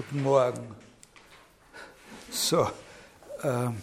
Guten 0.00 0.22
Morgen. 0.22 0.76
So. 2.30 2.70
Ähm, 3.42 3.82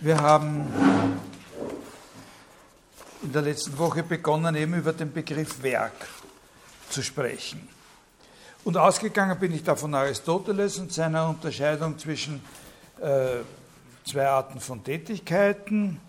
wir 0.00 0.20
haben 0.20 1.20
in 3.20 3.32
der 3.32 3.42
letzten 3.42 3.76
Woche 3.78 4.04
begonnen, 4.04 4.54
eben 4.54 4.74
über 4.74 4.92
den 4.92 5.12
Begriff 5.12 5.60
Werk 5.60 6.06
zu 6.88 7.02
sprechen. 7.02 7.68
Und 8.62 8.76
ausgegangen 8.76 9.36
bin 9.40 9.52
ich 9.52 9.64
da 9.64 9.74
von 9.74 9.92
Aristoteles 9.92 10.78
und 10.78 10.92
seiner 10.92 11.28
Unterscheidung 11.30 11.98
zwischen 11.98 12.44
äh, 13.00 13.38
zwei 14.08 14.28
Arten 14.28 14.60
von 14.60 14.84
Tätigkeiten, 14.84 16.00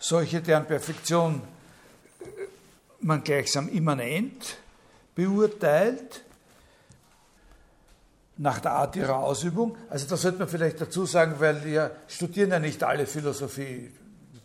solche, 0.00 0.40
deren 0.40 0.66
Perfektion 0.66 1.40
man 3.08 3.24
gleichsam 3.24 3.68
immanent 3.68 4.56
beurteilt, 5.14 6.22
nach 8.36 8.60
der 8.60 8.72
Art 8.72 8.94
ihrer 8.94 9.16
Ausübung. 9.16 9.76
Also 9.90 10.06
da 10.06 10.16
sollte 10.16 10.38
man 10.38 10.48
vielleicht 10.48 10.80
dazu 10.80 11.06
sagen, 11.06 11.34
weil 11.38 11.64
wir 11.64 11.90
studieren 12.06 12.50
ja 12.50 12.60
nicht 12.60 12.84
alle 12.84 13.04
Philosophie, 13.04 13.90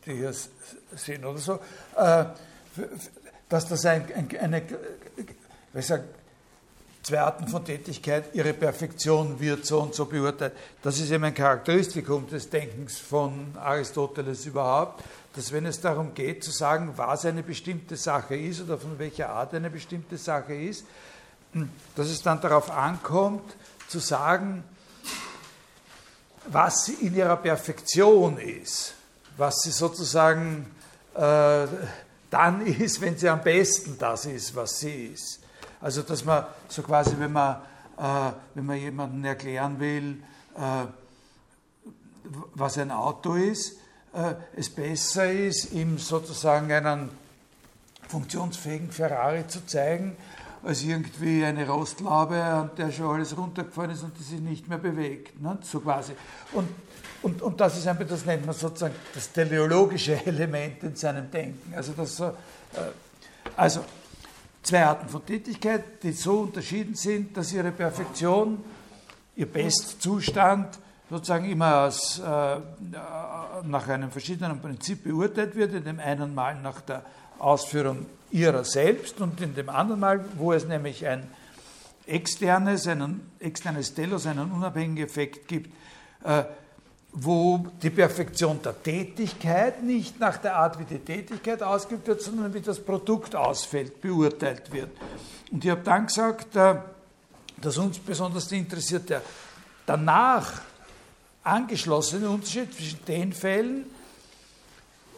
die 0.06 0.14
hier 0.14 0.34
sehen 0.96 1.24
oder 1.24 1.38
so, 1.38 1.60
äh, 1.96 2.26
dass 3.48 3.68
das 3.68 3.86
ein, 3.86 4.06
eine, 4.42 4.64
ich 5.76 5.86
sag, 5.86 6.02
zwei 7.04 7.20
Arten 7.20 7.48
von 7.48 7.64
Tätigkeit, 7.64 8.34
ihre 8.34 8.54
Perfektion 8.54 9.40
wird 9.40 9.66
so 9.66 9.82
und 9.82 9.94
so 9.94 10.06
beurteilt. 10.06 10.54
Das 10.82 11.00
ist 11.00 11.12
eben 11.12 11.26
ein 11.26 11.36
Charakteristikum 11.36 12.28
des 12.28 12.50
Denkens 12.50 12.98
von 12.98 13.56
Aristoteles 13.58 14.46
überhaupt, 14.48 15.04
dass 15.36 15.52
wenn 15.52 15.66
es 15.66 15.82
darum 15.82 16.14
geht 16.14 16.44
zu 16.44 16.52
sagen, 16.52 16.94
was 16.96 17.26
eine 17.26 17.44
bestimmte 17.44 17.98
Sache 17.98 18.36
ist 18.36 18.62
oder 18.62 18.78
von 18.78 19.00
welcher 19.00 19.30
Art 19.30 19.54
eine 19.54 19.70
bestimmte 19.70 20.18
Sache 20.18 20.54
ist, 20.54 20.86
dass 21.96 22.08
es 22.08 22.22
dann 22.22 22.40
darauf 22.40 22.70
ankommt, 22.72 23.56
zu 23.88 24.00
sagen, 24.00 24.64
was 26.48 26.86
sie 26.86 26.94
in 26.94 27.16
ihrer 27.16 27.38
Perfektion 27.38 28.38
ist, 28.38 28.94
was 29.38 29.62
sie 29.62 29.72
sozusagen 29.72 30.68
äh, 31.16 31.68
dann 32.30 32.66
ist, 32.66 33.02
wenn 33.02 33.18
sie 33.18 33.30
am 33.30 33.42
besten 33.42 33.98
das 33.98 34.26
ist, 34.26 34.56
was 34.56 34.80
sie 34.80 35.08
ist. 35.08 35.40
Also 35.82 36.02
dass 36.02 36.24
man 36.24 36.46
so 36.68 36.82
quasi, 36.84 37.16
wenn 37.18 37.32
man, 37.32 37.58
äh, 37.98 38.32
wenn 38.54 38.66
man 38.66 38.78
jemandem 38.78 39.24
erklären 39.26 39.80
will, 39.80 40.24
äh, 40.56 40.86
was 42.56 42.78
ein 42.78 42.92
Auto 42.92 43.36
ist, 43.36 43.78
äh, 44.14 44.36
es 44.56 44.70
besser 44.70 45.32
ist, 45.32 45.74
ihm 45.74 45.98
sozusagen 45.98 46.72
einen 46.72 47.10
funktionsfähigen 48.08 48.92
Ferrari 48.92 49.48
zu 49.48 49.66
zeigen, 49.66 50.16
als 50.64 50.84
irgendwie 50.84 51.44
eine 51.44 51.68
Rostlaube, 51.68 52.42
an 52.42 52.72
der 52.78 52.92
schon 52.92 53.16
alles 53.16 53.38
runtergefallen 53.38 53.92
ist 53.92 54.04
und 54.04 54.18
die 54.18 54.24
sich 54.24 54.40
nicht 54.40 54.68
mehr 54.70 54.78
bewegt. 54.78 55.42
Ne? 55.42 55.58
So 55.62 55.80
quasi. 55.80 56.14
Und, 56.54 56.70
und, 57.22 57.42
und 57.42 57.60
das 57.60 57.78
ist 57.78 57.88
einfach, 57.88 58.08
das 58.08 58.26
nennt 58.26 58.46
man 58.46 58.56
sozusagen 58.56 58.96
das 59.14 59.32
teleologische 59.32 60.26
Element 60.26 60.84
in 60.84 60.96
seinem 60.96 61.30
Denken. 61.30 61.74
Also, 61.76 61.94
das 61.94 62.20
äh, 62.20 62.32
also 63.58 63.84
zwei 64.62 64.86
Arten 64.86 65.10
von 65.10 65.26
Tätigkeit, 65.26 66.04
die 66.04 66.12
so 66.12 66.42
unterschieden 66.42 66.96
sind, 66.96 67.36
dass 67.36 67.52
ihre 67.52 67.72
Perfektion, 67.72 68.64
ihr 69.36 69.48
Bestzustand 69.48 70.80
sozusagen 71.14 71.46
immer 71.46 71.76
als, 71.76 72.18
äh, 72.18 72.58
nach 73.66 73.88
einem 73.88 74.10
verschiedenen 74.10 74.60
Prinzip 74.60 75.04
beurteilt 75.04 75.56
wird, 75.56 75.74
in 75.74 75.84
dem 75.84 76.00
einen 76.00 76.34
Mal 76.34 76.60
nach 76.60 76.82
der 76.82 77.04
Ausführung 77.38 78.08
ihrer 78.32 78.64
selbst 78.64 79.22
und 79.22 79.40
in 79.40 79.54
dem 79.54 79.70
anderen 79.70 80.00
Mal, 80.00 80.26
wo 80.38 80.54
es 80.54 80.66
nämlich 80.66 81.06
ein 81.06 81.28
externes, 82.08 82.88
einen 82.88 83.30
externes 83.40 83.94
Telos, 83.94 84.26
einen 84.26 84.52
unabhängigen 84.52 85.06
Effekt 85.06 85.48
gibt, 85.48 85.72
äh, 86.24 86.46
wo 87.12 87.64
die 87.84 87.92
Perfektion 87.92 88.60
der 88.64 88.82
Tätigkeit 88.82 89.84
nicht 89.84 90.20
nach 90.20 90.38
der 90.38 90.56
Art, 90.56 90.80
wie 90.80 90.86
die 90.86 90.98
Tätigkeit 90.98 91.62
ausgeübt 91.62 92.08
wird, 92.08 92.22
sondern 92.24 92.52
wie 92.56 92.62
das 92.62 92.80
Produkt 92.80 93.36
ausfällt, 93.36 94.02
beurteilt 94.02 94.72
wird. 94.72 94.90
Und 95.52 95.64
ich 95.64 95.70
habe 95.70 95.82
dann 95.84 96.08
gesagt, 96.08 96.56
äh, 96.56 96.74
dass 97.62 97.78
uns 97.78 98.00
besonders 98.00 98.52
interessiert 98.52 99.12
der 99.12 99.22
danach 99.86 100.54
angeschlossene 101.44 102.30
Unterschied 102.30 102.74
zwischen 102.74 103.06
den 103.06 103.34
Fällen, 103.34 103.86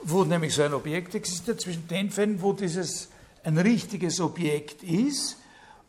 wo 0.03 0.23
nämlich 0.23 0.53
so 0.53 0.63
ein 0.63 0.73
Objekt 0.73 1.15
existiert, 1.15 1.61
zwischen 1.61 1.87
den 1.87 2.09
Fällen, 2.11 2.41
wo 2.41 2.53
dieses 2.53 3.09
ein 3.43 3.57
richtiges 3.57 4.19
Objekt 4.19 4.83
ist 4.83 5.37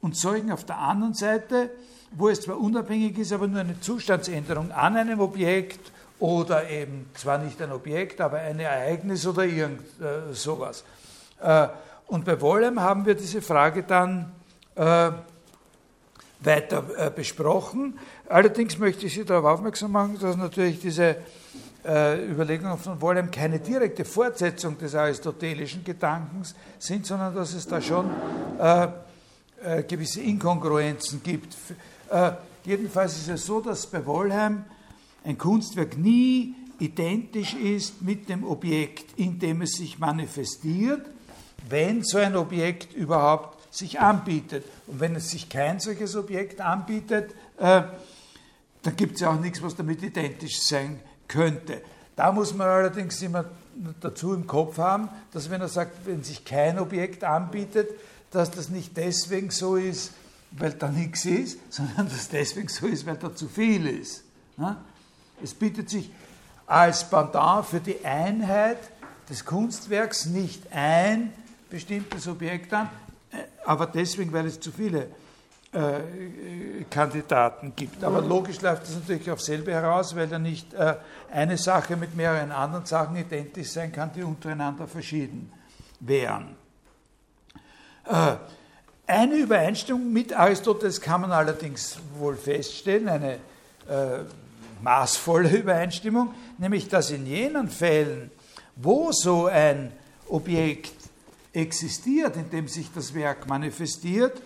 und 0.01 0.17
solchen 0.17 0.53
auf 0.53 0.65
der 0.65 0.79
anderen 0.79 1.15
Seite, 1.15 1.71
wo 2.13 2.29
es 2.29 2.41
zwar 2.43 2.59
unabhängig 2.59 3.19
ist, 3.19 3.33
aber 3.33 3.47
nur 3.47 3.61
eine 3.61 3.81
Zustandsänderung 3.81 4.73
an 4.73 4.97
einem 4.97 5.21
Objekt 5.21 5.93
oder 6.19 6.69
eben 6.69 7.11
zwar 7.15 7.39
nicht 7.39 7.61
ein 7.61 7.73
Objekt, 7.73 8.21
aber 8.21 8.39
ein 8.39 8.61
Ereignis 8.61 9.27
oder 9.27 9.45
irgend 9.45 9.83
äh, 10.01 10.33
sowas. 10.33 10.85
Äh, 11.41 11.69
und 12.07 12.25
bei 12.25 12.41
Wollem 12.41 12.81
haben 12.81 13.05
wir 13.05 13.15
diese 13.15 13.43
Frage 13.43 13.83
dann 13.83 14.33
äh, 14.77 15.11
weiter 16.41 16.85
äh, 16.97 17.11
besprochen. 17.11 17.99
Allerdings 18.29 18.79
möchte 18.79 19.07
ich 19.07 19.15
Sie 19.15 19.25
darauf 19.25 19.45
aufmerksam 19.45 19.93
machen, 19.93 20.19
dass 20.21 20.37
natürlich 20.37 20.81
diese 20.81 21.17
äh, 21.85 22.31
Überlegungen 22.31 22.79
von 22.79 23.01
Wollheim 23.01 23.31
keine 23.31 23.59
direkte 23.59 24.05
Fortsetzung 24.05 24.77
des 24.79 24.95
aristotelischen 24.95 25.85
Gedankens 25.85 26.55
sind, 26.79 27.07
sondern 27.07 27.35
dass 27.35 27.55
es 27.55 27.67
da 27.67 27.81
schon 27.81 28.11
äh, 28.59 28.89
gewisse 29.89 30.21
Inkongruenzen 30.21 31.23
gibt. 31.23 31.57
Jedenfalls 32.65 33.17
ist 33.17 33.29
es 33.29 33.47
so, 33.47 33.61
dass 33.61 33.87
bei 33.87 34.05
Wollheim 34.05 34.65
ein 35.25 35.39
Kunstwerk 35.39 35.97
nie 35.97 36.55
identisch 36.79 37.55
ist 37.55 38.03
mit 38.03 38.29
dem 38.29 38.45
Objekt, 38.45 39.19
in 39.19 39.39
dem 39.39 39.63
es 39.63 39.73
sich 39.73 39.99
manifestiert, 39.99 41.07
wenn 41.69 42.05
so 42.05 42.19
ein 42.19 42.37
Objekt 42.37 42.93
überhaupt 42.93 43.75
sich 43.75 43.99
anbietet. 43.99 44.65
Und 44.87 45.01
wenn 45.01 45.17
es 45.17 45.31
sich 45.31 45.49
kein 45.49 45.81
solches 45.81 46.17
Objekt 46.17 46.61
anbietet, 46.61 47.35
äh, 47.59 47.83
dann 48.83 48.97
gibt 48.97 49.17
es 49.17 49.21
ja 49.21 49.31
auch 49.31 49.41
nichts, 49.41 49.63
was 49.63 49.75
damit 49.75 50.03
identisch 50.03 50.61
sein 50.61 51.01
könnte. 51.27 51.83
Da 52.15 52.33
muss 52.33 52.55
man 52.55 52.69
allerdings 52.69 53.21
immer 53.23 53.45
dazu 54.01 54.33
im 54.33 54.47
Kopf 54.47 54.79
haben, 54.79 55.09
dass 55.33 55.51
wenn 55.51 55.61
er 55.61 55.69
sagt, 55.69 56.07
wenn 56.07 56.23
sich 56.23 56.45
kein 56.45 56.79
Objekt 56.79 57.25
anbietet, 57.25 57.91
dass 58.31 58.51
das 58.51 58.69
nicht 58.69 58.97
deswegen 58.97 59.51
so 59.51 59.77
ist, 59.77 60.13
weil 60.53 60.73
da 60.73 60.89
nichts 60.89 61.25
ist, 61.25 61.59
sondern 61.71 62.09
dass 62.09 62.29
deswegen 62.29 62.69
so 62.69 62.87
ist, 62.87 63.07
weil 63.07 63.17
da 63.17 63.35
zu 63.35 63.49
viel 63.49 63.87
ist. 63.87 64.25
Es 65.43 65.53
bietet 65.53 65.91
sich 65.91 66.11
als 66.67 67.09
Pendant 67.09 67.67
für 67.67 67.81
die 67.81 68.05
Einheit 68.05 68.79
des 69.29 69.45
Kunstwerks 69.45 70.27
nicht 70.27 70.73
ein 70.73 71.33
bestimmtes 71.69 72.27
Objekt 72.29 72.73
an, 72.73 72.89
aber 73.65 73.87
deswegen, 73.87 74.33
weil 74.33 74.47
es 74.47 74.61
zu 74.61 74.73
viele 74.73 75.09
äh, 75.77 76.85
Kandidaten 76.89 77.75
gibt. 77.77 78.03
Aber 78.03 78.23
logisch 78.23 78.63
läuft 78.63 78.85
das 78.85 78.95
natürlich 78.95 79.31
auf 79.31 79.43
selbe 79.43 79.73
heraus, 79.73 80.17
weil 80.17 80.31
ja 80.31 80.39
nicht 80.39 80.73
äh, 80.73 80.95
eine 81.31 81.59
Sache 81.59 81.97
mit 81.97 82.17
mehreren 82.17 82.51
anderen 82.51 82.87
Sachen 82.87 83.17
identisch 83.17 83.71
sein 83.73 83.93
kann, 83.93 84.11
die 84.15 84.23
untereinander 84.23 84.87
verschieden 84.87 85.53
wären. 86.01 86.57
Äh, 88.07 88.37
eine 89.07 89.35
Übereinstimmung 89.35 90.13
mit 90.13 90.33
Aristoteles 90.33 91.01
kann 91.01 91.21
man 91.21 91.33
allerdings 91.33 91.99
wohl 92.19 92.37
feststellen, 92.37 93.09
eine 93.09 93.39
maßvolle 94.83 95.49
Übereinstimmung, 95.59 96.35
nämlich 96.59 96.89
dass 96.89 97.11
in 97.11 97.25
jenen 97.25 97.69
Fällen, 97.69 98.33
wo 98.75 99.13
so 99.13 99.47
ein 99.47 99.93
Objekt 100.29 100.96
existiert, 101.57 102.37
in 102.37 102.51
dem 102.51 102.69
sich 102.69 102.93
das 102.93 103.15
Werk 103.15 103.49
manifestiert, 103.49 104.43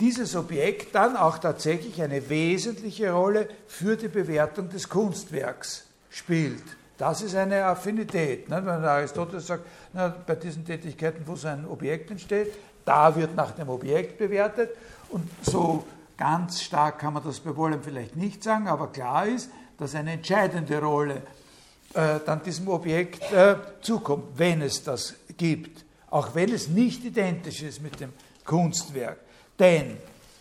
dieses 0.00 0.36
Objekt 0.36 0.94
dann 0.94 1.16
auch 1.16 1.38
tatsächlich 1.38 2.02
eine 2.02 2.28
wesentliche 2.28 3.12
Rolle 3.12 3.48
für 3.66 3.96
die 3.96 4.08
Bewertung 4.08 4.68
des 4.68 4.88
Kunstwerks 4.88 5.86
spielt. 6.10 6.62
Das 6.98 7.22
ist 7.22 7.34
eine 7.34 7.64
Affinität. 7.64 8.50
Wenn 8.50 8.68
Aristoteles 8.68 9.46
sagt, 9.46 9.64
bei 10.26 10.34
diesen 10.34 10.64
Tätigkeiten, 10.64 11.22
wo 11.26 11.36
so 11.36 11.48
ein 11.48 11.66
Objekt 11.66 12.10
entsteht, 12.10 12.52
da 12.84 13.14
wird 13.14 13.34
nach 13.34 13.52
dem 13.52 13.68
Objekt 13.68 14.18
bewertet. 14.18 14.70
Und 15.10 15.28
so 15.42 15.84
ganz 16.16 16.62
stark 16.62 16.98
kann 16.98 17.14
man 17.14 17.22
das 17.22 17.40
bei 17.40 17.54
Wollem 17.56 17.82
vielleicht 17.82 18.16
nicht 18.16 18.42
sagen, 18.42 18.68
aber 18.68 18.88
klar 18.88 19.26
ist, 19.26 19.50
dass 19.78 19.94
eine 19.94 20.12
entscheidende 20.12 20.80
Rolle 20.80 21.22
äh, 21.94 22.20
dann 22.24 22.42
diesem 22.42 22.68
Objekt 22.68 23.30
äh, 23.32 23.56
zukommt, 23.80 24.38
wenn 24.38 24.62
es 24.62 24.82
das 24.82 25.14
gibt. 25.36 25.85
Auch 26.10 26.34
wenn 26.34 26.52
es 26.52 26.68
nicht 26.68 27.04
identisch 27.04 27.62
ist 27.62 27.82
mit 27.82 28.00
dem 28.00 28.12
Kunstwerk. 28.44 29.18
Denn 29.58 29.96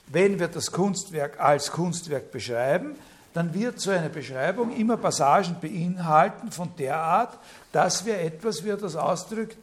wenn 0.07 0.39
wir 0.39 0.47
das 0.47 0.71
Kunstwerk 0.71 1.39
als 1.39 1.71
Kunstwerk 1.71 2.31
beschreiben, 2.31 2.95
dann 3.33 3.53
wird 3.53 3.79
so 3.79 3.91
eine 3.91 4.09
Beschreibung 4.09 4.73
immer 4.75 4.95
Passagen 4.95 5.57
beinhalten 5.59 6.51
von 6.51 6.69
der 6.77 6.95
Art, 6.95 7.37
dass 7.71 8.05
wir 8.05 8.19
etwas, 8.19 8.63
wie 8.63 8.69
er 8.69 8.77
das 8.77 8.95
ausdrückt, 8.95 9.57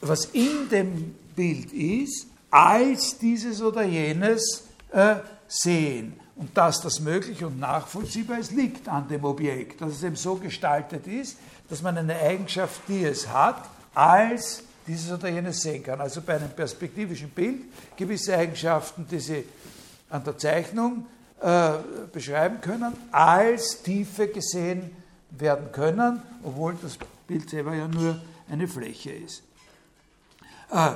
was 0.00 0.26
in 0.26 0.68
dem 0.70 1.16
Bild 1.34 1.72
ist, 1.72 2.28
als 2.50 3.18
dieses 3.18 3.60
oder 3.60 3.82
jenes 3.82 4.68
äh, 4.92 5.16
sehen. 5.48 6.20
Und 6.36 6.56
dass 6.56 6.80
das 6.80 7.00
möglich 7.00 7.42
und 7.42 7.58
nachvollziehbar 7.58 8.38
ist, 8.38 8.52
liegt 8.52 8.88
an 8.88 9.08
dem 9.08 9.24
Objekt, 9.24 9.80
dass 9.80 9.94
es 9.94 10.02
eben 10.02 10.16
so 10.16 10.36
gestaltet 10.36 11.06
ist, 11.06 11.38
dass 11.68 11.82
man 11.82 11.96
eine 11.96 12.14
Eigenschaft, 12.14 12.82
die 12.88 13.04
es 13.04 13.28
hat, 13.28 13.68
als 13.96 14.62
dieses 14.86 15.10
oder 15.10 15.28
jenes 15.28 15.62
sehen 15.62 15.82
kann. 15.82 16.00
Also 16.00 16.20
bei 16.20 16.36
einem 16.36 16.50
perspektivischen 16.50 17.30
Bild 17.30 17.64
gewisse 17.96 18.36
Eigenschaften, 18.36 19.06
die 19.10 19.18
Sie 19.18 19.44
an 20.10 20.22
der 20.22 20.38
Zeichnung 20.38 21.06
äh, 21.40 21.72
beschreiben 22.12 22.60
können, 22.60 22.92
als 23.10 23.82
Tiefe 23.82 24.28
gesehen 24.28 24.90
werden 25.30 25.72
können, 25.72 26.22
obwohl 26.42 26.76
das 26.80 26.98
Bild 27.26 27.50
selber 27.50 27.74
ja 27.74 27.88
nur 27.88 28.20
eine 28.50 28.68
Fläche 28.68 29.10
ist. 29.10 29.42
Äh, 30.70 30.92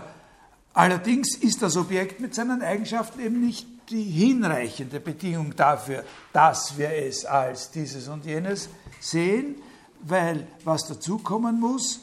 allerdings 0.75 1.37
ist 1.37 1.63
das 1.63 1.77
Objekt 1.77 2.21
mit 2.21 2.35
seinen 2.35 2.63
Eigenschaften 2.63 3.21
eben 3.21 3.41
nicht 3.45 3.67
die 3.91 4.05
hinreichende 4.05 5.01
Bedingung 5.01 5.57
dafür, 5.57 6.05
dass 6.33 6.79
wir 6.79 6.91
es 6.91 7.25
als 7.25 7.73
dieses 7.73 8.07
und 8.09 8.25
jenes 8.25 8.69
sehen, 9.01 9.57
weil 10.03 10.47
was 10.65 10.87
dazukommen 10.87 11.59
muss, 11.59 12.01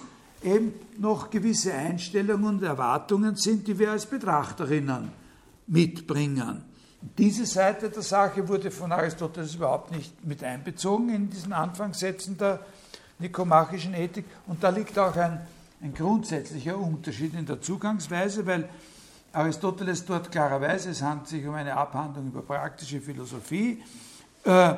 eben 0.48 0.74
noch 0.98 1.30
gewisse 1.30 1.74
Einstellungen 1.74 2.56
und 2.56 2.64
Erwartungen 2.64 3.36
sind, 3.36 3.68
die 3.68 3.78
wir 3.78 3.92
als 3.92 4.06
Betrachterinnen 4.06 5.12
mitbringen. 5.68 6.64
Diese 7.18 7.46
Seite 7.46 7.90
der 7.90 8.02
Sache 8.02 8.48
wurde 8.48 8.72
von 8.72 8.92
Aristoteles 8.92 9.56
überhaupt 9.56 9.92
nicht 9.92 10.26
mit 10.26 10.44
einbezogen 10.44 11.10
in 11.10 11.30
diesen 11.30 11.54
Anfangssätzen 11.54 12.38
der 12.38 12.60
nikomachischen 13.20 13.94
Ethik 13.94 14.26
und 14.48 14.64
da 14.64 14.70
liegt 14.70 14.98
auch 14.98 15.16
ein, 15.16 15.46
ein 15.82 15.94
grundsätzlicher 15.94 16.78
Unterschied 16.78 17.34
in 17.36 17.46
der 17.46 17.62
Zugangsweise, 17.62 18.46
weil 18.46 18.68
Aristoteles 19.34 20.06
dort 20.06 20.32
klarerweise, 20.32 20.90
es 20.90 21.02
handelt 21.02 21.28
sich 21.28 21.46
um 21.46 21.54
eine 21.54 21.76
Abhandlung 21.76 22.28
über 22.28 22.42
praktische 22.42 23.02
Philosophie, 23.02 23.84
äh, 24.44 24.74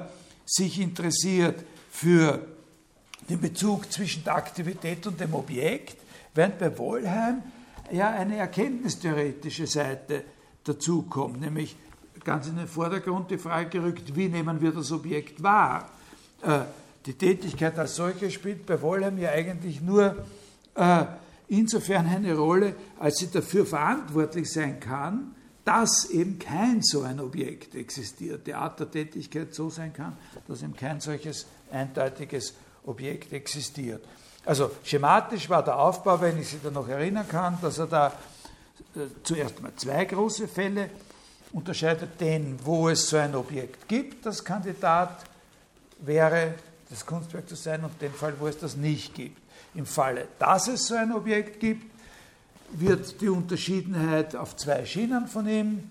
sich 0.46 0.80
interessiert 0.82 1.64
für 1.90 2.46
den 3.30 3.40
Bezug 3.40 3.92
zwischen 3.92 4.24
der 4.24 4.36
Aktivität 4.36 5.06
und 5.06 5.20
dem 5.20 5.34
Objekt, 5.34 5.98
während 6.34 6.58
bei 6.58 6.76
Wollheim 6.78 7.44
ja 7.92 8.10
eine 8.10 8.38
erkenntnistheoretische 8.38 9.68
Seite 9.68 10.24
dazukommt, 10.64 11.40
nämlich 11.40 11.76
ganz 12.24 12.48
in 12.48 12.58
den 12.58 12.68
Vordergrund 12.68 13.32
die 13.32 13.38
Frage 13.38 13.70
gerückt, 13.70 14.16
wie 14.16 14.28
nehmen 14.28 14.62
wir 14.62 14.72
das 14.72 14.92
Objekt 14.92 15.42
wahr? 15.42 15.90
Äh, 16.42 16.62
die 17.06 17.14
Tätigkeit 17.14 17.78
als 17.80 17.96
solche 17.96 18.30
spielt 18.30 18.66
bei 18.66 18.82
Wollheim 18.82 19.18
ja 19.18 19.30
eigentlich 19.30 19.82
nur 19.82 20.16
äh, 20.76 21.06
insofern 21.48 22.08
eine 22.08 22.36
Rolle, 22.36 22.76
als 23.00 23.18
sie 23.18 23.32
dafür 23.32 23.66
verantwortlich 23.66 24.52
sein 24.52 24.80
kann, 24.80 25.36
dass 25.64 26.10
eben 26.10 26.40
kein 26.40 26.82
so 26.82 27.02
ein 27.04 27.20
Objekt 27.20 27.76
existiert, 27.76 28.48
die 28.48 28.54
Art 28.54 28.80
der 28.80 28.90
Tätigkeit 28.90 29.54
so 29.54 29.70
sein 29.70 29.94
kann, 29.94 30.18
dass 30.48 30.64
eben 30.64 30.76
kein 30.76 31.00
solches 31.00 31.46
eindeutiges 31.72 32.54
Objekt 32.86 33.34
existiert. 33.34 34.04
Also 34.46 34.72
schematisch 34.84 35.50
war 35.50 35.64
der 35.64 35.78
Aufbau, 35.78 36.20
wenn 36.22 36.40
ich 36.40 36.50
Sie 36.50 36.60
da 36.64 36.72
noch 36.72 36.88
erinnern 36.88 37.28
kann, 37.28 37.58
dass 37.62 37.78
er 37.78 37.88
da 37.88 38.08
äh, 38.96 39.02
zuerst 39.24 39.62
mal 39.62 39.72
zwei 39.76 40.06
große 40.06 40.48
Fälle 40.48 40.90
unterscheidet, 41.52 42.20
den, 42.20 42.58
wo 42.64 42.90
es 42.90 43.10
so 43.10 43.18
ein 43.18 43.36
Objekt 43.36 43.88
gibt, 43.88 44.26
das 44.26 44.44
Kandidat 44.44 45.24
wäre, 46.00 46.56
das 46.90 47.06
Kunstwerk 47.06 47.48
zu 47.48 47.56
sein, 47.56 47.84
und 47.84 48.02
den 48.02 48.14
Fall, 48.14 48.34
wo 48.40 48.48
es 48.48 48.58
das 48.58 48.76
nicht 48.76 49.14
gibt. 49.14 49.40
Im 49.76 49.86
Falle, 49.86 50.28
dass 50.40 50.68
es 50.68 50.88
so 50.88 50.96
ein 50.96 51.12
Objekt 51.14 51.60
gibt, 51.60 51.86
wird 52.72 53.20
die 53.22 53.30
Unterschiedenheit 53.30 54.36
auf 54.36 54.56
zwei 54.56 54.86
Schienen 54.86 55.28
von 55.28 55.48
ihm 55.48 55.90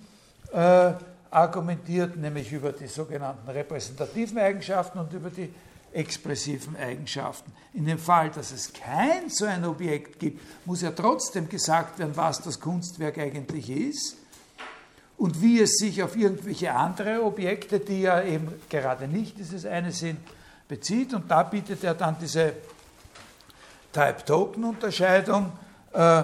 äh, 0.52 0.92
argumentiert, 1.30 2.16
nämlich 2.16 2.52
über 2.52 2.72
die 2.72 2.86
sogenannten 2.86 3.48
repräsentativen 3.48 4.38
Eigenschaften 4.38 4.98
und 4.98 5.12
über 5.12 5.30
die 5.30 5.52
expressiven 5.92 6.76
Eigenschaften. 6.76 7.52
In 7.74 7.86
dem 7.86 7.98
Fall, 7.98 8.30
dass 8.30 8.52
es 8.52 8.72
kein 8.72 9.28
so 9.28 9.44
ein 9.44 9.64
Objekt 9.64 10.18
gibt, 10.18 10.40
muss 10.66 10.82
ja 10.82 10.90
trotzdem 10.90 11.48
gesagt 11.48 11.98
werden, 11.98 12.16
was 12.16 12.40
das 12.40 12.60
Kunstwerk 12.60 13.18
eigentlich 13.18 13.70
ist 13.70 14.16
und 15.16 15.42
wie 15.42 15.60
es 15.60 15.78
sich 15.78 16.02
auf 16.02 16.16
irgendwelche 16.16 16.74
andere 16.74 17.22
Objekte, 17.22 17.80
die 17.80 18.02
ja 18.02 18.22
eben 18.22 18.52
gerade 18.68 19.08
nicht 19.08 19.38
dieses 19.38 19.66
eine 19.66 19.92
sind, 19.92 20.18
bezieht. 20.68 21.14
Und 21.14 21.30
da 21.30 21.42
bietet 21.42 21.82
er 21.82 21.94
dann 21.94 22.16
diese 22.20 22.52
Type-Token-Unterscheidung, 23.92 25.52
äh, 25.92 26.22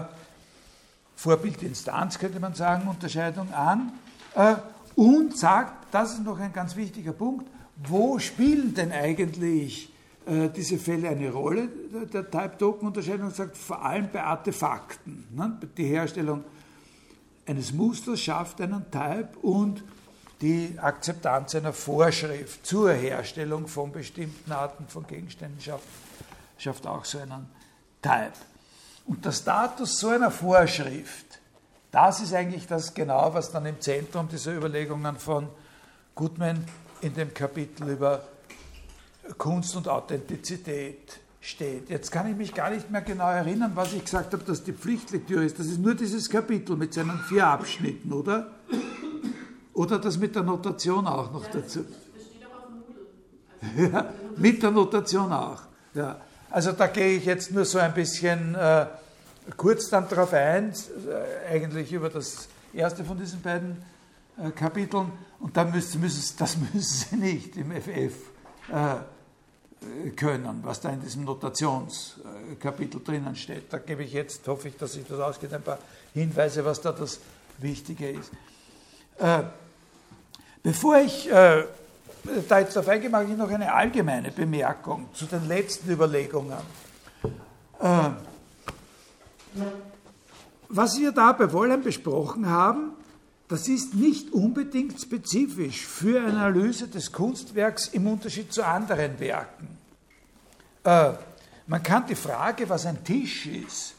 Vorbild-Instanz 1.17 2.19
könnte 2.19 2.39
man 2.39 2.55
sagen, 2.55 2.87
Unterscheidung 2.89 3.53
an 3.53 3.93
äh, 4.35 4.57
und 4.95 5.39
sagt, 5.39 5.87
das 5.93 6.13
ist 6.13 6.25
noch 6.25 6.39
ein 6.39 6.53
ganz 6.53 6.77
wichtiger 6.77 7.13
Punkt, 7.13 7.49
wo 7.77 8.19
spielen 8.19 8.75
denn 8.75 8.93
eigentlich 8.93 9.93
äh, 10.27 10.49
diese 10.49 10.79
Fälle 10.79 11.09
eine 11.09 11.31
Rolle 11.31 11.69
der 12.13 12.31
Type-Token-Unterscheidung? 12.31 13.31
sagt 13.31 13.57
vor 13.57 13.85
allem 13.85 14.09
bei 14.13 14.23
Artefakten. 14.23 15.27
Ne? 15.33 15.59
Die 15.77 15.87
Herstellung 15.87 16.45
eines 17.47 17.73
Musters 17.73 18.21
schafft 18.21 18.61
einen 18.61 18.91
Type 18.91 19.31
und 19.43 19.83
die 20.41 20.79
Akzeptanz 20.79 21.55
einer 21.55 21.73
Vorschrift 21.73 22.67
zur 22.67 22.93
Herstellung 22.93 23.67
von 23.67 23.93
bestimmten 23.93 24.53
Arten 24.53 24.87
von 24.89 25.07
Gegenständen 25.07 25.61
schafft, 25.61 25.87
schafft 26.59 26.87
auch 26.87 27.05
so 27.05 27.19
einen 27.19 27.47
Type. 28.03 28.33
Und 29.07 29.25
der 29.25 29.33
Status 29.33 29.99
so 29.99 30.09
einer 30.09 30.31
Vorschrift, 30.31 31.41
das 31.91 32.21
ist 32.21 32.35
eigentlich 32.35 32.67
das 32.67 32.95
genau, 32.95 33.33
was 33.35 33.53
dann 33.53 33.67
im 33.67 33.81
Zentrum 33.81 34.29
dieser 34.29 34.55
Überlegungen 34.55 35.17
von 35.17 35.49
Goodman 36.15 36.65
in 37.05 37.15
dem 37.15 37.35
Kapitel 37.35 37.91
über 37.91 38.23
Kunst 39.37 39.77
und 39.77 39.89
Authentizität 39.89 41.21
steht. 41.41 41.91
Jetzt 41.91 42.11
kann 42.11 42.31
ich 42.31 42.37
mich 42.37 42.55
gar 42.55 42.71
nicht 42.71 42.91
mehr 42.91 43.03
genau 43.03 43.31
erinnern, 43.31 43.73
was 43.75 43.93
ich 43.93 44.05
gesagt 44.05 44.33
habe, 44.33 44.43
dass 44.45 44.65
die 44.65 44.73
Pflichtlektüre 44.73 45.45
ist. 45.45 45.59
Das 45.59 45.67
ist 45.67 45.79
nur 45.79 45.95
dieses 45.95 46.31
Kapitel 46.31 46.77
mit 46.77 46.95
seinen 46.95 47.19
vier 47.29 47.47
Abschnitten, 47.47 48.11
oder? 48.13 48.51
Oder 49.75 49.99
das 49.99 50.17
mit 50.17 50.35
der 50.35 50.43
Notation 50.43 51.07
auch 51.07 51.31
noch 51.31 51.47
dazu? 51.47 51.85
Das 51.85 52.25
steht 52.25 52.47
auch 52.47 52.63
auf 52.63 52.69
dem 52.69 53.77
Moodle. 53.77 53.93
Ja, 53.93 54.15
mit 54.37 54.63
der 54.63 54.71
Notation 54.71 55.33
auch. 55.33 55.61
Ja. 55.93 56.21
Also 56.51 56.73
da 56.73 56.87
gehe 56.87 57.19
ich 57.19 57.27
jetzt 57.27 57.53
nur 57.53 57.67
so 57.67 57.79
ein 57.79 57.93
bisschen 57.93 58.55
äh, 58.55 58.87
kurz 59.57 59.91
dann 59.91 60.09
darauf 60.09 60.33
ein, 60.33 60.73
äh, 60.73 61.53
eigentlich 61.53 61.93
über 61.93 62.09
das 62.09 62.49
erste 62.73 63.05
von 63.05 63.19
diesen 63.19 63.43
beiden 63.43 63.83
äh, 64.39 64.51
Kapiteln. 64.51 65.13
Und 65.45 65.55
dann 65.59 65.71
müssen, 65.73 66.01
müssen, 66.01 66.37
das 66.39 66.57
müssen 66.75 66.81
Sie 66.83 67.17
nicht 67.17 67.57
im 67.59 67.71
FF 67.71 68.15
äh, 68.73 70.11
können, 70.17 70.61
was 70.63 70.81
da 70.81 70.89
in 70.89 71.03
diesem 71.03 71.25
Notationskapitel 71.25 73.03
drinnen 73.05 73.37
steht. 73.37 73.71
Da 73.71 73.77
gebe 73.77 74.05
ich 74.05 74.15
jetzt, 74.15 74.49
hoffe 74.49 74.69
ich, 74.69 74.79
dass 74.79 74.95
sich 74.95 75.07
das 75.07 75.21
ausgeht, 75.21 75.53
ein 75.53 75.61
paar 75.61 75.79
Hinweise, 76.15 76.65
was 76.65 76.81
da 76.81 76.93
das 76.93 77.21
Wichtige 77.59 78.13
ist. 78.13 78.33
Äh, 79.19 79.43
bevor 80.63 80.97
ich 80.97 81.31
äh, 81.31 81.65
da 82.49 82.61
jetzt 82.61 82.75
darauf 82.75 82.89
eingehe, 82.89 83.11
mache 83.11 83.25
ich 83.25 83.37
noch 83.37 83.51
eine 83.51 83.71
allgemeine 83.71 84.31
Bemerkung 84.31 85.11
zu 85.13 85.27
den 85.27 85.47
letzten 85.47 85.91
Überlegungen. 85.91 86.57
Äh, 87.81 88.11
was 90.71 90.99
wir 90.99 91.13
da 91.13 91.33
bei 91.33 91.53
Wollheim 91.53 91.83
besprochen 91.83 92.49
haben, 92.49 92.93
das 93.55 93.69
ist 93.69 93.95
nicht 93.95 94.33
unbedingt 94.33 95.01
spezifisch 95.01 95.87
für 95.87 96.19
eine 96.19 96.39
Analyse 96.39 96.89
des 96.89 97.13
Kunstwerks 97.13 97.87
im 97.87 98.09
Unterschied 98.09 98.53
zu 98.53 98.67
anderen 98.67 99.21
Werken. 99.21 99.79
Äh, 100.83 101.13
man 101.69 101.81
kann 101.81 102.05
die 102.05 102.17
Frage, 102.17 102.69
was 102.69 102.85
ein 102.85 103.05
Tisch 103.05 103.47
ist, 103.47 103.95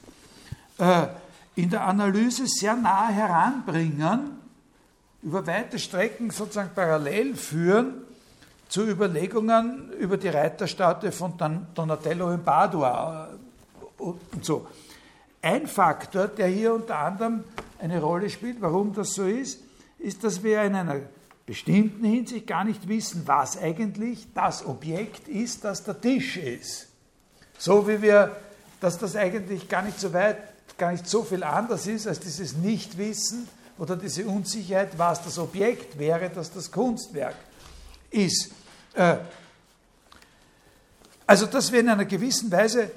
äh, 0.77 1.07
in 1.55 1.69
der 1.69 1.87
Analyse 1.87 2.47
sehr 2.47 2.75
nahe 2.75 3.13
heranbringen, 3.13 4.39
über 5.23 5.47
weite 5.47 5.79
Strecken 5.79 6.31
sozusagen 6.31 6.71
parallel 6.75 7.33
führen 7.37 8.03
zu 8.67 8.85
Überlegungen 8.85 9.89
über 9.93 10.17
die 10.17 10.27
Reiterstatue 10.27 11.13
von 11.13 11.37
Donatello 11.73 12.33
in 12.33 12.43
Padua 12.43 13.29
und 13.99 14.43
so. 14.43 14.67
Ein 15.41 15.65
Faktor, 15.65 16.27
der 16.27 16.47
hier 16.47 16.73
unter 16.73 16.99
anderem 16.99 17.45
eine 17.79 18.01
Rolle 18.01 18.29
spielt, 18.29 18.61
warum 18.61 18.93
das 18.93 19.13
so 19.13 19.25
ist, 19.25 19.59
ist, 19.99 20.23
dass 20.23 20.43
wir 20.43 20.63
in 20.63 20.75
einer 20.75 21.01
bestimmten 21.45 22.05
Hinsicht 22.05 22.47
gar 22.47 22.63
nicht 22.63 22.87
wissen, 22.87 23.23
was 23.25 23.57
eigentlich 23.57 24.27
das 24.33 24.65
Objekt 24.65 25.27
ist, 25.27 25.63
das 25.63 25.83
der 25.83 25.99
Tisch 25.99 26.37
ist. 26.37 26.87
So 27.57 27.87
wie 27.87 28.01
wir, 28.01 28.35
dass 28.81 28.97
das 28.97 29.15
eigentlich 29.15 29.69
gar 29.69 29.83
nicht 29.83 29.99
so 29.99 30.11
weit, 30.13 30.37
gar 30.77 30.91
nicht 30.91 31.07
so 31.07 31.23
viel 31.23 31.43
anders 31.43 31.87
ist 31.87 32.07
als 32.07 32.19
dieses 32.19 32.57
Nichtwissen 32.57 33.47
oder 33.77 33.95
diese 33.95 34.25
Unsicherheit, 34.25 34.97
was 34.97 35.23
das 35.23 35.37
Objekt 35.37 35.97
wäre, 35.97 36.29
das 36.29 36.51
das 36.51 36.71
Kunstwerk 36.71 37.35
ist. 38.09 38.51
Äh, 38.93 39.17
also, 41.27 41.45
dass 41.47 41.71
wir 41.71 41.79
in 41.79 41.89
einer 41.89 42.05
gewissen 42.05 42.51
Weise 42.51 42.91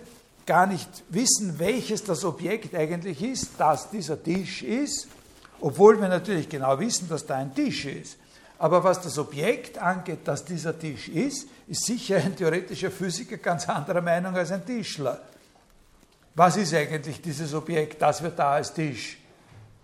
gar 0.48 0.66
nicht 0.66 0.88
wissen, 1.10 1.58
welches 1.58 2.02
das 2.02 2.24
Objekt 2.24 2.74
eigentlich 2.74 3.22
ist, 3.22 3.50
das 3.58 3.90
dieser 3.90 4.20
Tisch 4.20 4.62
ist, 4.62 5.06
obwohl 5.60 6.00
wir 6.00 6.08
natürlich 6.08 6.48
genau 6.48 6.80
wissen, 6.80 7.06
dass 7.06 7.26
da 7.26 7.36
ein 7.36 7.54
Tisch 7.54 7.84
ist. 7.84 8.16
Aber 8.58 8.82
was 8.82 9.02
das 9.02 9.18
Objekt 9.18 9.76
angeht, 9.76 10.20
das 10.24 10.46
dieser 10.46 10.76
Tisch 10.76 11.08
ist, 11.08 11.48
ist 11.66 11.84
sicher 11.84 12.16
ein 12.16 12.34
theoretischer 12.34 12.90
Physiker 12.90 13.36
ganz 13.36 13.68
anderer 13.68 14.00
Meinung 14.00 14.34
als 14.34 14.50
ein 14.50 14.64
Tischler. 14.64 15.20
Was 16.34 16.56
ist 16.56 16.72
eigentlich 16.72 17.20
dieses 17.20 17.52
Objekt, 17.52 18.00
das 18.00 18.22
wir 18.22 18.30
da 18.30 18.52
als 18.52 18.72
Tisch 18.72 19.18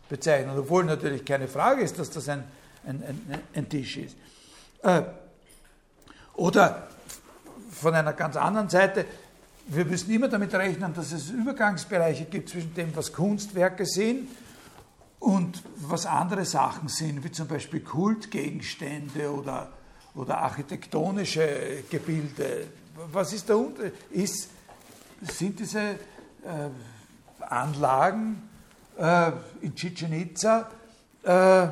bezeichnen? 0.09 0.59
Obwohl 0.59 0.85
natürlich 0.85 1.27
keine 1.27 1.47
Frage 1.47 1.83
ist, 1.83 1.99
dass 1.99 2.09
das 2.09 2.27
ein, 2.31 2.43
ein, 2.87 3.03
ein, 3.03 3.41
ein 3.55 3.69
Tisch 3.69 3.99
ist. 3.99 4.17
Äh, 4.83 5.03
oder 6.37 6.89
von 7.71 7.95
einer 7.95 8.15
ganz 8.15 8.37
anderen 8.37 8.71
Seite, 8.71 9.05
wir 9.67 9.85
müssen 9.85 10.11
immer 10.11 10.29
damit 10.29 10.53
rechnen, 10.55 10.93
dass 10.95 11.13
es 11.13 11.31
Übergangsbereiche 11.31 12.25
gibt 12.25 12.51
zwischen 12.51 12.75
dem, 12.75 12.95
was 12.95 13.13
Kunstwerke 13.13 13.87
sind 13.87 14.29
und 15.21 15.63
was 15.77 16.07
andere 16.07 16.45
Sachen 16.45 16.89
sind, 16.89 17.25
wie 17.25 17.33
zum 17.33 17.49
Beispiel 17.49 17.81
Kultgegenstände 17.81 19.33
oder, 19.33 19.73
oder 20.15 20.39
architektonische 20.39 21.85
Gebilde. 21.91 22.67
Was 23.11 23.33
ist 23.33 23.49
der 23.49 23.59
Unterschied? 23.59 23.95
Ist, 24.11 24.51
sind 25.23 25.59
diese 25.59 25.81
äh, 25.81 25.97
Anlagen 27.41 28.43
äh, 28.99 29.33
in 29.63 29.75
Chichen 29.75 30.13
Itza, 30.13 30.71
äh, 31.23 31.69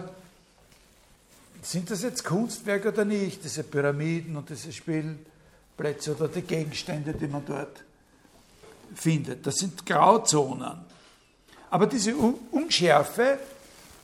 sind 1.61 1.91
das 1.91 2.03
jetzt 2.03 2.25
Kunstwerke 2.25 2.89
oder 2.89 3.05
nicht, 3.05 3.45
diese 3.45 3.63
Pyramiden 3.63 4.37
und 4.37 4.49
diese 4.49 4.73
Spielplätze 5.73 6.15
oder 6.15 6.29
die 6.29 6.43
Gegenstände, 6.43 7.13
die 7.13 7.27
man 7.27 7.45
dort 7.45 7.83
findet? 8.95 9.47
Das 9.47 9.57
sind 9.57 9.85
Grauzonen. 9.87 10.79
Aber 11.71 11.87
diese 11.87 12.15
Unschärfe, 12.51 13.39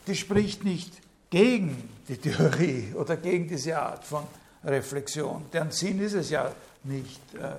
die 0.07 0.15
spricht 0.15 0.63
nicht 0.63 0.93
gegen 1.29 1.89
die 2.07 2.17
Theorie 2.17 2.93
oder 2.95 3.17
gegen 3.17 3.47
diese 3.47 3.79
Art 3.79 4.03
von 4.03 4.23
Reflexion. 4.63 5.45
Deren 5.53 5.71
Sinn 5.71 5.99
ist 6.01 6.13
es 6.13 6.31
ja 6.31 6.51
nicht, 6.83 7.21
äh, 7.35 7.51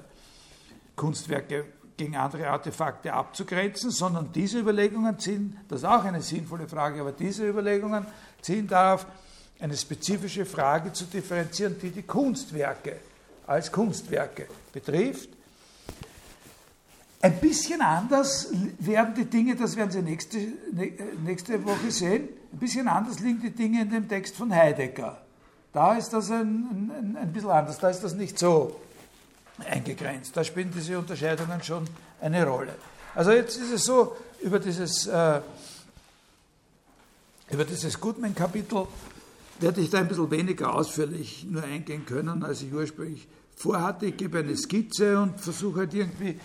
Kunstwerke 0.97 1.65
gegen 1.97 2.17
andere 2.17 2.49
Artefakte 2.49 3.13
abzugrenzen, 3.13 3.91
sondern 3.91 4.33
diese 4.33 4.59
Überlegungen 4.59 5.19
ziehen, 5.19 5.57
das 5.69 5.81
ist 5.81 5.85
auch 5.87 6.05
eine 6.05 6.21
sinnvolle 6.21 6.67
Frage, 6.67 7.01
aber 7.01 7.13
diese 7.13 7.47
Überlegungen 7.47 8.07
ziehen 8.43 8.67
darauf, 8.67 9.07
eine 9.61 9.77
spezifische 9.77 10.47
Frage 10.47 10.93
zu 10.93 11.05
differenzieren, 11.05 11.79
die 11.81 11.91
die 11.91 12.03
Kunstwerke 12.03 12.97
als 13.51 13.71
Kunstwerke 13.71 14.47
betrifft 14.73 15.29
ein 17.23 17.39
bisschen 17.39 17.83
anders 17.83 18.49
werden 18.79 19.15
die 19.15 19.27
Dinge, 19.27 19.55
das 19.55 19.77
werden 19.77 19.91
Sie 19.91 20.01
nächste, 20.01 20.39
nächste 21.23 21.63
Woche 21.65 21.91
sehen, 21.91 22.29
ein 22.53 22.59
bisschen 22.59 22.89
anders 22.89 23.21
liegen 23.21 23.43
die 23.43 23.51
Dinge 23.51 23.83
in 23.83 23.91
dem 23.91 24.09
Text 24.09 24.37
von 24.37 24.55
Heidegger. 24.55 25.21
Da 25.73 25.97
ist 25.97 26.11
das 26.11 26.31
ein, 26.31 26.91
ein, 26.91 27.17
ein 27.21 27.33
bisschen 27.33 27.51
anders, 27.51 27.79
da 27.79 27.91
ist 27.91 28.03
das 28.03 28.15
nicht 28.15 28.39
so 28.39 28.81
eingegrenzt. 29.69 30.35
Da 30.35 30.43
spielen 30.43 30.71
diese 30.75 30.99
Unterscheidungen 30.99 31.63
schon 31.63 31.87
eine 32.23 32.47
Rolle. 32.47 32.75
Also 33.15 33.33
jetzt 33.33 33.57
ist 33.59 33.71
es 33.71 33.85
so, 33.85 34.17
über 34.41 34.59
dieses, 34.59 35.07
äh, 35.07 35.43
über 37.51 37.67
dieses 37.67 38.01
Goodman-Kapitel 38.01 38.87
werde 39.59 39.81
ich 39.83 39.91
da 39.91 39.99
ein 39.99 40.09
bisschen 40.09 40.31
weniger 40.31 40.75
ausführlich 40.75 41.47
nur 41.49 41.65
eingehen 41.65 42.07
können, 42.07 42.43
als 42.43 42.63
ich 42.63 42.73
ursprünglich 42.73 43.29
vorhatte. 43.61 44.07
Ich 44.07 44.17
gebe 44.17 44.39
eine 44.39 44.57
Skizze 44.57 45.21
und 45.21 45.39
versuche 45.39 45.81
halt 45.81 45.93
irgendwie 45.95 46.41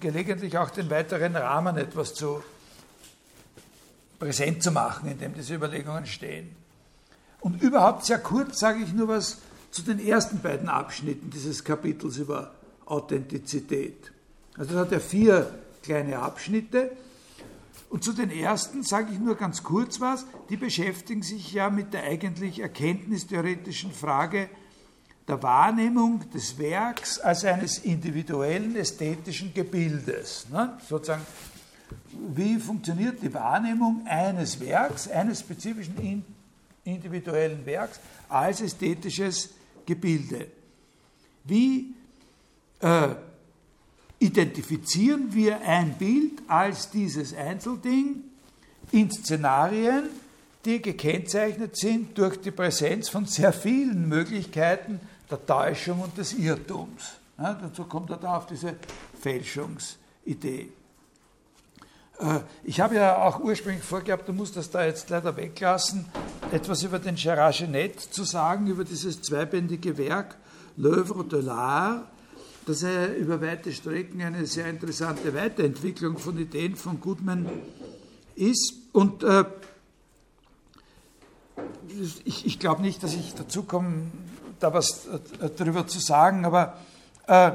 gelegentlich 0.00 0.56
auch 0.56 0.70
den 0.70 0.88
weiteren 0.88 1.36
Rahmen 1.36 1.76
etwas 1.76 2.14
zu 2.14 2.42
präsent 4.18 4.62
zu 4.62 4.72
machen, 4.72 5.10
in 5.10 5.18
dem 5.18 5.34
diese 5.34 5.54
Überlegungen 5.54 6.06
stehen. 6.06 6.56
Und 7.40 7.62
überhaupt 7.62 8.06
sehr 8.06 8.18
kurz 8.18 8.58
sage 8.58 8.82
ich 8.82 8.92
nur 8.94 9.08
was 9.08 9.38
zu 9.70 9.82
den 9.82 10.04
ersten 10.04 10.40
beiden 10.40 10.68
Abschnitten 10.68 11.30
dieses 11.30 11.62
Kapitels 11.62 12.16
über 12.16 12.54
Authentizität. 12.86 14.12
Also 14.56 14.74
das 14.74 14.86
hat 14.86 14.92
ja 14.92 14.98
vier 14.98 15.54
kleine 15.82 16.18
Abschnitte. 16.20 16.90
Und 17.90 18.02
zu 18.02 18.12
den 18.12 18.30
ersten 18.30 18.82
sage 18.82 19.12
ich 19.12 19.18
nur 19.18 19.36
ganz 19.36 19.62
kurz 19.62 20.00
was. 20.00 20.24
Die 20.48 20.56
beschäftigen 20.56 21.22
sich 21.22 21.52
ja 21.52 21.68
mit 21.68 21.92
der 21.92 22.04
eigentlich 22.04 22.60
erkenntnistheoretischen 22.60 23.92
Frage, 23.92 24.48
der 25.30 25.42
Wahrnehmung 25.42 26.28
des 26.30 26.58
Werks 26.58 27.20
als 27.20 27.44
eines 27.44 27.78
individuellen 27.78 28.74
ästhetischen 28.74 29.54
Gebildes. 29.54 30.46
Ne? 30.50 30.76
Sozusagen, 30.88 31.24
wie 32.34 32.58
funktioniert 32.58 33.22
die 33.22 33.32
Wahrnehmung 33.32 34.04
eines 34.06 34.58
Werks, 34.58 35.08
eines 35.08 35.40
spezifischen 35.40 36.24
individuellen 36.84 37.64
Werks 37.64 38.00
als 38.28 38.60
ästhetisches 38.60 39.50
Gebilde? 39.86 40.48
Wie 41.44 41.94
äh, 42.80 43.10
identifizieren 44.18 45.32
wir 45.32 45.60
ein 45.60 45.94
Bild 45.94 46.42
als 46.48 46.90
dieses 46.90 47.34
Einzelding 47.34 48.24
in 48.90 49.12
Szenarien, 49.12 50.08
die 50.64 50.82
gekennzeichnet 50.82 51.76
sind 51.76 52.18
durch 52.18 52.36
die 52.40 52.50
Präsenz 52.50 53.08
von 53.08 53.26
sehr 53.26 53.52
vielen 53.52 54.08
Möglichkeiten 54.08 55.00
der 55.30 55.44
Täuschung 55.44 56.00
und 56.00 56.16
des 56.16 56.32
Irrtums. 56.34 57.12
Ja, 57.38 57.54
dazu 57.54 57.84
kommt 57.84 58.10
er 58.10 58.16
da 58.16 58.36
auf 58.36 58.46
diese 58.46 58.76
Fälschungsidee. 59.20 60.72
Äh, 62.18 62.40
ich 62.64 62.80
habe 62.80 62.96
ja 62.96 63.22
auch 63.22 63.40
ursprünglich 63.40 63.84
vorgehabt, 63.84 64.28
du 64.28 64.32
musst 64.32 64.56
das 64.56 64.70
da 64.70 64.84
jetzt 64.84 65.08
leider 65.10 65.36
weglassen, 65.36 66.06
etwas 66.52 66.82
über 66.82 66.98
den 66.98 67.14
Gerard 67.14 67.56
Genet 67.56 68.00
zu 68.00 68.24
sagen, 68.24 68.66
über 68.66 68.84
dieses 68.84 69.22
zweibändige 69.22 69.96
Werk 69.96 70.36
L'œuvre 70.78 71.24
de 71.24 71.40
l'art, 71.40 72.04
das 72.66 72.82
ja 72.82 73.06
über 73.06 73.40
weite 73.40 73.72
Strecken 73.72 74.22
eine 74.22 74.46
sehr 74.46 74.66
interessante 74.66 75.34
Weiterentwicklung 75.34 76.18
von 76.18 76.38
Ideen 76.38 76.76
von 76.76 77.00
Goodman 77.00 77.46
ist. 78.36 78.74
Und 78.92 79.22
äh, 79.22 79.44
ich, 82.24 82.46
ich 82.46 82.58
glaube 82.58 82.82
nicht, 82.82 83.02
dass 83.02 83.14
ich 83.14 83.34
dazu 83.34 83.64
komme, 83.64 84.10
da 84.60 84.72
was 84.72 85.06
äh, 85.06 85.50
darüber 85.56 85.86
zu 85.86 85.98
sagen, 85.98 86.44
aber 86.44 86.76
äh, 87.26 87.52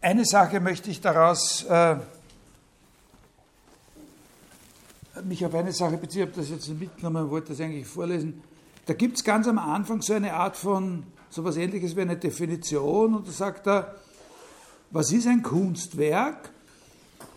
eine 0.00 0.24
Sache 0.24 0.60
möchte 0.60 0.90
ich 0.90 1.00
daraus, 1.00 1.64
äh, 1.64 1.96
mich 5.24 5.44
auf 5.44 5.54
eine 5.54 5.72
Sache 5.72 5.98
beziehen, 5.98 6.22
ich 6.22 6.28
habe 6.28 6.40
das 6.40 6.50
jetzt 6.50 6.68
mitgenommen, 6.68 7.30
wollte 7.30 7.50
das 7.50 7.60
eigentlich 7.60 7.86
vorlesen. 7.86 8.42
Da 8.86 8.94
gibt 8.94 9.18
es 9.18 9.24
ganz 9.24 9.46
am 9.46 9.58
Anfang 9.58 10.00
so 10.00 10.14
eine 10.14 10.32
Art 10.32 10.56
von, 10.56 11.04
so 11.28 11.42
etwas 11.42 11.58
ähnliches 11.58 11.94
wie 11.94 12.00
eine 12.00 12.16
Definition 12.16 13.14
und 13.14 13.28
da 13.28 13.32
sagt 13.32 13.66
er, 13.66 13.94
was 14.90 15.12
ist 15.12 15.26
ein 15.26 15.42
Kunstwerk? 15.42 16.50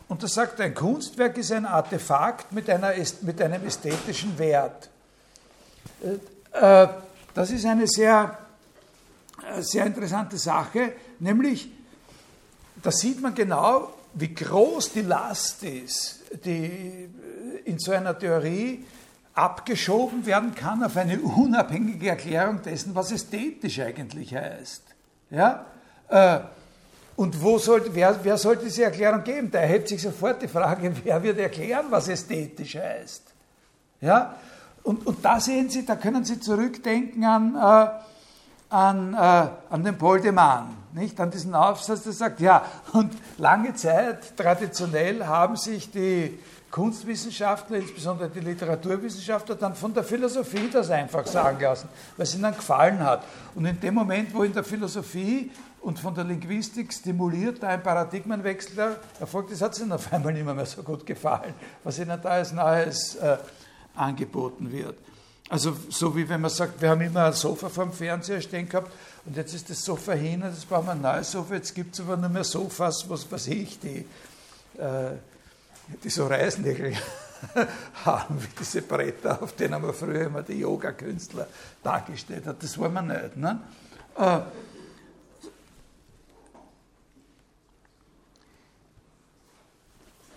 Und 0.07 0.23
da 0.23 0.27
sagt 0.27 0.59
er, 0.59 0.65
ein 0.65 0.73
Kunstwerk 0.73 1.37
ist 1.37 1.51
ein 1.51 1.65
Artefakt 1.65 2.51
mit, 2.51 2.69
einer, 2.69 2.93
mit 3.21 3.41
einem 3.41 3.65
ästhetischen 3.65 4.37
Wert. 4.39 4.89
Äh, 6.53 6.87
das 7.33 7.51
ist 7.51 7.65
eine 7.65 7.87
sehr 7.87 8.37
äh, 8.37 8.42
sehr 9.59 9.85
interessante 9.85 10.37
Sache, 10.37 10.93
nämlich 11.19 11.69
da 12.81 12.91
sieht 12.91 13.21
man 13.21 13.33
genau, 13.33 13.93
wie 14.13 14.33
groß 14.33 14.93
die 14.93 15.01
Last 15.01 15.63
ist, 15.63 16.21
die 16.45 16.65
äh, 16.65 17.09
in 17.65 17.79
so 17.79 17.91
einer 17.91 18.17
Theorie 18.17 18.85
abgeschoben 19.33 20.25
werden 20.25 20.53
kann 20.53 20.83
auf 20.83 20.95
eine 20.97 21.19
unabhängige 21.19 22.09
Erklärung 22.09 22.61
dessen, 22.61 22.93
was 22.93 23.11
ästhetisch 23.11 23.79
eigentlich 23.79 24.35
heißt. 24.35 24.83
Ja? 25.31 25.65
Äh, 26.09 26.39
und 27.15 27.41
wo 27.41 27.57
sollte, 27.57 27.93
wer, 27.95 28.19
wer 28.23 28.37
sollte 28.37 28.65
diese 28.65 28.83
Erklärung 28.83 29.23
geben? 29.23 29.49
Da 29.49 29.59
erhebt 29.59 29.87
sich 29.87 30.01
sofort 30.01 30.41
die 30.41 30.47
Frage, 30.47 30.93
wer 31.03 31.23
wird 31.23 31.39
erklären, 31.39 31.85
was 31.89 32.07
ästhetisch 32.07 32.75
heißt. 32.75 33.23
Ja? 34.01 34.35
Und, 34.83 35.07
und 35.07 35.23
da 35.23 35.39
sehen 35.39 35.69
Sie, 35.69 35.85
da 35.85 35.95
können 35.95 36.25
Sie 36.25 36.39
zurückdenken 36.39 37.23
an 37.23 37.55
äh, 37.55 37.89
an, 38.73 39.13
äh, 39.13 39.17
an 39.69 39.83
den 39.83 39.97
Paul 39.97 40.19
de 40.19 40.31
Man, 40.31 40.75
nicht? 40.93 41.19
an 41.19 41.29
diesen 41.29 41.53
Aufsatz, 41.53 42.03
der 42.03 42.11
sagt, 42.11 42.39
ja, 42.39 42.65
und 42.93 43.13
lange 43.37 43.75
Zeit, 43.75 44.35
traditionell, 44.35 45.25
haben 45.27 45.55
sich 45.55 45.91
die 45.91 46.39
Kunstwissenschaftler, 46.71 47.77
insbesondere 47.77 48.29
die 48.29 48.39
Literaturwissenschaftler, 48.39 49.55
dann 49.55 49.75
von 49.75 49.93
der 49.93 50.03
Philosophie 50.03 50.71
das 50.73 50.89
einfach 50.89 51.27
sagen 51.27 51.61
lassen, 51.61 51.87
weil 52.17 52.23
es 52.23 52.33
ihnen 52.33 52.51
gefallen 52.51 52.99
hat. 52.99 53.23
Und 53.53 53.65
in 53.65 53.79
dem 53.79 53.93
Moment, 53.93 54.33
wo 54.33 54.41
in 54.41 54.53
der 54.53 54.63
Philosophie 54.63 55.51
und 55.81 55.99
von 55.99 56.15
der 56.15 56.23
Linguistik 56.23 56.91
stimuliert 56.91 57.63
ein 57.63 57.83
Paradigmenwechsel 57.83 58.95
erfolgt 59.19 59.51
ist, 59.51 59.61
hat 59.61 59.73
es 59.73 59.81
ihnen 59.81 59.91
auf 59.91 60.11
einmal 60.11 60.33
nicht 60.33 60.45
mehr, 60.45 60.55
mehr 60.55 60.65
so 60.65 60.81
gut 60.81 61.05
gefallen, 61.05 61.53
was 61.83 61.99
ihnen 61.99 62.19
da 62.19 62.29
als 62.29 62.51
Neues 62.51 63.17
äh, 63.17 63.37
angeboten 63.93 64.71
wird. 64.71 64.97
Also 65.49 65.75
so 65.89 66.15
wie 66.15 66.27
wenn 66.27 66.41
man 66.41 66.49
sagt, 66.49 66.81
wir 66.81 66.89
haben 66.89 67.01
immer 67.01 67.25
ein 67.25 67.33
Sofa 67.33 67.69
vor 67.69 67.85
dem 67.85 67.93
Fernseher 67.93 68.41
stehen 68.41 68.67
gehabt 68.69 68.91
und 69.25 69.35
jetzt 69.35 69.53
ist 69.53 69.69
das 69.69 69.83
Sofa 69.83 70.13
hin 70.13 70.41
und 70.41 70.49
jetzt 70.49 70.67
brauchen 70.67 70.87
wir 70.87 70.91
ein 70.93 71.01
neues 71.01 71.31
Sofa, 71.31 71.55
jetzt 71.55 71.75
gibt 71.75 71.93
es 71.93 72.01
aber 72.01 72.17
nur 72.17 72.29
mehr 72.29 72.43
Sofas, 72.43 73.09
was 73.09 73.29
weiß 73.29 73.47
ich, 73.47 73.79
die, 73.79 74.05
äh, 74.77 75.11
die 76.03 76.09
so 76.09 76.27
Reißnägel 76.27 76.93
haben, 78.05 78.41
wie 78.41 78.47
diese 78.57 78.81
Bretter, 78.81 79.43
auf 79.43 79.53
denen 79.53 79.81
man 79.81 79.93
früher 79.93 80.27
immer 80.27 80.43
die 80.43 80.59
Yoga-Künstler 80.59 81.47
dargestellt 81.83 82.45
hat. 82.45 82.63
Das 82.63 82.77
wollen 82.77 82.93
wir 82.93 83.01
nicht. 83.01 83.35
Ne? 83.35 83.59
Äh, 84.17 84.39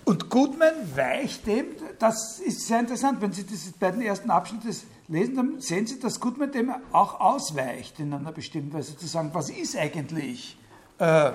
Und 0.06 0.30
Goodman 0.30 0.72
weicht 0.94 1.48
dem, 1.48 1.66
das 1.98 2.38
ist 2.38 2.68
sehr 2.68 2.78
interessant, 2.78 3.20
wenn 3.20 3.32
Sie 3.32 3.42
diese 3.42 3.72
beiden 3.72 4.00
ersten 4.00 4.30
Abschnitte 4.30 4.68
lesen, 5.08 5.34
dann 5.34 5.60
sehen 5.60 5.84
Sie, 5.84 5.98
dass 5.98 6.20
Goodman 6.20 6.52
dem 6.52 6.72
auch 6.92 7.18
ausweicht 7.18 7.98
in 7.98 8.12
einer 8.12 8.30
bestimmten 8.30 8.72
Weise, 8.72 8.96
zu 8.96 9.08
sagen, 9.08 9.30
was 9.32 9.50
ist 9.50 9.76
eigentlich 9.76 10.56
äh, 10.98 11.32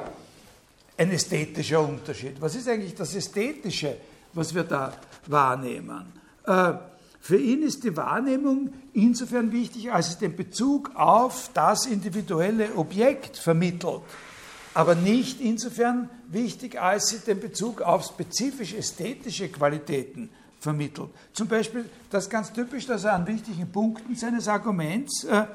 ein 0.97 1.11
ästhetischer 1.11 1.81
Unterschied? 1.81 2.39
Was 2.39 2.55
ist 2.55 2.69
eigentlich 2.69 2.95
das 2.95 3.13
Ästhetische, 3.13 3.97
was 4.31 4.55
wir 4.55 4.63
da 4.63 4.93
wahrnehmen? 5.27 6.05
Äh, 6.45 6.75
für 7.19 7.37
ihn 7.37 7.63
ist 7.63 7.83
die 7.83 7.97
Wahrnehmung 7.97 8.71
insofern 8.93 9.51
wichtig, 9.51 9.91
als 9.91 10.07
es 10.07 10.17
den 10.17 10.33
Bezug 10.33 10.95
auf 10.95 11.49
das 11.53 11.87
individuelle 11.87 12.73
Objekt 12.77 13.35
vermittelt 13.35 14.01
aber 14.73 14.95
nicht 14.95 15.41
insofern 15.41 16.09
wichtig, 16.27 16.79
als 16.79 17.09
sie 17.09 17.19
den 17.19 17.39
Bezug 17.39 17.81
auf 17.81 18.05
spezifisch 18.05 18.73
ästhetische 18.73 19.49
Qualitäten 19.49 20.29
vermittelt. 20.59 21.09
Zum 21.33 21.47
Beispiel, 21.47 21.85
das 22.09 22.29
ganz 22.29 22.53
typisch, 22.53 22.85
dass 22.85 23.03
er 23.03 23.13
an 23.13 23.27
wichtigen 23.27 23.71
Punkten 23.71 24.15
seines 24.15 24.47
Arguments 24.47 25.23
äh, 25.23 25.45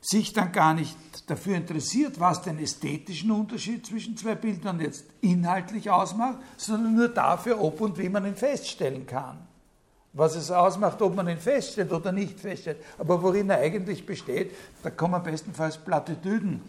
sich 0.00 0.32
dann 0.32 0.50
gar 0.50 0.74
nicht 0.74 0.96
dafür 1.26 1.56
interessiert, 1.56 2.18
was 2.18 2.42
den 2.42 2.58
ästhetischen 2.58 3.30
Unterschied 3.30 3.86
zwischen 3.86 4.16
zwei 4.16 4.34
Bildern 4.34 4.80
jetzt 4.80 5.04
inhaltlich 5.20 5.90
ausmacht, 5.90 6.38
sondern 6.56 6.94
nur 6.94 7.08
dafür, 7.08 7.60
ob 7.60 7.80
und 7.80 7.98
wie 7.98 8.08
man 8.08 8.24
ihn 8.24 8.34
feststellen 8.36 9.06
kann. 9.06 9.38
Was 10.12 10.34
es 10.34 10.50
ausmacht, 10.50 11.00
ob 11.02 11.14
man 11.14 11.28
ihn 11.28 11.38
feststellt 11.38 11.92
oder 11.92 12.10
nicht 12.10 12.40
feststellt, 12.40 12.78
aber 12.98 13.22
worin 13.22 13.50
er 13.50 13.58
eigentlich 13.58 14.04
besteht, 14.06 14.52
da 14.82 14.90
kommen 14.90 15.22
bestenfalls 15.22 15.76
Plattitüden 15.76 16.62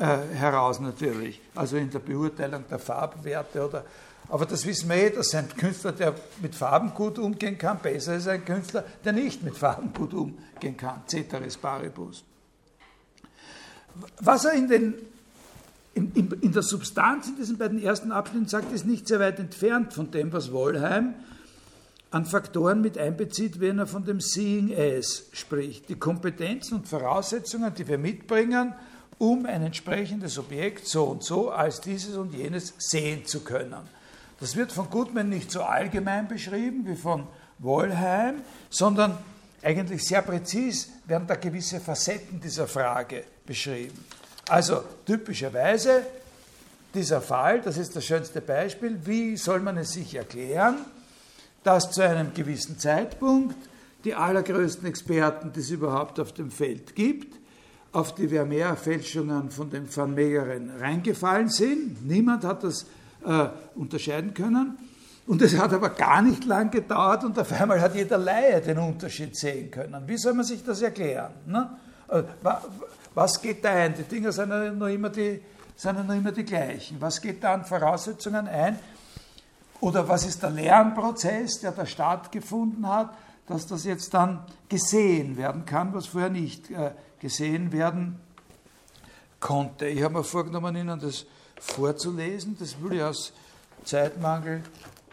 äh, 0.00 0.34
heraus 0.34 0.80
natürlich, 0.80 1.40
also 1.54 1.76
in 1.76 1.90
der 1.90 2.00
Beurteilung 2.00 2.64
der 2.68 2.78
Farbwerte 2.78 3.66
oder 3.66 3.84
aber 4.30 4.46
das 4.46 4.64
wissen 4.64 4.88
wir 4.88 4.96
eh, 4.96 5.10
dass 5.10 5.34
ein 5.34 5.48
Künstler, 5.56 5.92
der 5.92 6.14
mit 6.40 6.54
Farben 6.54 6.94
gut 6.94 7.18
umgehen 7.18 7.58
kann, 7.58 7.80
besser 7.80 8.14
ist 8.14 8.28
ein 8.28 8.44
Künstler, 8.44 8.84
der 9.04 9.12
nicht 9.12 9.42
mit 9.42 9.56
Farben 9.56 9.92
gut 9.92 10.14
umgehen 10.14 10.76
kann. 10.76 11.02
Ceteris 11.08 11.56
paribus. 11.56 12.22
Was 14.20 14.44
er 14.44 14.52
in, 14.52 14.68
den, 14.68 14.94
in, 15.94 16.12
in, 16.14 16.30
in, 16.40 16.52
der 16.52 16.62
Substanz 16.62 17.26
in 17.26 17.36
diesen 17.36 17.58
beiden 17.58 17.82
ersten 17.82 18.12
Abschnitten 18.12 18.46
sagt, 18.46 18.72
ist 18.72 18.86
nicht 18.86 19.08
sehr 19.08 19.18
weit 19.18 19.40
entfernt 19.40 19.92
von 19.92 20.12
dem, 20.12 20.32
was 20.32 20.52
Wollheim 20.52 21.14
an 22.12 22.24
Faktoren 22.24 22.80
mit 22.80 22.98
einbezieht, 22.98 23.60
wenn 23.60 23.80
er 23.80 23.88
von 23.88 24.04
dem 24.04 24.20
Seeing 24.20 24.72
As 24.76 25.26
spricht. 25.32 25.88
Die 25.88 25.96
Kompetenzen 25.96 26.74
und 26.74 26.88
Voraussetzungen, 26.88 27.74
die 27.74 27.86
wir 27.88 27.98
mitbringen, 27.98 28.74
um 29.20 29.44
ein 29.44 29.62
entsprechendes 29.62 30.38
Objekt 30.38 30.86
so 30.86 31.04
und 31.04 31.22
so 31.22 31.50
als 31.50 31.82
dieses 31.82 32.16
und 32.16 32.32
jenes 32.32 32.72
sehen 32.78 33.26
zu 33.26 33.40
können. 33.40 33.86
Das 34.40 34.56
wird 34.56 34.72
von 34.72 34.88
Goodman 34.88 35.28
nicht 35.28 35.50
so 35.50 35.62
allgemein 35.62 36.26
beschrieben 36.26 36.86
wie 36.86 36.96
von 36.96 37.26
Wollheim, 37.58 38.36
sondern 38.70 39.18
eigentlich 39.62 40.04
sehr 40.04 40.22
präzis 40.22 40.88
werden 41.04 41.28
da 41.28 41.34
gewisse 41.34 41.80
Facetten 41.80 42.40
dieser 42.40 42.66
Frage 42.66 43.24
beschrieben. 43.44 44.02
Also 44.48 44.82
typischerweise 45.04 46.06
dieser 46.94 47.20
Fall, 47.20 47.60
das 47.60 47.76
ist 47.76 47.94
das 47.94 48.06
schönste 48.06 48.40
Beispiel, 48.40 48.98
wie 49.04 49.36
soll 49.36 49.60
man 49.60 49.76
es 49.76 49.92
sich 49.92 50.14
erklären, 50.14 50.78
dass 51.62 51.90
zu 51.90 52.00
einem 52.00 52.32
gewissen 52.32 52.78
Zeitpunkt 52.78 53.54
die 54.04 54.14
allergrößten 54.14 54.88
Experten, 54.88 55.52
die 55.52 55.60
es 55.60 55.68
überhaupt 55.68 56.18
auf 56.18 56.32
dem 56.32 56.50
Feld 56.50 56.96
gibt, 56.96 57.39
auf 57.92 58.14
die 58.14 58.28
Vermeer-Fälschungen 58.28 59.50
von 59.50 59.70
den 59.70 59.94
Van 59.94 60.14
Meegeren 60.14 60.70
reingefallen 60.78 61.48
sind. 61.48 62.06
Niemand 62.06 62.44
hat 62.44 62.62
das 62.64 62.86
äh, 63.24 63.48
unterscheiden 63.74 64.32
können. 64.34 64.78
Und 65.26 65.42
es 65.42 65.56
hat 65.56 65.72
aber 65.72 65.90
gar 65.90 66.22
nicht 66.22 66.44
lang 66.44 66.70
gedauert 66.70 67.24
und 67.24 67.38
auf 67.38 67.52
einmal 67.52 67.80
hat 67.80 67.94
jeder 67.94 68.18
Laie 68.18 68.60
den 68.60 68.78
Unterschied 68.78 69.36
sehen 69.36 69.70
können. 69.70 70.02
Wie 70.06 70.16
soll 70.16 70.34
man 70.34 70.44
sich 70.44 70.64
das 70.64 70.82
erklären? 70.82 71.32
Ne? 71.46 71.70
Äh, 72.08 72.22
was 73.14 73.40
geht 73.40 73.64
da 73.64 73.70
ein? 73.70 73.94
Die 73.94 74.02
Dinge 74.04 74.32
sind 74.32 74.50
ja 74.50 74.72
noch 74.72 74.88
immer 74.88 75.08
die, 75.10 75.40
sind 75.76 75.96
ja 75.96 76.02
noch 76.02 76.14
immer 76.14 76.32
die 76.32 76.44
gleichen. 76.44 76.96
Was 77.00 77.20
geht 77.20 77.42
da 77.44 77.54
an 77.54 77.64
Voraussetzungen 77.64 78.48
ein? 78.48 78.78
Oder 79.80 80.08
was 80.08 80.26
ist 80.26 80.42
der 80.42 80.50
Lernprozess, 80.50 81.60
der 81.60 81.72
da 81.72 81.86
stattgefunden 81.86 82.86
hat, 82.88 83.14
dass 83.46 83.66
das 83.66 83.84
jetzt 83.84 84.12
dann 84.14 84.44
gesehen 84.68 85.36
werden 85.36 85.64
kann, 85.64 85.92
was 85.94 86.06
vorher 86.06 86.30
nicht 86.30 86.70
äh, 86.70 86.90
gesehen 87.20 87.72
werden 87.72 88.18
konnte. 89.38 89.86
Ich 89.86 90.02
habe 90.02 90.14
mir 90.14 90.24
vorgenommen, 90.24 90.74
Ihnen 90.76 90.98
das 90.98 91.26
vorzulesen. 91.60 92.56
Das 92.58 92.80
würde 92.80 92.96
ich 92.96 93.02
aus 93.02 93.32
Zeitmangel 93.84 94.62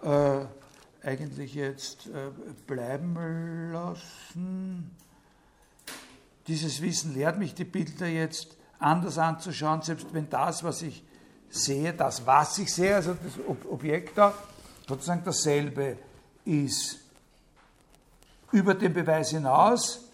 äh, 0.03 0.39
eigentlich 1.05 1.53
jetzt 1.53 2.07
äh, 2.07 2.31
bleiben 2.65 3.71
lassen. 3.71 4.95
Dieses 6.47 6.81
Wissen 6.81 7.13
lehrt 7.13 7.37
mich, 7.37 7.53
die 7.53 7.65
Bilder 7.65 8.07
jetzt 8.07 8.55
anders 8.79 9.17
anzuschauen, 9.17 9.81
selbst 9.81 10.07
wenn 10.13 10.29
das, 10.29 10.63
was 10.63 10.81
ich 10.81 11.03
sehe, 11.49 11.93
das, 11.93 12.25
was 12.25 12.57
ich 12.57 12.73
sehe, 12.73 12.95
also 12.95 13.13
das 13.13 13.33
Objekt 13.69 14.17
da, 14.17 14.33
sozusagen 14.87 15.23
dasselbe 15.23 15.97
ist. 16.45 16.99
Über 18.51 18.73
den 18.73 18.93
Beweis 18.93 19.31
hinaus 19.31 20.09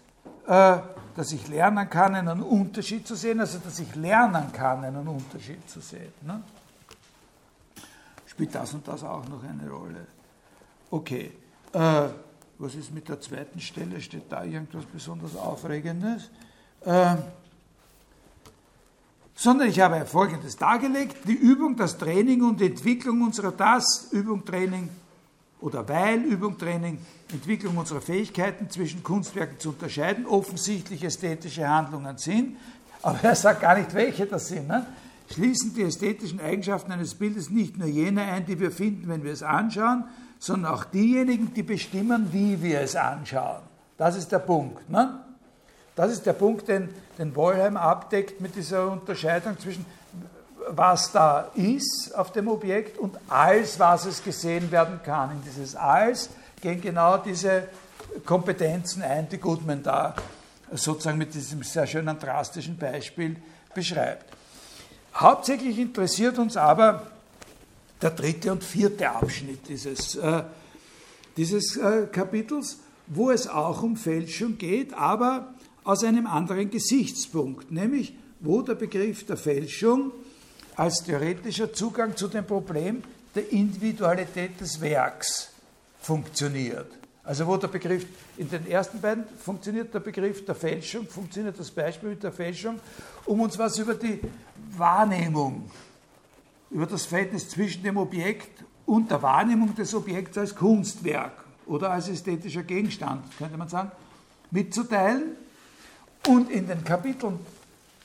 äh, 0.48 0.80
dass 1.15 1.32
ich 1.32 1.47
lernen 1.47 1.89
kann, 1.89 2.15
einen 2.15 2.41
Unterschied 2.41 3.08
zu 3.08 3.15
sehen, 3.15 3.39
also 3.39 3.60
dass 3.60 3.80
ich 3.80 3.95
lernen 3.95 4.52
kann, 4.52 4.84
einen 4.84 5.08
Unterschied 5.08 5.69
zu 5.69 5.80
sehen. 5.80 6.13
Ne? 6.21 6.41
Spielt 8.26 8.56
das 8.56 8.73
und 8.73 8.88
das 8.88 9.04
auch 9.04 9.28
noch 9.28 9.43
eine 9.43 9.69
Rolle? 9.69 10.08
Okay, 10.89 11.32
äh, 11.71 12.08
was 12.58 12.76
ist 12.76 12.93
mit 12.93 13.08
der 13.10 13.19
zweiten 13.19 13.60
Stelle? 13.60 14.02
Steht 14.02 14.32
da 14.32 14.43
irgendwas 14.43 14.86
besonders 14.86 15.36
Aufregendes? 15.36 16.30
Äh, 16.82 17.15
sondern 19.36 19.67
ich 19.67 19.80
habe 19.80 20.06
Folgendes 20.06 20.56
dargelegt, 20.56 21.28
die 21.28 21.34
Übung, 21.34 21.76
das 21.76 21.97
Training 21.97 22.43
und 22.43 22.60
die 22.60 22.67
Entwicklung 22.67 23.21
unserer 23.21 23.52
das, 23.52 24.10
Übung, 24.12 24.45
Training, 24.45 24.89
oder 25.63 25.88
weil 25.88 26.21
Übung, 26.23 26.58
Training, 26.58 26.97
Entwicklung 27.32 27.78
unserer 27.78 28.02
Fähigkeiten 28.02 28.69
zwischen 28.69 29.02
Kunstwerken 29.02 29.60
zu 29.60 29.69
unterscheiden, 29.69 30.26
offensichtlich 30.26 31.04
ästhetische 31.04 31.67
Handlungen 31.67 32.17
sind, 32.17 32.58
aber 33.02 33.19
er 33.23 33.36
sagt 33.36 33.62
gar 33.62 33.78
nicht, 33.78 33.93
welche 33.93 34.26
das 34.26 34.49
sind. 34.49 34.67
Ne? 34.67 34.86
Schließen 35.32 35.73
die 35.73 35.84
ästhetischen 35.84 36.41
Eigenschaften 36.41 36.91
eines 36.91 37.15
Bildes 37.15 37.49
nicht 37.49 37.78
nur 37.78 37.88
jene 37.88 38.23
ein, 38.23 38.45
die 38.45 38.60
wir 38.60 38.71
finden, 38.71 39.08
wenn 39.08 39.23
wir 39.23 39.32
es 39.32 39.41
anschauen, 39.41 40.04
sondern 40.38 40.73
auch 40.73 40.84
diejenigen, 40.84 41.54
die 41.54 41.63
bestimmen, 41.63 42.28
wie 42.34 42.62
wir 42.62 42.82
es 42.82 42.97
anschauen. 42.97 43.62
Das 43.97 44.17
ist 44.17 44.34
der 44.34 44.39
Punkt. 44.39 44.89
Ne? 44.89 45.17
Das 45.95 46.12
ist 46.12 46.26
der 46.26 46.34
Punkt, 46.34 46.67
den, 46.67 46.89
den 47.17 47.34
Wollheim 47.38 47.78
abdeckt 47.78 48.41
mit 48.41 48.58
dieser 48.58 48.91
Unterscheidung 48.91 49.58
zwischen 49.60 49.86
was 50.69 51.12
da 51.12 51.52
ist 51.56 52.13
auf 52.15 52.32
dem 52.32 52.47
Objekt 52.47 52.97
und 52.97 53.17
als 53.28 53.80
was 53.80 54.06
es 54.06 54.23
gesehen 54.23 54.71
werden 54.71 54.99
kann. 55.04 55.32
In 55.32 55.43
dieses 55.43 55.76
als 55.76 56.30
gehen 56.62 56.82
genau 56.82 57.17
diese 57.17 57.67
Kompetenzen 58.26 59.02
ein, 59.02 59.28
die 59.30 59.38
Goodman 59.38 59.84
da 59.84 60.15
sozusagen 60.71 61.17
mit 61.17 61.34
diesem 61.34 61.63
sehr 61.63 61.86
schönen 61.88 62.17
drastischen 62.17 62.78
Beispiel 62.78 63.36
beschreibt. 63.73 64.26
Hauptsächlich 65.15 65.78
interessiert 65.78 66.39
uns 66.39 66.58
aber 66.58 67.08
der 68.02 68.12
dritte 68.12 68.52
und 68.52 68.63
vierte 68.63 69.10
Abschnitt 69.10 69.67
dieses, 69.67 70.15
äh, 70.15 70.43
dieses 71.38 71.78
äh, 71.78 72.08
Kapitels, 72.12 72.80
wo 73.08 73.32
es 73.32 73.47
auch 73.47 73.84
um 73.84 73.95
Fälschung 73.95 74.58
geht, 74.58 74.93
aber 74.93 75.54
aus 75.84 76.04
einem 76.04 76.28
anderen 76.28 76.69
Gesichtspunkt, 76.69 77.71
nämlich 77.71 78.15
wo 78.39 78.62
der 78.62 78.76
Begriff 78.76 79.26
der 79.26 79.38
Fälschung 79.38 80.12
als 80.76 81.04
theoretischer 81.04 81.72
Zugang 81.74 82.16
zu 82.16 82.28
dem 82.28 82.46
Problem 82.46 83.04
der 83.36 83.52
Individualität 83.52 84.60
des 84.60 84.80
Werks 84.80 85.52
funktioniert. 86.02 86.92
Also 87.24 87.48
wo 87.48 87.56
der 87.56 87.70
Begriff, 87.70 88.06
in 88.38 88.50
den 88.50 88.68
ersten 88.68 89.00
beiden 89.00 89.24
funktioniert 89.40 89.94
der 89.94 90.02
Begriff 90.02 90.46
der 90.46 90.56
Fälschung, 90.56 91.08
funktioniert 91.08 91.58
das 91.58 91.72
Beispiel 91.72 92.10
mit 92.10 92.24
der 92.24 92.34
Fälschung, 92.34 92.80
um 93.26 93.40
uns 93.40 93.58
was 93.58 93.78
über 93.80 93.94
die 93.94 94.20
Wahrnehmung, 94.76 95.72
über 96.70 96.86
das 96.86 97.06
Verhältnis 97.06 97.50
zwischen 97.50 97.82
dem 97.84 97.96
Objekt 97.96 98.64
und 98.86 99.10
der 99.10 99.22
Wahrnehmung 99.22 99.74
des 99.74 99.94
Objekts 99.96 100.38
als 100.38 100.54
Kunstwerk 100.54 101.32
oder 101.66 101.92
als 101.92 102.10
ästhetischer 102.10 102.64
Gegenstand, 102.64 103.24
könnte 103.38 103.58
man 103.58 103.70
sagen, 103.70 103.92
mitzuteilen. 104.52 105.38
Und 106.28 106.50
in 106.52 106.68
den 106.68 106.84
Kapiteln, 106.84 107.40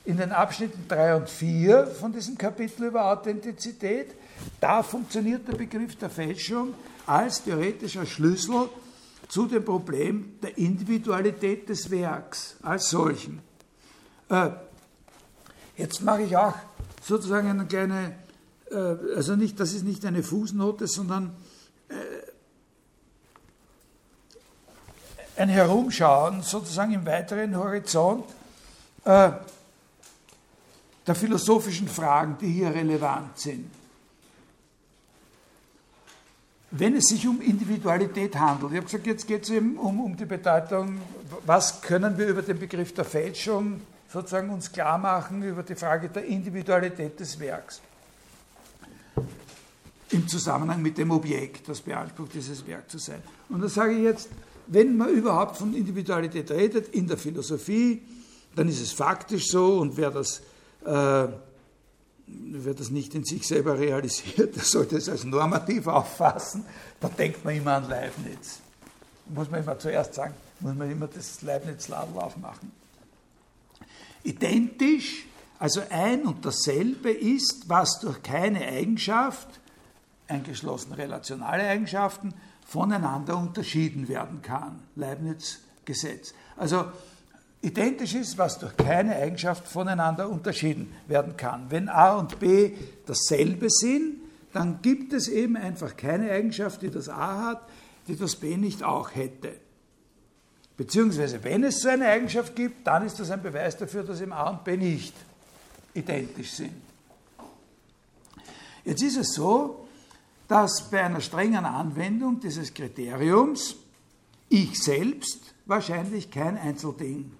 in 0.09 0.17
den 0.17 0.31
Abschnitten 0.31 0.85
3 0.87 1.17
und 1.17 1.29
4 1.29 1.85
von 1.85 2.11
diesem 2.11 2.35
Kapitel 2.35 2.85
über 2.85 3.11
Authentizität, 3.11 4.15
da 4.59 4.81
funktioniert 4.81 5.47
der 5.47 5.53
Begriff 5.53 5.95
der 5.97 6.09
Fälschung 6.09 6.73
als 7.05 7.43
theoretischer 7.43 8.07
Schlüssel 8.07 8.69
zu 9.27 9.45
dem 9.45 9.63
Problem 9.63 10.39
der 10.41 10.57
Individualität 10.57 11.69
des 11.69 11.91
Werks 11.91 12.55
als 12.63 12.89
solchen. 12.89 13.39
Äh, 14.29 14.49
jetzt 15.77 16.01
mache 16.01 16.23
ich 16.23 16.35
auch 16.35 16.55
sozusagen 17.03 17.47
eine 17.47 17.67
kleine, 17.67 18.15
äh, 18.71 18.75
also 19.15 19.35
nicht, 19.35 19.59
das 19.59 19.73
ist 19.73 19.83
nicht 19.83 20.03
eine 20.05 20.23
Fußnote, 20.23 20.87
sondern 20.87 21.35
äh, 21.87 21.93
ein 25.39 25.49
Herumschauen 25.49 26.41
sozusagen 26.41 26.93
im 26.93 27.05
weiteren 27.05 27.55
Horizont 27.55 28.25
der 31.09 31.15
philosophischen 31.15 31.87
Fragen, 31.87 32.37
die 32.39 32.51
hier 32.51 32.69
relevant 32.69 33.39
sind. 33.39 33.65
Wenn 36.69 36.95
es 36.95 37.05
sich 37.05 37.27
um 37.27 37.41
Individualität 37.41 38.35
handelt, 38.35 38.71
ich 38.73 38.77
habe 38.77 38.85
gesagt, 38.85 39.07
jetzt 39.07 39.27
geht 39.27 39.41
es 39.41 39.49
eben 39.49 39.75
um, 39.77 40.01
um 40.01 40.15
die 40.15 40.25
Bedeutung, 40.25 41.01
was 41.47 41.81
können 41.81 42.15
wir 42.15 42.27
über 42.27 42.43
den 42.43 42.59
Begriff 42.59 42.93
der 42.93 43.05
Fälschung 43.05 43.81
sozusagen 44.07 44.51
uns 44.51 44.71
klar 44.71 44.99
machen, 44.99 45.41
über 45.41 45.63
die 45.63 45.73
Frage 45.73 46.09
der 46.09 46.25
Individualität 46.25 47.19
des 47.19 47.39
Werks 47.39 47.81
im 50.11 50.27
Zusammenhang 50.27 50.79
mit 50.79 50.95
dem 50.99 51.09
Objekt, 51.09 51.67
das 51.69 51.81
beansprucht, 51.81 52.35
dieses 52.35 52.67
Werk 52.67 52.87
zu 52.87 52.99
sein. 52.99 53.23
Und 53.49 53.61
da 53.61 53.67
sage 53.67 53.93
ich 53.93 54.03
jetzt, 54.03 54.29
wenn 54.67 54.95
man 54.95 55.09
überhaupt 55.09 55.57
von 55.57 55.73
Individualität 55.73 56.51
redet 56.51 56.89
in 56.89 57.07
der 57.07 57.17
Philosophie, 57.17 58.03
dann 58.55 58.67
ist 58.67 58.79
es 58.79 58.91
faktisch 58.91 59.47
so 59.47 59.79
und 59.79 59.97
wer 59.97 60.11
das, 60.11 60.43
äh, 60.85 61.27
wer 62.27 62.73
das 62.73 62.89
nicht 62.89 63.15
in 63.15 63.23
sich 63.23 63.47
selber 63.47 63.77
realisiert, 63.77 64.55
der 64.55 64.63
sollte 64.63 64.97
es 64.97 65.09
als 65.09 65.23
normativ 65.23 65.87
auffassen, 65.87 66.65
da 66.99 67.09
denkt 67.09 67.43
man 67.43 67.55
immer 67.55 67.75
an 67.75 67.89
Leibniz. 67.89 68.59
Muss 69.27 69.49
man 69.49 69.61
immer 69.61 69.77
zuerst 69.77 70.15
sagen, 70.15 70.33
muss 70.59 70.75
man 70.75 70.89
immer 70.89 71.07
das 71.07 71.41
Leibniz-Ladel 71.41 72.17
aufmachen. 72.17 72.71
Identisch, 74.23 75.25
also 75.59 75.81
ein 75.89 76.23
und 76.23 76.45
dasselbe 76.45 77.11
ist, 77.11 77.67
was 77.67 77.99
durch 77.99 78.21
keine 78.23 78.65
Eigenschaft, 78.65 79.47
eingeschlossen 80.27 80.93
relationale 80.93 81.63
Eigenschaften, 81.63 82.33
voneinander 82.65 83.37
unterschieden 83.37 84.07
werden 84.07 84.41
kann. 84.41 84.79
Leibniz 84.95 85.59
Gesetz. 85.85 86.33
Also 86.55 86.85
identisch 87.61 88.15
ist, 88.15 88.37
was 88.37 88.59
durch 88.59 88.75
keine 88.77 89.15
Eigenschaft 89.15 89.67
voneinander 89.67 90.29
unterschieden 90.29 90.93
werden 91.07 91.35
kann. 91.35 91.65
Wenn 91.69 91.89
A 91.89 92.15
und 92.15 92.39
B 92.39 92.71
dasselbe 93.05 93.69
sind, 93.69 94.21
dann 94.53 94.81
gibt 94.81 95.13
es 95.13 95.27
eben 95.27 95.57
einfach 95.57 95.95
keine 95.95 96.31
Eigenschaft, 96.31 96.81
die 96.81 96.89
das 96.89 97.09
A 97.09 97.45
hat, 97.45 97.69
die 98.07 98.15
das 98.15 98.35
B 98.35 98.57
nicht 98.57 98.83
auch 98.83 99.13
hätte. 99.13 99.53
Beziehungsweise, 100.77 101.43
wenn 101.43 101.63
es 101.65 101.81
so 101.81 101.89
eine 101.89 102.07
Eigenschaft 102.07 102.55
gibt, 102.55 102.87
dann 102.87 103.05
ist 103.05 103.19
das 103.19 103.29
ein 103.31 103.43
Beweis 103.43 103.75
dafür, 103.75 104.03
dass 104.03 104.21
im 104.21 104.31
A 104.31 104.49
und 104.49 104.63
B 104.63 104.77
nicht 104.77 105.13
identisch 105.93 106.51
sind. 106.51 106.81
Jetzt 108.85 109.03
ist 109.03 109.17
es 109.17 109.33
so, 109.33 109.85
dass 110.47 110.89
bei 110.89 111.03
einer 111.03 111.19
strengen 111.19 111.65
Anwendung 111.65 112.39
dieses 112.39 112.73
Kriteriums 112.73 113.75
ich 114.47 114.81
selbst 114.81 115.53
wahrscheinlich 115.65 116.31
kein 116.31 116.57
Einzelding 116.57 117.31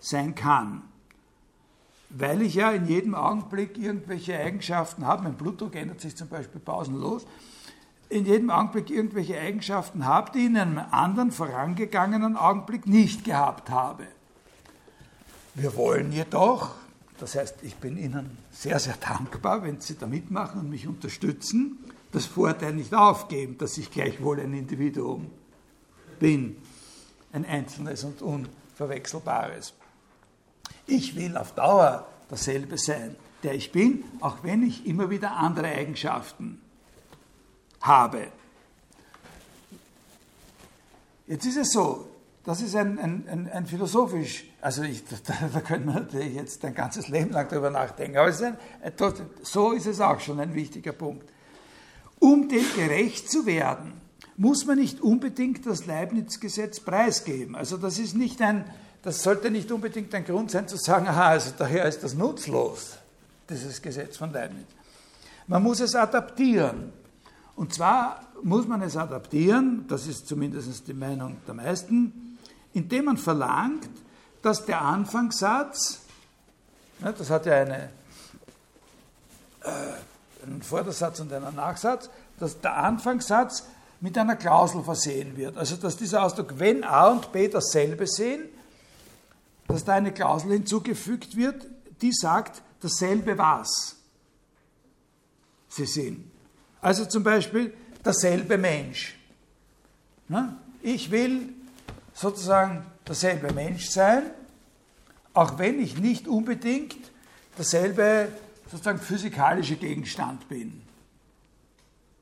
sein 0.00 0.34
kann, 0.34 0.82
weil 2.10 2.42
ich 2.42 2.54
ja 2.54 2.70
in 2.70 2.86
jedem 2.86 3.14
Augenblick 3.14 3.76
irgendwelche 3.76 4.38
Eigenschaften 4.38 5.06
habe, 5.06 5.24
mein 5.24 5.34
Blutdruck 5.34 5.74
ändert 5.76 6.00
sich 6.00 6.16
zum 6.16 6.28
Beispiel 6.28 6.60
pausenlos, 6.60 7.26
in 8.08 8.24
jedem 8.24 8.50
Augenblick 8.50 8.90
irgendwelche 8.90 9.38
Eigenschaften 9.38 10.06
habe, 10.06 10.32
die 10.32 10.46
in 10.46 10.56
einem 10.56 10.78
anderen 10.78 11.30
vorangegangenen 11.30 12.36
Augenblick 12.36 12.86
nicht 12.86 13.24
gehabt 13.24 13.68
habe. 13.68 14.06
Wir 15.54 15.76
wollen 15.76 16.12
jedoch, 16.12 16.70
das 17.18 17.34
heißt, 17.34 17.56
ich 17.62 17.76
bin 17.76 17.98
Ihnen 17.98 18.38
sehr, 18.50 18.78
sehr 18.78 18.96
dankbar, 18.96 19.62
wenn 19.62 19.80
Sie 19.80 19.98
da 19.98 20.06
mitmachen 20.06 20.60
und 20.60 20.70
mich 20.70 20.86
unterstützen, 20.86 21.78
das 22.12 22.24
Vorteil 22.24 22.72
nicht 22.72 22.94
aufgeben, 22.94 23.58
dass 23.58 23.76
ich 23.76 23.90
gleichwohl 23.90 24.40
ein 24.40 24.54
Individuum 24.54 25.30
bin, 26.18 26.56
ein 27.32 27.44
einzelnes 27.44 28.04
und 28.04 28.22
unverwechselbares. 28.22 29.74
Ich 30.88 31.14
will 31.14 31.36
auf 31.36 31.52
Dauer 31.52 32.06
dasselbe 32.30 32.78
sein, 32.78 33.14
der 33.42 33.54
ich 33.54 33.70
bin, 33.70 34.04
auch 34.20 34.42
wenn 34.42 34.62
ich 34.62 34.86
immer 34.86 35.10
wieder 35.10 35.36
andere 35.36 35.68
Eigenschaften 35.68 36.60
habe. 37.80 38.28
Jetzt 41.26 41.44
ist 41.44 41.58
es 41.58 41.72
so, 41.72 42.08
das 42.44 42.62
ist 42.62 42.74
ein, 42.74 42.98
ein, 42.98 43.28
ein, 43.28 43.52
ein 43.52 43.66
philosophisch, 43.66 44.44
also 44.62 44.82
ich, 44.82 45.04
da, 45.26 45.34
da 45.52 45.60
können 45.60 45.84
wir 45.84 45.94
natürlich 45.94 46.34
jetzt 46.34 46.64
ein 46.64 46.74
ganzes 46.74 47.08
Leben 47.08 47.30
lang 47.32 47.46
darüber 47.48 47.70
nachdenken, 47.70 48.16
aber 48.16 48.28
ist 48.28 48.42
so 49.42 49.72
ist 49.72 49.86
es 49.86 50.00
auch 50.00 50.20
schon 50.20 50.40
ein 50.40 50.54
wichtiger 50.54 50.92
Punkt. 50.92 51.28
Um 52.18 52.48
dem 52.48 52.64
gerecht 52.74 53.30
zu 53.30 53.44
werden, 53.44 53.92
muss 54.38 54.64
man 54.64 54.78
nicht 54.78 55.00
unbedingt 55.00 55.66
das 55.66 55.84
Leibniz-Gesetz 55.84 56.80
preisgeben. 56.80 57.54
Also 57.54 57.76
das 57.76 57.98
ist 57.98 58.16
nicht 58.16 58.40
ein, 58.40 58.64
das 59.02 59.22
sollte 59.22 59.50
nicht 59.50 59.70
unbedingt 59.70 60.14
ein 60.14 60.24
Grund 60.24 60.50
sein 60.50 60.66
zu 60.66 60.76
sagen, 60.76 61.06
aha, 61.06 61.28
also 61.28 61.52
daher 61.56 61.86
ist 61.86 62.02
das 62.02 62.14
nutzlos, 62.14 62.96
dieses 63.48 63.80
Gesetz 63.80 64.16
von 64.16 64.32
Leibniz. 64.32 64.66
Man 65.46 65.62
muss 65.62 65.80
es 65.80 65.94
adaptieren. 65.94 66.92
Und 67.56 67.74
zwar 67.74 68.22
muss 68.42 68.66
man 68.66 68.82
es 68.82 68.96
adaptieren, 68.96 69.86
das 69.88 70.06
ist 70.06 70.28
zumindest 70.28 70.86
die 70.86 70.94
Meinung 70.94 71.38
der 71.46 71.54
meisten, 71.54 72.38
indem 72.72 73.06
man 73.06 73.16
verlangt, 73.16 73.88
dass 74.42 74.64
der 74.64 74.80
Anfangssatz, 74.80 76.00
das 77.00 77.30
hat 77.30 77.46
ja 77.46 77.54
eine, 77.54 77.90
äh, 79.64 80.44
einen 80.44 80.62
Vordersatz 80.62 81.18
und 81.20 81.32
einen 81.32 81.56
Nachsatz, 81.56 82.10
dass 82.38 82.60
der 82.60 82.76
Anfangssatz 82.76 83.64
mit 84.00 84.16
einer 84.16 84.36
Klausel 84.36 84.82
versehen 84.84 85.36
wird. 85.36 85.56
Also 85.56 85.76
dass 85.76 85.96
dieser 85.96 86.22
Ausdruck, 86.22 86.58
wenn 86.58 86.84
A 86.84 87.08
und 87.08 87.32
B 87.32 87.48
dasselbe 87.48 88.06
sehen, 88.06 88.48
dass 89.68 89.84
da 89.84 89.94
eine 89.94 90.12
Klausel 90.12 90.52
hinzugefügt 90.52 91.36
wird, 91.36 91.66
die 92.02 92.12
sagt, 92.12 92.62
dasselbe 92.80 93.38
was 93.38 93.96
sie 95.68 95.86
sind. 95.86 96.30
Also 96.80 97.04
zum 97.04 97.22
Beispiel 97.22 97.74
derselbe 98.04 98.58
Mensch. 98.58 99.16
Ich 100.82 101.10
will 101.10 101.54
sozusagen 102.14 102.84
derselbe 103.06 103.52
Mensch 103.52 103.88
sein, 103.88 104.24
auch 105.34 105.58
wenn 105.58 105.80
ich 105.80 105.98
nicht 105.98 106.26
unbedingt 106.26 106.96
derselbe 107.56 108.28
sozusagen 108.70 108.98
physikalische 108.98 109.76
Gegenstand 109.76 110.48
bin. 110.48 110.82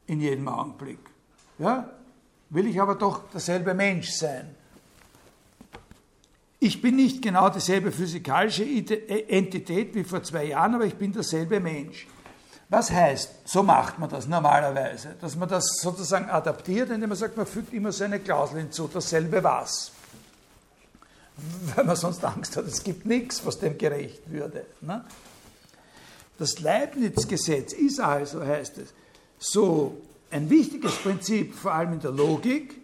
In 0.06 0.20
jedem 0.20 0.48
Augenblick. 0.48 0.98
Ja? 1.59 1.90
Will 2.50 2.66
ich 2.66 2.80
aber 2.80 2.94
doch 2.94 3.28
derselbe 3.30 3.74
Mensch 3.74 4.11
sein. 4.11 4.54
Ich 6.66 6.83
bin 6.83 6.96
nicht 6.96 7.22
genau 7.22 7.48
dieselbe 7.48 7.92
physikalische 7.92 8.64
Entität 8.64 9.94
wie 9.94 10.02
vor 10.02 10.24
zwei 10.24 10.46
Jahren, 10.46 10.74
aber 10.74 10.85
ich 10.85 10.96
bin 10.96 11.12
derselbe 11.12 11.61
Mensch. 11.61 12.09
Was 12.68 12.90
heißt, 12.90 13.48
so 13.48 13.62
macht 13.62 14.00
man 14.00 14.09
das 14.09 14.26
normalerweise, 14.26 15.14
dass 15.20 15.37
man 15.37 15.48
das 15.48 15.64
sozusagen 15.81 16.29
adaptiert, 16.29 16.90
indem 16.90 17.11
man 17.11 17.18
sagt, 17.18 17.37
man 17.37 17.46
fügt 17.46 17.72
immer 17.72 17.92
so 17.92 18.02
eine 18.02 18.18
Klausel 18.18 18.59
hinzu, 18.59 18.90
dasselbe 18.92 19.44
was. 19.44 19.92
Weil 21.76 21.85
man 21.85 21.94
sonst 21.94 22.24
Angst 22.24 22.57
hat, 22.57 22.66
es 22.66 22.83
gibt 22.83 23.07
nichts, 23.07 23.46
was 23.46 23.61
dem 23.61 23.79
gerecht 23.79 24.29
würde. 24.29 24.66
Ne? 24.81 25.05
Das 26.37 26.59
Leibniz-Gesetz 26.59 27.74
ist 27.74 28.00
also, 28.00 28.44
heißt 28.44 28.79
es, 28.79 28.92
so 29.38 29.98
ein 30.33 30.50
wichtiges 30.50 30.96
Prinzip, 30.96 31.55
vor 31.55 31.74
allem 31.74 31.92
in 31.92 32.00
der 32.00 32.11
Logik 32.11 32.81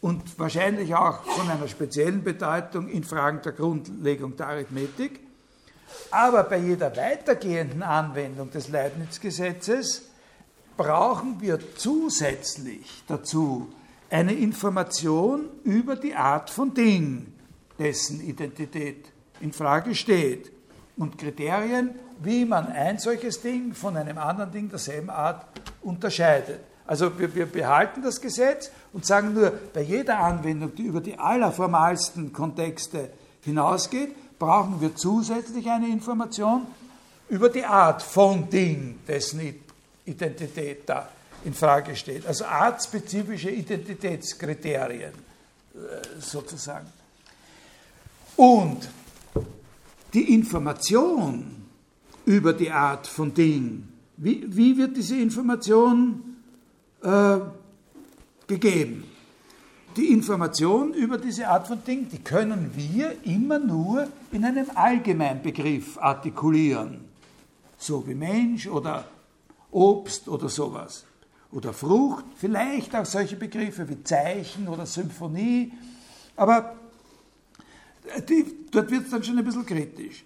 und 0.00 0.38
wahrscheinlich 0.38 0.94
auch 0.94 1.22
von 1.24 1.48
einer 1.48 1.68
speziellen 1.68 2.22
Bedeutung 2.22 2.88
in 2.88 3.04
Fragen 3.04 3.40
der 3.42 3.52
Grundlegung 3.52 4.36
der 4.36 4.48
Arithmetik. 4.48 5.20
Aber 6.10 6.44
bei 6.44 6.58
jeder 6.58 6.96
weitergehenden 6.96 7.82
Anwendung 7.82 8.50
des 8.50 8.68
Leibniz-Gesetzes 8.68 10.02
brauchen 10.76 11.40
wir 11.40 11.58
zusätzlich 11.76 13.02
dazu 13.06 13.72
eine 14.10 14.34
Information 14.34 15.46
über 15.64 15.96
die 15.96 16.14
Art 16.14 16.50
von 16.50 16.74
Ding, 16.74 17.32
dessen 17.78 18.20
Identität 18.20 19.06
in 19.40 19.52
Frage 19.52 19.94
steht 19.94 20.52
und 20.96 21.18
Kriterien, 21.18 21.94
wie 22.22 22.44
man 22.44 22.66
ein 22.66 22.98
solches 22.98 23.40
Ding 23.40 23.74
von 23.74 23.96
einem 23.96 24.18
anderen 24.18 24.52
Ding 24.52 24.68
derselben 24.68 25.10
Art 25.10 25.46
unterscheidet. 25.82 26.60
Also 26.86 27.18
wir, 27.18 27.34
wir, 27.34 27.46
behalten 27.46 28.02
das 28.02 28.20
Gesetz 28.20 28.70
und 28.92 29.04
sagen 29.04 29.34
nur, 29.34 29.50
bei 29.50 29.82
jeder 29.82 30.18
Anwendung, 30.20 30.74
die 30.74 30.84
über 30.84 31.00
die 31.00 31.18
allerformalsten 31.18 32.32
Kontexte 32.32 33.10
hinausgeht, 33.42 34.14
brauchen 34.38 34.80
wir 34.80 34.94
zusätzlich 34.94 35.68
eine 35.68 35.88
Information 35.88 36.66
über 37.28 37.48
die 37.48 37.64
Art 37.64 38.02
von 38.02 38.48
Ding, 38.48 39.00
dessen 39.08 39.40
Identität 40.04 40.88
da 40.88 41.08
in 41.44 41.54
Frage 41.54 41.96
steht. 41.96 42.26
Also 42.26 42.44
artspezifische 42.44 43.50
Identitätskriterien 43.50 45.12
äh, 45.12 46.20
sozusagen. 46.20 46.86
Und 48.36 48.88
die 50.12 50.34
Information 50.34 51.64
über 52.26 52.52
die 52.52 52.70
Art 52.70 53.06
von 53.06 53.34
Ding, 53.34 53.88
wie, 54.16 54.44
wie 54.46 54.76
wird 54.76 54.96
diese 54.96 55.16
Information 55.16 56.35
äh, 57.06 57.38
gegeben? 58.46 59.04
Die 59.96 60.12
Information 60.12 60.92
über 60.92 61.16
diese 61.16 61.48
Art 61.48 61.68
von 61.68 61.82
Ding, 61.82 62.08
die 62.10 62.18
können 62.18 62.72
wir 62.74 63.24
immer 63.24 63.58
nur 63.58 64.08
in 64.30 64.44
einem 64.44 64.66
Allgemeinbegriff 64.74 65.96
artikulieren, 65.98 67.04
so 67.78 68.06
wie 68.06 68.14
Mensch 68.14 68.66
oder 68.66 69.06
Obst 69.70 70.28
oder 70.28 70.50
sowas. 70.50 71.06
Oder 71.52 71.72
Frucht, 71.72 72.24
vielleicht 72.36 72.94
auch 72.94 73.06
solche 73.06 73.36
Begriffe 73.36 73.88
wie 73.88 74.02
Zeichen 74.04 74.68
oder 74.68 74.84
Symphonie, 74.84 75.72
aber 76.36 76.76
die, 78.28 78.66
dort 78.70 78.90
wird 78.90 79.04
es 79.04 79.10
dann 79.10 79.24
schon 79.24 79.38
ein 79.38 79.44
bisschen 79.44 79.64
kritisch. 79.64 80.24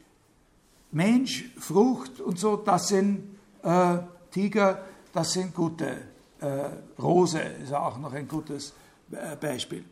Mensch, 0.90 1.44
Frucht 1.58 2.20
und 2.20 2.38
so, 2.38 2.56
das 2.56 2.88
sind 2.88 3.36
äh, 3.62 3.98
Tiger, 4.32 4.84
das 5.12 5.32
sind 5.32 5.54
gute. 5.54 6.09
Äh, 6.40 7.00
Rose 7.00 7.38
ist 7.62 7.72
auch 7.72 7.98
noch 7.98 8.12
ein 8.12 8.26
gutes 8.26 8.72
äh, 9.11 9.37
Beispiel. 9.37 9.85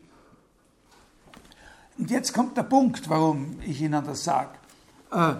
Und 1.97 2.09
jetzt 2.09 2.33
kommt 2.33 2.57
der 2.57 2.63
Punkt, 2.63 3.09
warum 3.09 3.59
ich 3.65 3.81
Ihnen 3.81 4.03
das 4.05 4.23
sage. 4.23 4.51
Äh, 5.11 5.33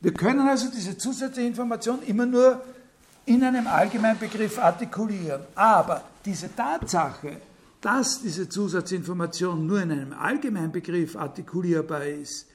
wir 0.00 0.14
können 0.14 0.46
also 0.48 0.68
diese 0.70 0.98
zusätzliche 0.98 1.48
Information 1.48 2.02
immer 2.02 2.26
nur 2.26 2.60
in 3.24 3.42
einem 3.42 3.66
allgemeinen 3.66 4.18
Begriff 4.18 4.58
artikulieren. 4.58 5.42
Aber 5.54 6.02
diese 6.24 6.54
Tatsache, 6.54 7.40
dass 7.80 8.20
diese 8.22 8.48
Zusatzinformation 8.48 9.66
nur 9.66 9.82
in 9.82 9.92
einem 9.92 10.12
allgemeinen 10.12 10.72
Begriff 10.72 11.16
artikulierbar 11.16 12.04
ist, 12.04 12.46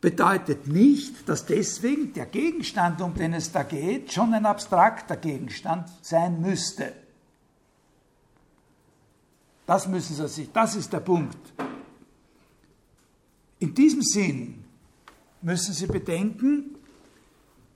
bedeutet 0.00 0.66
nicht, 0.66 1.28
dass 1.28 1.46
deswegen 1.46 2.12
der 2.14 2.26
Gegenstand, 2.26 3.00
um 3.00 3.14
den 3.14 3.34
es 3.34 3.52
da 3.52 3.62
geht, 3.62 4.12
schon 4.12 4.32
ein 4.32 4.46
abstrakter 4.46 5.16
Gegenstand 5.16 5.88
sein 6.00 6.40
müsste. 6.40 6.92
Das 9.70 9.86
müssen 9.86 10.16
Sie 10.16 10.26
sich, 10.26 10.50
das 10.50 10.74
ist 10.74 10.92
der 10.92 10.98
Punkt. 10.98 11.38
In 13.60 13.72
diesem 13.72 14.02
Sinn 14.02 14.64
müssen 15.42 15.72
Sie 15.72 15.86
bedenken, 15.86 16.74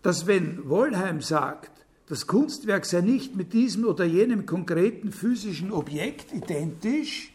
dass 0.03 0.27
wenn 0.27 0.69
Wollheim 0.69 1.23
sagt, 1.23 1.71
das 2.09 2.27
Kunstwerk 2.27 2.85
sei 2.85 3.01
nicht 3.03 3.37
mit 3.37 3.53
diesem 3.53 3.85
oder 3.85 4.05
jenem 4.05 4.45
konkreten 4.45 5.13
physischen 5.13 5.71
Objekt 5.71 6.33
identisch, 6.33 7.33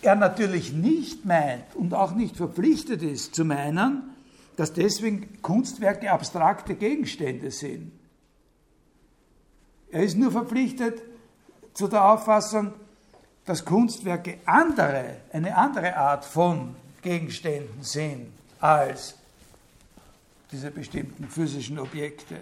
er 0.00 0.16
natürlich 0.16 0.72
nicht 0.72 1.26
meint 1.26 1.76
und 1.76 1.92
auch 1.92 2.14
nicht 2.14 2.38
verpflichtet 2.38 3.02
ist 3.02 3.34
zu 3.34 3.44
meinen, 3.44 4.14
dass 4.56 4.72
deswegen 4.72 5.42
Kunstwerke 5.42 6.10
abstrakte 6.10 6.74
Gegenstände 6.74 7.50
sind. 7.50 7.92
Er 9.90 10.04
ist 10.04 10.16
nur 10.16 10.32
verpflichtet 10.32 11.02
zu 11.74 11.86
der 11.86 12.10
Auffassung, 12.10 12.72
dass 13.48 13.64
Kunstwerke 13.64 14.38
andere, 14.44 15.16
eine 15.32 15.56
andere 15.56 15.96
Art 15.96 16.24
von 16.26 16.76
Gegenständen 17.00 17.82
sind 17.82 18.26
als 18.60 19.14
diese 20.52 20.70
bestimmten 20.70 21.28
physischen 21.28 21.78
Objekte. 21.78 22.36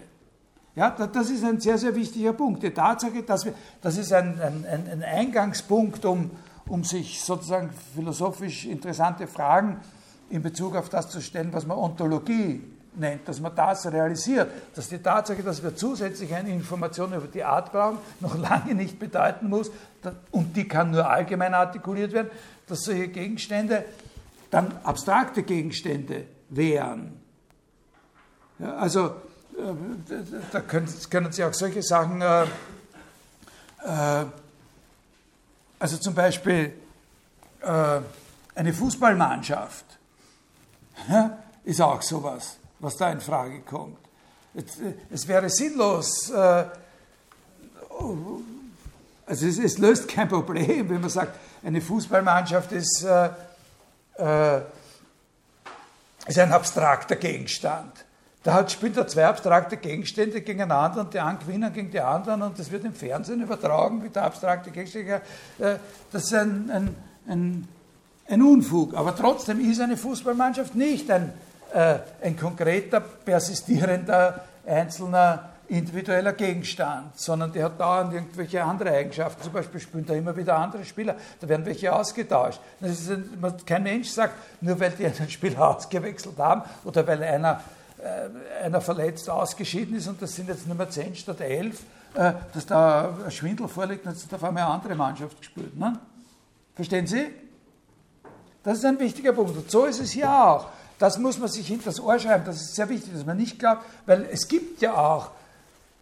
Ja, 0.75 0.89
das 0.89 1.29
ist 1.29 1.45
ein 1.45 1.61
sehr, 1.61 1.77
sehr 1.77 1.95
wichtiger 1.95 2.33
Punkt. 2.33 2.61
Die 2.61 2.71
Tatsache, 2.71 3.23
dass 3.23 3.45
wir, 3.45 3.53
das 3.81 3.97
ist 3.97 4.11
ein, 4.11 4.39
ein, 4.41 4.65
ein 4.65 5.01
Eingangspunkt, 5.01 6.03
um, 6.03 6.29
um 6.67 6.83
sich 6.83 7.21
sozusagen 7.21 7.69
philosophisch 7.95 8.65
interessante 8.65 9.27
Fragen 9.27 9.79
in 10.29 10.41
Bezug 10.41 10.75
auf 10.75 10.89
das 10.89 11.09
zu 11.09 11.21
stellen, 11.21 11.53
was 11.53 11.65
man 11.65 11.77
Ontologie 11.77 12.61
nennt, 12.99 13.27
dass 13.27 13.39
man 13.39 13.55
das 13.55 13.91
realisiert, 13.91 14.49
dass 14.75 14.89
die 14.89 14.97
Tatsache, 14.97 15.41
dass 15.43 15.63
wir 15.63 15.75
zusätzlich 15.75 16.33
eine 16.33 16.49
Information 16.49 17.13
über 17.13 17.27
die 17.27 17.43
Art 17.43 17.71
brauchen, 17.71 17.99
noch 18.19 18.37
lange 18.49 18.75
nicht 18.75 18.99
bedeuten 18.99 19.49
muss, 19.49 19.71
und 20.31 20.55
die 20.55 20.67
kann 20.67 20.91
nur 20.91 21.09
allgemein 21.09 21.53
artikuliert 21.53 22.11
werden, 22.13 22.29
dass 22.67 22.81
solche 22.81 23.07
Gegenstände 23.07 23.85
dann 24.49 24.71
abstrakte 24.83 25.43
Gegenstände 25.43 26.25
wären. 26.49 27.19
Ja, 28.59 28.75
also 28.77 29.07
äh, 29.07 29.73
da 30.51 30.61
können, 30.61 30.87
können, 31.09 31.31
Sie 31.31 31.43
auch 31.43 31.53
solche 31.53 31.83
Sachen, 31.83 32.21
äh, 32.21 32.43
äh, 33.83 34.25
also 35.79 35.97
zum 35.97 36.15
Beispiel 36.15 36.73
äh, 37.61 37.99
eine 38.55 38.73
Fußballmannschaft 38.73 39.85
ja, 41.09 41.37
ist 41.63 41.81
auch 41.81 42.01
sowas, 42.01 42.57
was 42.79 42.95
da 42.95 43.11
in 43.11 43.21
Frage 43.21 43.61
kommt. 43.61 43.97
Es, 44.55 44.79
es 45.11 45.27
wäre 45.27 45.49
sinnlos, 45.49 46.29
äh, 46.31 46.65
also 49.27 49.45
es, 49.45 49.59
es, 49.59 49.77
löst 49.77 50.07
kein 50.07 50.29
Problem, 50.29 50.89
wenn 50.89 51.01
man 51.01 51.09
sagt, 51.09 51.37
eine 51.63 51.81
Fußballmannschaft 51.81 52.71
ist, 52.71 53.03
äh, 53.03 53.29
äh, 54.17 54.61
ist 56.25 56.39
ein 56.39 56.51
abstrakter 56.51 57.17
Gegenstand. 57.17 57.91
Da 58.43 58.53
hat, 58.53 58.71
spielt 58.71 58.95
er 58.95 59.05
zwei 59.07 59.25
abstrakte 59.25 59.75
Gegenstände 59.75 60.39
gegeneinander 60.39 61.01
und 61.01 61.13
die 61.13 61.19
einen 61.19 61.39
gewinnen 61.39 61.73
gegen 61.73 61.91
die 61.91 61.99
anderen 61.99 62.41
und 62.41 62.57
das 62.57 62.71
wird 62.71 62.85
im 62.85 62.93
Fernsehen 62.93 63.41
übertragen, 63.41 64.01
wie 64.01 64.09
der 64.09 64.23
abstrakte 64.23 64.71
Gegenstände. 64.71 65.21
Äh, 65.59 65.75
das 66.13 66.23
ist 66.23 66.33
ein, 66.33 66.71
ein, 66.71 66.95
ein, 67.27 67.67
ein 68.29 68.41
Unfug. 68.41 68.93
Aber 68.93 69.13
trotzdem 69.13 69.59
ist 69.59 69.81
eine 69.81 69.97
Fußballmannschaft 69.97 70.75
nicht 70.75 71.11
ein, 71.11 71.33
äh, 71.73 71.97
ein 72.21 72.37
konkreter, 72.37 73.01
persistierender, 73.01 74.45
einzelner 74.65 75.49
individueller 75.69 76.33
Gegenstand, 76.33 77.19
sondern 77.19 77.51
die 77.51 77.61
hat 77.61 77.79
dauernd 77.79 78.13
irgendwelche 78.13 78.63
andere 78.63 78.91
Eigenschaften. 78.91 79.43
Zum 79.43 79.53
Beispiel 79.53 79.79
spielen 79.79 80.05
da 80.05 80.13
immer 80.13 80.35
wieder 80.35 80.57
andere 80.57 80.85
Spieler, 80.85 81.15
da 81.39 81.49
werden 81.49 81.65
welche 81.65 81.93
ausgetauscht. 81.93 82.59
Ein, 82.81 83.53
kein 83.65 83.83
Mensch 83.83 84.09
sagt, 84.09 84.35
nur 84.61 84.79
weil 84.79 84.91
die 84.91 85.05
einen 85.05 85.29
Spieler 85.29 85.67
ausgewechselt 85.75 86.37
haben 86.37 86.63
oder 86.85 87.05
weil 87.05 87.21
einer, 87.23 87.61
äh, 87.97 88.65
einer 88.65 88.81
verletzt 88.81 89.29
ausgeschieden 89.29 89.97
ist 89.97 90.07
und 90.07 90.21
das 90.21 90.35
sind 90.35 90.47
jetzt 90.47 90.67
Nummer 90.67 90.89
10 90.89 91.15
statt 91.15 91.41
11, 91.41 91.81
äh, 92.13 92.33
dass 92.53 92.65
da 92.65 93.17
ein 93.25 93.31
Schwindel 93.31 93.67
vorliegt 93.67 94.05
und 94.05 94.13
jetzt 94.13 94.33
auf 94.33 94.43
einmal 94.43 94.63
eine 94.63 94.73
andere 94.73 94.95
Mannschaft 94.95 95.37
gespielt. 95.37 95.77
Ne? 95.77 95.99
Verstehen 96.75 97.07
Sie? 97.07 97.25
Das 98.63 98.77
ist 98.77 98.85
ein 98.85 98.99
wichtiger 98.99 99.33
Punkt. 99.33 99.55
Und 99.55 99.69
so 99.69 99.85
ist 99.85 99.99
es 99.99 100.11
hier 100.11 100.29
auch. 100.29 100.67
Das 100.99 101.17
muss 101.19 101.37
man 101.37 101.47
sich 101.47 101.67
hinter 101.67 101.85
das 101.85 101.99
Ohr 101.99 102.17
schreiben. 102.19 102.43
Das 102.45 102.57
ist 102.57 102.75
sehr 102.75 102.89
wichtig, 102.89 103.13
dass 103.13 103.25
man 103.25 103.37
nicht 103.37 103.59
glaubt, 103.59 103.83
weil 104.05 104.27
es 104.31 104.47
gibt 104.47 104.81
ja 104.81 104.93
auch 104.93 105.31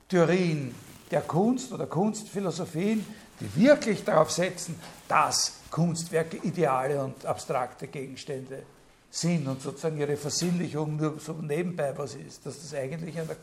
Theorien 0.08 0.74
der 1.12 1.22
Kunst 1.22 1.72
oder 1.72 1.88
Kunstphilosophien, 1.88 3.06
die 3.40 3.56
wirklich 3.62 4.04
darauf 4.04 4.32
setzen, 4.32 4.76
dass 5.08 5.54
Kunstwerke 5.70 6.38
ideale 6.38 7.04
und 7.04 7.26
abstrakte 7.26 7.88
Gegenstände 7.88 8.64
sind 9.10 9.48
und 9.48 9.62
sozusagen 9.62 9.98
ihre 9.98 10.18
Versinnlichung 10.18 10.98
nur 10.98 11.20
so 11.20 11.34
nebenbei 11.34 11.94
was 11.98 12.16
ist, 12.16 12.46
dass 12.46 12.62
das 12.62 12.74
eigentlich 12.74 13.18
eine 13.18 13.36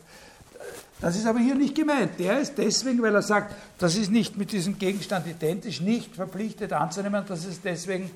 das 1.01 1.17
ist 1.17 1.25
aber 1.25 1.39
hier 1.39 1.55
nicht 1.55 1.75
gemeint. 1.75 2.17
Der 2.19 2.39
ist 2.39 2.57
deswegen, 2.57 3.01
weil 3.01 3.13
er 3.13 3.21
sagt, 3.21 3.53
das 3.77 3.95
ist 3.95 4.09
nicht 4.09 4.37
mit 4.37 4.51
diesem 4.51 4.79
Gegenstand 4.79 5.27
identisch, 5.27 5.81
nicht 5.81 6.15
verpflichtet 6.15 6.71
anzunehmen, 6.71 7.25
dass 7.27 7.45
es 7.45 7.61
deswegen, 7.61 8.09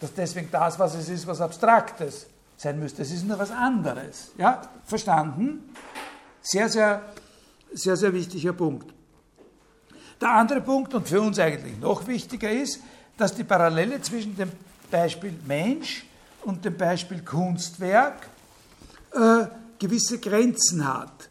dass 0.00 0.12
deswegen 0.12 0.48
das, 0.50 0.78
was 0.78 0.94
es 0.94 1.08
ist, 1.08 1.26
was 1.26 1.40
Abstraktes 1.40 2.26
sein 2.56 2.80
müsste. 2.80 3.02
Es 3.02 3.12
ist 3.12 3.24
nur 3.24 3.38
was 3.38 3.50
anderes. 3.50 4.32
Ja, 4.36 4.62
verstanden? 4.84 5.72
Sehr, 6.42 6.68
sehr 6.68 7.02
sehr, 7.76 7.96
sehr 7.96 8.12
wichtiger 8.12 8.52
Punkt. 8.52 8.92
Der 10.20 10.30
andere 10.30 10.60
Punkt, 10.60 10.94
und 10.94 11.06
für 11.06 11.20
uns 11.20 11.38
eigentlich 11.38 11.78
noch 11.78 12.06
wichtiger 12.06 12.50
ist, 12.50 12.80
dass 13.16 13.34
die 13.34 13.44
Parallele 13.44 14.00
zwischen 14.00 14.36
dem 14.36 14.50
Beispiel 14.90 15.34
Mensch 15.46 16.06
und 16.42 16.64
dem 16.64 16.76
Beispiel 16.76 17.22
Kunstwerk 17.22 18.28
äh, 19.12 19.46
gewisse 19.78 20.18
Grenzen 20.18 20.86
hat. 20.86 21.28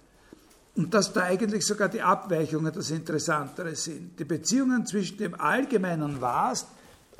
Und 0.75 0.93
dass 0.93 1.13
da 1.13 1.23
eigentlich 1.23 1.65
sogar 1.65 1.89
die 1.89 2.01
Abweichungen 2.01 2.71
das 2.73 2.91
Interessantere 2.91 3.75
sind. 3.75 4.19
Die 4.19 4.25
Beziehungen 4.25 4.85
zwischen 4.85 5.17
dem 5.17 5.39
allgemeinen 5.39 6.19
Was, 6.19 6.67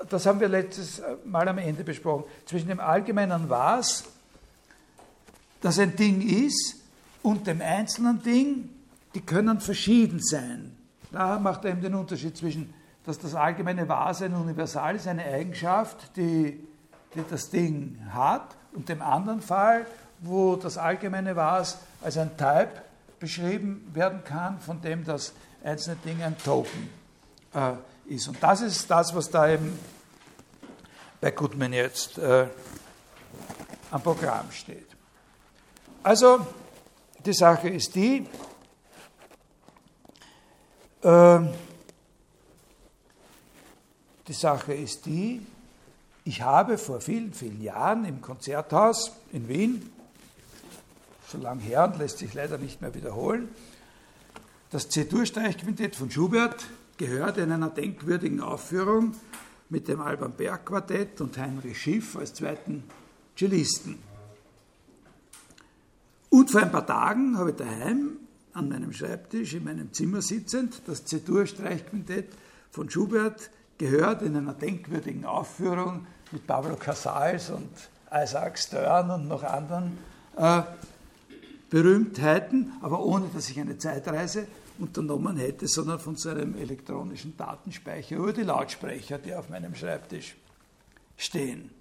das 0.09 0.25
haben 0.25 0.41
wir 0.41 0.49
letztes 0.49 1.01
Mal 1.23 1.47
am 1.47 1.57
Ende 1.57 1.83
besprochen, 1.83 2.25
zwischen 2.45 2.67
dem 2.67 2.81
allgemeinen 2.81 3.49
Was, 3.49 4.03
das 5.61 5.79
ein 5.79 5.95
Ding 5.95 6.21
ist, 6.21 6.75
und 7.25 7.47
dem 7.47 7.59
einzelnen 7.59 8.21
Ding, 8.21 8.69
die 9.15 9.21
können 9.21 9.59
verschieden 9.59 10.19
sein. 10.21 10.77
Da 11.11 11.39
macht 11.39 11.63
er 11.65 11.71
eben 11.71 11.81
den 11.81 11.95
Unterschied 11.95 12.37
zwischen, 12.37 12.73
dass 13.05 13.17
das 13.17 13.33
allgemeine 13.33 13.87
Wahrsein 13.87 14.33
universal 14.33 14.95
ist, 14.95 15.07
eine 15.07 15.23
Eigenschaft, 15.23 16.15
die, 16.17 16.59
die 17.15 17.23
das 17.29 17.49
Ding 17.49 17.97
hat, 18.11 18.55
und 18.73 18.89
dem 18.89 19.01
anderen 19.01 19.41
Fall, 19.41 19.85
wo 20.19 20.57
das 20.57 20.77
allgemeine 20.77 21.35
Was 21.35 21.77
als 22.01 22.17
ein 22.17 22.35
Type 22.37 22.71
beschrieben 23.19 23.89
werden 23.93 24.21
kann, 24.25 24.59
von 24.59 24.81
dem 24.81 25.05
das 25.05 25.33
einzelne 25.63 25.95
Ding 26.03 26.21
ein 26.21 26.37
Token 26.37 26.89
äh, 27.53 27.73
ist. 28.13 28.27
Und 28.27 28.43
das 28.43 28.61
ist 28.61 28.91
das, 28.91 29.15
was 29.15 29.29
da 29.29 29.47
eben 29.47 29.79
bei 31.21 31.31
Goodman 31.31 31.71
jetzt 31.71 32.17
äh, 32.17 32.47
am 33.91 34.01
Programm 34.01 34.51
steht. 34.51 34.87
Also, 36.03 36.45
die 37.25 37.33
Sache 37.33 37.69
ist 37.69 37.95
die, 37.95 38.27
die 41.05 41.53
Sache 44.33 44.73
ist 44.73 45.05
die, 45.05 45.45
ich 46.23 46.41
habe 46.41 46.79
vor 46.79 46.99
vielen, 46.99 47.31
vielen 47.31 47.61
Jahren 47.61 48.05
im 48.05 48.21
Konzerthaus 48.21 49.11
in 49.31 49.47
Wien, 49.47 49.87
so 51.27 51.37
lang 51.37 51.59
her 51.59 51.83
und 51.83 51.99
lässt 51.99 52.17
sich 52.17 52.33
leider 52.33 52.57
nicht 52.57 52.81
mehr 52.81 52.95
wiederholen, 52.95 53.49
das 54.71 54.89
C-Dur-Streichquintett 54.89 55.95
von 55.95 56.09
Schubert 56.09 56.65
gehört 56.97 57.37
in 57.37 57.51
einer 57.51 57.69
denkwürdigen 57.69 58.41
Aufführung 58.41 59.13
mit 59.69 59.87
dem 59.87 60.01
Alban 60.01 60.31
Berg 60.31 60.65
Quartett 60.65 61.21
und 61.21 61.37
Heinrich 61.37 61.79
Schiff 61.79 62.15
als 62.15 62.33
zweiten 62.33 62.83
Cellisten. 63.37 63.99
Und 66.29 66.49
vor 66.49 66.61
ein 66.61 66.71
paar 66.71 66.85
Tagen 66.85 67.37
habe 67.37 67.51
ich 67.51 67.57
daheim 67.57 68.17
an 68.55 68.69
meinem 68.69 68.93
Schreibtisch 68.93 69.53
in 69.53 69.65
meinem 69.65 69.91
Zimmer 69.93 70.21
sitzend 70.21 70.81
das 70.87 71.03
C-Dur-Streichquintett 71.05 72.29
von 72.71 72.89
Schubert 72.89 73.49
gehört 73.77 74.21
in 74.21 74.35
einer 74.35 74.53
denkwürdigen 74.53 75.25
Aufführung 75.25 76.07
mit 76.31 76.47
Pablo 76.47 76.77
Casals 76.77 77.49
und 77.49 77.69
Isaac 78.11 78.57
Stern 78.57 79.11
und 79.11 79.27
noch 79.27 79.43
anderen 79.43 79.97
äh, 80.37 80.61
Berühmtheiten, 81.69 82.71
aber 82.81 83.03
ohne 83.03 83.29
dass 83.33 83.49
ich 83.49 83.59
eine 83.59 83.77
Zeitreise 83.77 84.47
unternommen 84.79 85.35
hätte, 85.35 85.67
sondern 85.67 85.99
von 85.99 86.15
so 86.15 86.29
einem 86.29 86.55
elektronischen 86.55 87.35
Datenspeicher 87.35 88.15
über 88.15 88.31
die 88.31 88.43
Lautsprecher, 88.43 89.17
die 89.17 89.33
auf 89.33 89.49
meinem 89.49 89.75
Schreibtisch 89.75 90.35
stehen. 91.17 91.71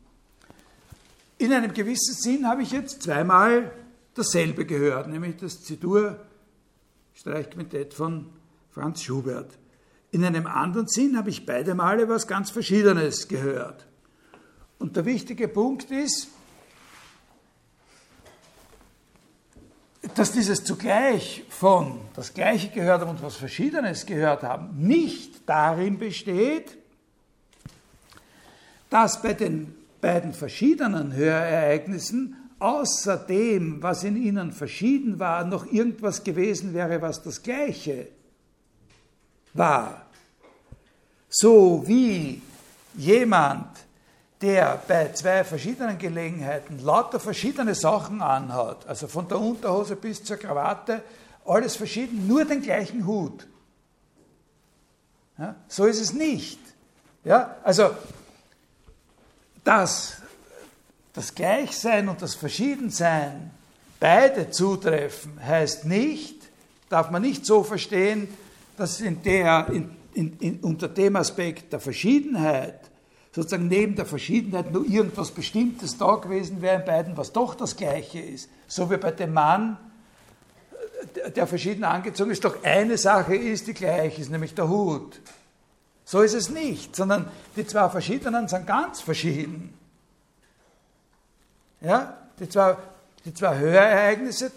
In 1.39 1.53
einem 1.53 1.73
gewissen 1.73 2.15
Sinn 2.15 2.49
habe 2.49 2.63
ich 2.63 2.73
jetzt 2.73 3.03
zweimal 3.03 3.71
dasselbe 4.15 4.67
gehört, 4.67 5.09
nämlich 5.09 5.37
das 5.37 5.63
Zidur-Streichquintett 7.15 7.95
von 7.95 8.27
Franz 8.71 9.03
Schubert. 9.03 9.57
In 10.11 10.25
einem 10.25 10.47
anderen 10.47 10.87
Sinn 10.87 11.17
habe 11.17 11.31
ich 11.31 11.47
beide 11.47 11.75
Male 11.75 12.09
was 12.09 12.27
ganz 12.27 12.51
Verschiedenes 12.51 13.29
gehört. 13.29 13.87
Und 14.79 14.97
der 14.97 15.05
wichtige 15.05 15.49
Punkt 15.49 15.91
ist, 15.91 16.29
dass 20.15 20.33
dieses 20.33 20.65
zugleich 20.65 21.45
von 21.49 22.01
das 22.15 22.35
Gleiche 22.35 22.69
gehört 22.69 23.01
haben 23.01 23.11
und 23.11 23.23
was 23.23 23.37
Verschiedenes 23.37 24.07
gehört 24.07 24.43
haben, 24.43 24.77
nicht 24.77 25.49
darin 25.49 25.99
besteht, 25.99 26.77
dass 28.91 29.23
bei 29.23 29.33
den 29.33 29.75
beiden 30.01 30.35
verschiedenen 30.35 31.15
Hörereignissen 31.15 32.37
außer 32.59 33.17
dem, 33.17 33.83
was 33.83 34.05
in 34.05 34.17
ihnen 34.17 34.53
verschieden 34.53 35.19
war, 35.19 35.45
noch 35.45 35.67
irgendwas 35.67 36.23
gewesen 36.25 36.75
wäre, 36.75 37.01
was 37.03 37.23
das 37.23 37.43
Gleiche 37.43 38.09
war. 39.53 40.07
So 41.29 41.83
wie 41.87 42.41
jemand 42.97 43.69
der 44.41 44.83
bei 44.87 45.11
zwei 45.13 45.43
verschiedenen 45.43 45.97
Gelegenheiten 45.97 46.79
lauter 46.81 47.19
verschiedene 47.19 47.75
Sachen 47.75 48.21
anhat, 48.21 48.87
also 48.87 49.09
von 49.09 49.27
der 49.27 49.41
Unterhose 49.41 49.97
bis 49.97 50.23
zur 50.23 50.37
Krawatte, 50.37 51.03
alles 51.47 51.77
verschieden, 51.77 52.27
nur 52.27 52.45
den 52.45 52.61
gleichen 52.61 53.07
Hut. 53.07 53.47
Ja, 55.39 55.57
so 55.67 55.87
ist 55.87 56.01
es 56.01 56.13
nicht. 56.13 56.59
Ja, 57.25 57.57
also 57.63 57.91
dass 59.65 60.19
das 61.15 61.35
Gleichsein 61.35 62.09
und 62.09 62.21
das 62.21 62.35
Verschiedensein 62.35 63.51
beide 64.01 64.51
zutreffen, 64.51 65.41
heißt 65.43 65.87
nicht, 65.87 66.37
darf 66.91 67.11
man 67.11 67.23
nicht 67.23 67.47
so 67.47 67.63
verstehen, 67.63 68.29
dass 68.77 69.01
in 69.01 69.23
der, 69.23 69.69
in, 69.73 69.91
in, 70.13 70.37
in, 70.41 70.59
unter 70.61 70.89
dem 70.89 71.17
Aspekt 71.17 71.73
der 71.73 71.81
Verschiedenheit 71.81 72.79
sozusagen 73.33 73.69
neben 73.69 73.97
der 73.97 74.07
Verschiedenheit 74.07 74.71
nur 74.73 74.87
irgendwas 74.87 75.31
Bestimmtes 75.31 75.97
da 75.97 76.17
gewesen 76.17 76.63
wäre 76.63 76.81
in 76.81 76.85
beiden, 76.85 77.17
was 77.17 77.33
doch 77.33 77.55
das 77.55 77.77
Gleiche 77.77 78.21
ist. 78.21 78.49
So 78.69 78.91
wie 78.91 78.97
bei 78.97 79.11
dem 79.11 79.33
Mann, 79.33 79.77
der 81.35 81.47
verschieden 81.47 81.85
angezogen 81.85 82.31
ist, 82.31 82.45
doch 82.45 82.63
eine 82.63 82.97
Sache 82.97 83.35
ist, 83.35 83.67
die 83.67 83.75
gleich 83.75 84.19
ist, 84.19 84.31
nämlich 84.31 84.55
der 84.55 84.69
Hut. 84.69 85.21
So 86.05 86.21
ist 86.21 86.35
es 86.35 86.51
nicht, 86.51 86.95
sondern 86.95 87.29
die 87.57 87.67
zwei 87.67 87.89
verschiedenen 87.89 88.47
sind 88.47 88.67
ganz 88.67 89.01
verschieden. 89.01 89.75
Ja, 91.85 92.17
die 92.39 92.49
zwei, 92.49 92.77
die 93.25 93.35
zwei 93.35 93.59
Hörereignisse, 93.59 94.51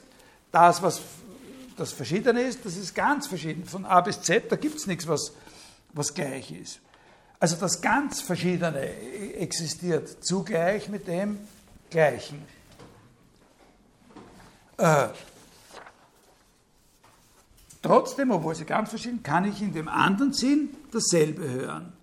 das, 0.52 0.82
was 0.82 1.02
das 1.76 1.92
Verschiedene 1.92 2.42
ist, 2.42 2.66
das 2.66 2.78
ist 2.78 2.96
ganz 2.96 3.28
verschieden. 3.28 3.66
Von 3.66 3.86
A 3.86 4.02
bis 4.02 4.22
Z, 4.22 4.52
da 4.52 4.56
gibt 4.56 4.78
es 4.78 4.88
nichts, 4.88 5.08
was, 5.08 5.34
was 5.94 6.14
gleich 6.14 6.52
ist. 6.52 6.80
Also 7.40 7.56
das 7.58 7.82
ganz 7.82 8.22
Verschiedene 8.22 8.88
existiert 9.36 10.24
zugleich 10.26 10.90
mit 10.90 11.08
dem 11.08 11.38
Gleichen. 11.90 12.44
Äh, 14.78 15.08
trotzdem, 17.82 18.32
obwohl 18.32 18.56
sie 18.56 18.66
ganz 18.66 18.90
verschieden, 18.90 19.22
kann 19.22 19.46
ich 19.46 19.62
in 19.62 19.74
dem 19.74 19.88
anderen 19.88 20.34
Sinn 20.34 20.70
dasselbe 20.92 21.48
hören. 21.48 21.94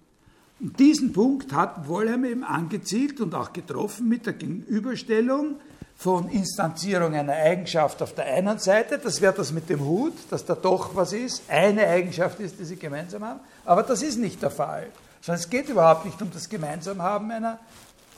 Und 0.64 0.81
diesen 0.81 1.12
Punkt 1.12 1.53
hat 1.53 1.87
Wollheim 1.87 2.24
eben 2.24 2.42
angezielt 2.42 3.20
und 3.20 3.35
auch 3.35 3.53
getroffen 3.53 4.09
mit 4.09 4.27
der 4.27 4.33
Gegenüberstellung 4.33 5.61
von 5.96 6.29
Instanzierung 6.31 7.14
einer 7.14 7.35
Eigenschaft 7.35 8.03
auf 8.03 8.16
der 8.16 8.24
einen 8.24 8.59
Seite, 8.59 8.98
das 8.98 9.20
wäre 9.20 9.33
das 9.33 9.53
mit 9.53 9.68
dem 9.70 9.85
Hut, 9.85 10.14
dass 10.31 10.44
da 10.44 10.57
doch 10.57 10.96
was 10.96 11.12
ist, 11.12 11.44
eine 11.48 11.87
Eigenschaft 11.87 12.40
ist, 12.40 12.59
die 12.59 12.64
sie 12.64 12.77
gemeinsam 12.77 13.22
haben, 13.22 13.40
aber 13.64 13.85
das 13.85 14.03
ist 14.03 14.18
nicht 14.18 14.42
der 14.42 14.50
Fall 14.50 14.90
sondern 15.24 15.40
es 15.40 15.48
geht 15.48 15.70
überhaupt 15.70 16.05
nicht 16.05 16.20
um 16.20 16.31
das 16.31 16.50
Gemeinsamhaben 16.50 17.31
einer, 17.31 17.59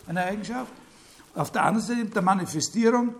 einer 0.08 0.24
Eigenschaft. 0.24 0.72
Auf 1.36 1.52
der 1.52 1.62
anderen 1.62 1.86
Seite 1.86 2.06
der 2.06 2.22
Manifestierung 2.22 3.14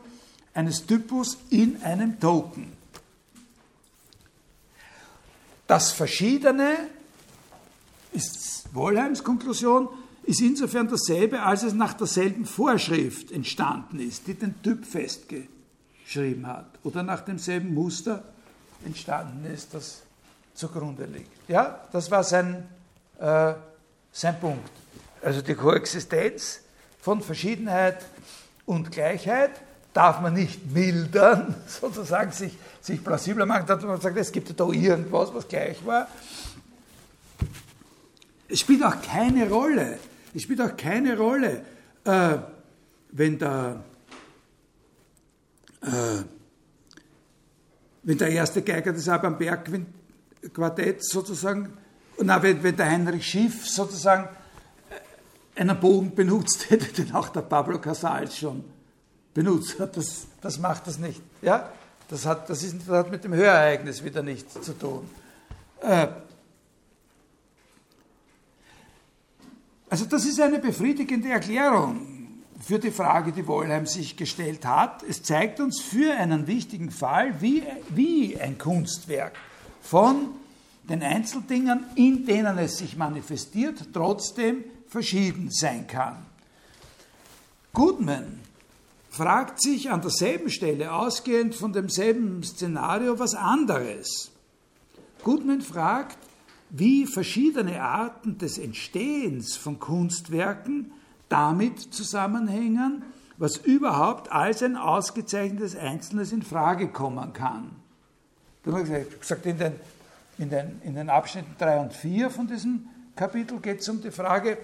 eines 0.55 0.85
Typus 0.85 1.39
in 1.51 1.81
einem 1.85 2.19
Token. 2.19 2.73
Das 5.69 5.93
Verschiedene 5.93 6.75
ist 8.12 8.75
Wollheims 8.75 9.23
Konklusion, 9.23 9.88
ist 10.25 10.40
insofern 10.40 10.88
dasselbe, 10.88 11.42
als 11.42 11.62
es 11.62 11.73
nach 11.73 11.95
derselben 11.95 12.47
Vorschrift 12.47 13.31
entstanden 13.31 14.01
ist, 14.01 14.27
die 14.27 14.35
den 14.35 14.61
Typ 14.62 14.85
festgeschrieben 14.85 16.47
hat, 16.47 16.66
oder 16.83 17.03
nach 17.03 17.21
demselben 17.21 17.75
Muster 17.75 18.25
entstanden 18.85 19.45
ist, 19.53 19.73
das 19.73 20.03
zugrunde 20.55 21.05
liegt. 21.05 21.31
Ja, 21.49 21.81
das 21.92 22.11
war 22.11 22.25
sein 22.25 22.64
äh, 23.19 23.55
sein 24.16 24.38
Punkt. 24.40 24.71
Also 25.23 25.42
die 25.42 25.55
Koexistenz 25.55 26.61
von 27.01 27.21
Verschiedenheit 27.21 28.05
und 28.64 28.90
Gleichheit 28.90 29.51
darf 29.92 30.21
man 30.21 30.35
nicht 30.35 30.71
mildern, 30.73 31.55
sozusagen 31.66 32.33
sich, 32.33 32.57
sich 32.81 33.03
plausibler 33.03 33.47
machen, 33.47 33.66
dass 33.66 33.83
man 33.83 34.01
sagt, 34.01 34.16
es 34.16 34.33
gibt 34.33 34.49
ja 34.49 34.55
da 34.55 34.69
irgendwas, 34.69 35.35
was 35.35 35.49
gleich 35.49 35.85
war. 35.85 36.09
Es 38.49 38.61
spielt 38.61 38.85
auch 38.85 39.01
keine 39.03 39.49
Rolle, 39.49 39.99
es 40.35 40.43
spielt 40.43 40.61
auch 40.61 40.77
keine 40.77 41.17
Rolle, 41.17 41.63
äh, 42.05 42.37
wenn 43.11 43.39
der, 43.39 43.83
äh, 45.83 46.23
wenn 48.03 48.18
der 48.18 48.29
erste 48.29 48.62
Geiger 48.62 48.93
des 48.93 49.09
Abamberg-Quartetts 49.09 51.11
sozusagen 51.11 51.73
und 52.16 52.31
auch 52.31 52.43
wenn, 52.43 52.62
wenn 52.62 52.77
der 52.77 52.91
Heinrich 52.91 53.27
Schiff 53.27 53.66
sozusagen 53.66 54.29
äh, 55.55 55.61
einen 55.61 55.79
Bogen 55.79 56.14
benutzt 56.14 56.66
hätte, 56.70 57.03
den 57.03 57.14
auch 57.14 57.29
der 57.29 57.43
Pablo 57.43 57.81
Casals 57.81 58.39
schon 58.39 58.64
benutzt 59.35 59.79
hat, 59.81 59.97
das, 59.97 60.27
das 60.41 60.59
macht 60.59 60.87
das 60.87 60.99
nicht. 60.99 61.20
Ja? 61.43 61.70
Das, 62.09 62.25
hat, 62.25 62.49
das, 62.49 62.62
ist, 62.62 62.77
das 62.87 62.89
hat 62.89 63.11
mit 63.11 63.25
dem 63.25 63.35
Hörereignis 63.35 64.05
wieder 64.05 64.23
nichts 64.23 64.61
zu 64.61 64.79
tun. 64.79 65.11
Äh, 65.81 66.07
also 69.89 70.05
das 70.05 70.24
ist 70.24 70.41
eine 70.41 70.59
befriedigende 70.59 71.28
Erklärung 71.28 72.16
für 72.61 72.78
die 72.78 72.91
Frage, 72.91 73.32
die 73.32 73.47
Wollheim 73.47 73.87
sich 73.87 74.16
gestellt 74.16 74.64
hat. 74.64 75.03
Es 75.03 75.22
zeigt 75.22 75.61
uns 75.61 75.80
für 75.80 76.14
einen 76.14 76.47
wichtigen 76.47 76.91
Fall, 76.91 77.41
wie, 77.41 77.62
wie 77.91 78.41
ein 78.41 78.59
Kunstwerk 78.59 79.32
von 79.80 80.30
den 80.89 81.03
Einzeldingen, 81.03 81.84
in 81.95 82.26
denen 82.26 82.59
es 82.59 82.78
sich 82.78 82.97
manifestiert, 82.97 83.89
trotzdem 83.93 84.64
verschieden 84.89 85.51
sein 85.51 85.87
kann. 85.87 86.26
Goodman 87.72 88.41
fragt 89.11 89.61
sich 89.61 89.91
an 89.91 90.01
derselben 90.01 90.51
Stelle, 90.51 90.93
ausgehend 90.93 91.55
von 91.55 91.72
demselben 91.72 92.43
Szenario, 92.43 93.18
was 93.18 93.34
anderes. 93.34 94.30
Goodman 95.22 95.61
fragt, 95.61 96.18
wie 96.71 97.07
verschiedene 97.07 97.83
Arten 97.83 98.39
des 98.39 98.59
Entstehens 98.59 99.57
von 99.57 99.79
Kunstwerken 99.79 100.93
damit 101.29 101.81
zusammenhängen, 101.95 103.03
was 103.39 103.57
überhaupt 103.59 104.33
als 104.33 104.62
ein 104.62 104.77
ausgezeichnetes 104.77 105.77
Einzelnes 105.77 106.33
in 106.33 106.43
Frage 106.43 106.89
kommen 106.89 107.33
kann. 107.33 107.71
Da 108.64 108.73
habe 108.73 108.83
ich 108.83 109.21
gesagt, 109.21 109.47
in 109.47 109.59
den, 109.59 109.73
in, 110.39 110.51
den, 110.51 110.81
in 110.83 110.95
den 110.95 111.11
Abschnitten 111.11 111.55
3 111.59 111.81
und 111.81 111.93
4 111.93 112.31
von 112.31 112.47
diesem 112.47 112.89
Kapitel 113.14 113.61
geht 113.61 113.81
es 113.81 113.89
um 113.89 114.01
die 114.01 114.11
Frage 114.11 114.59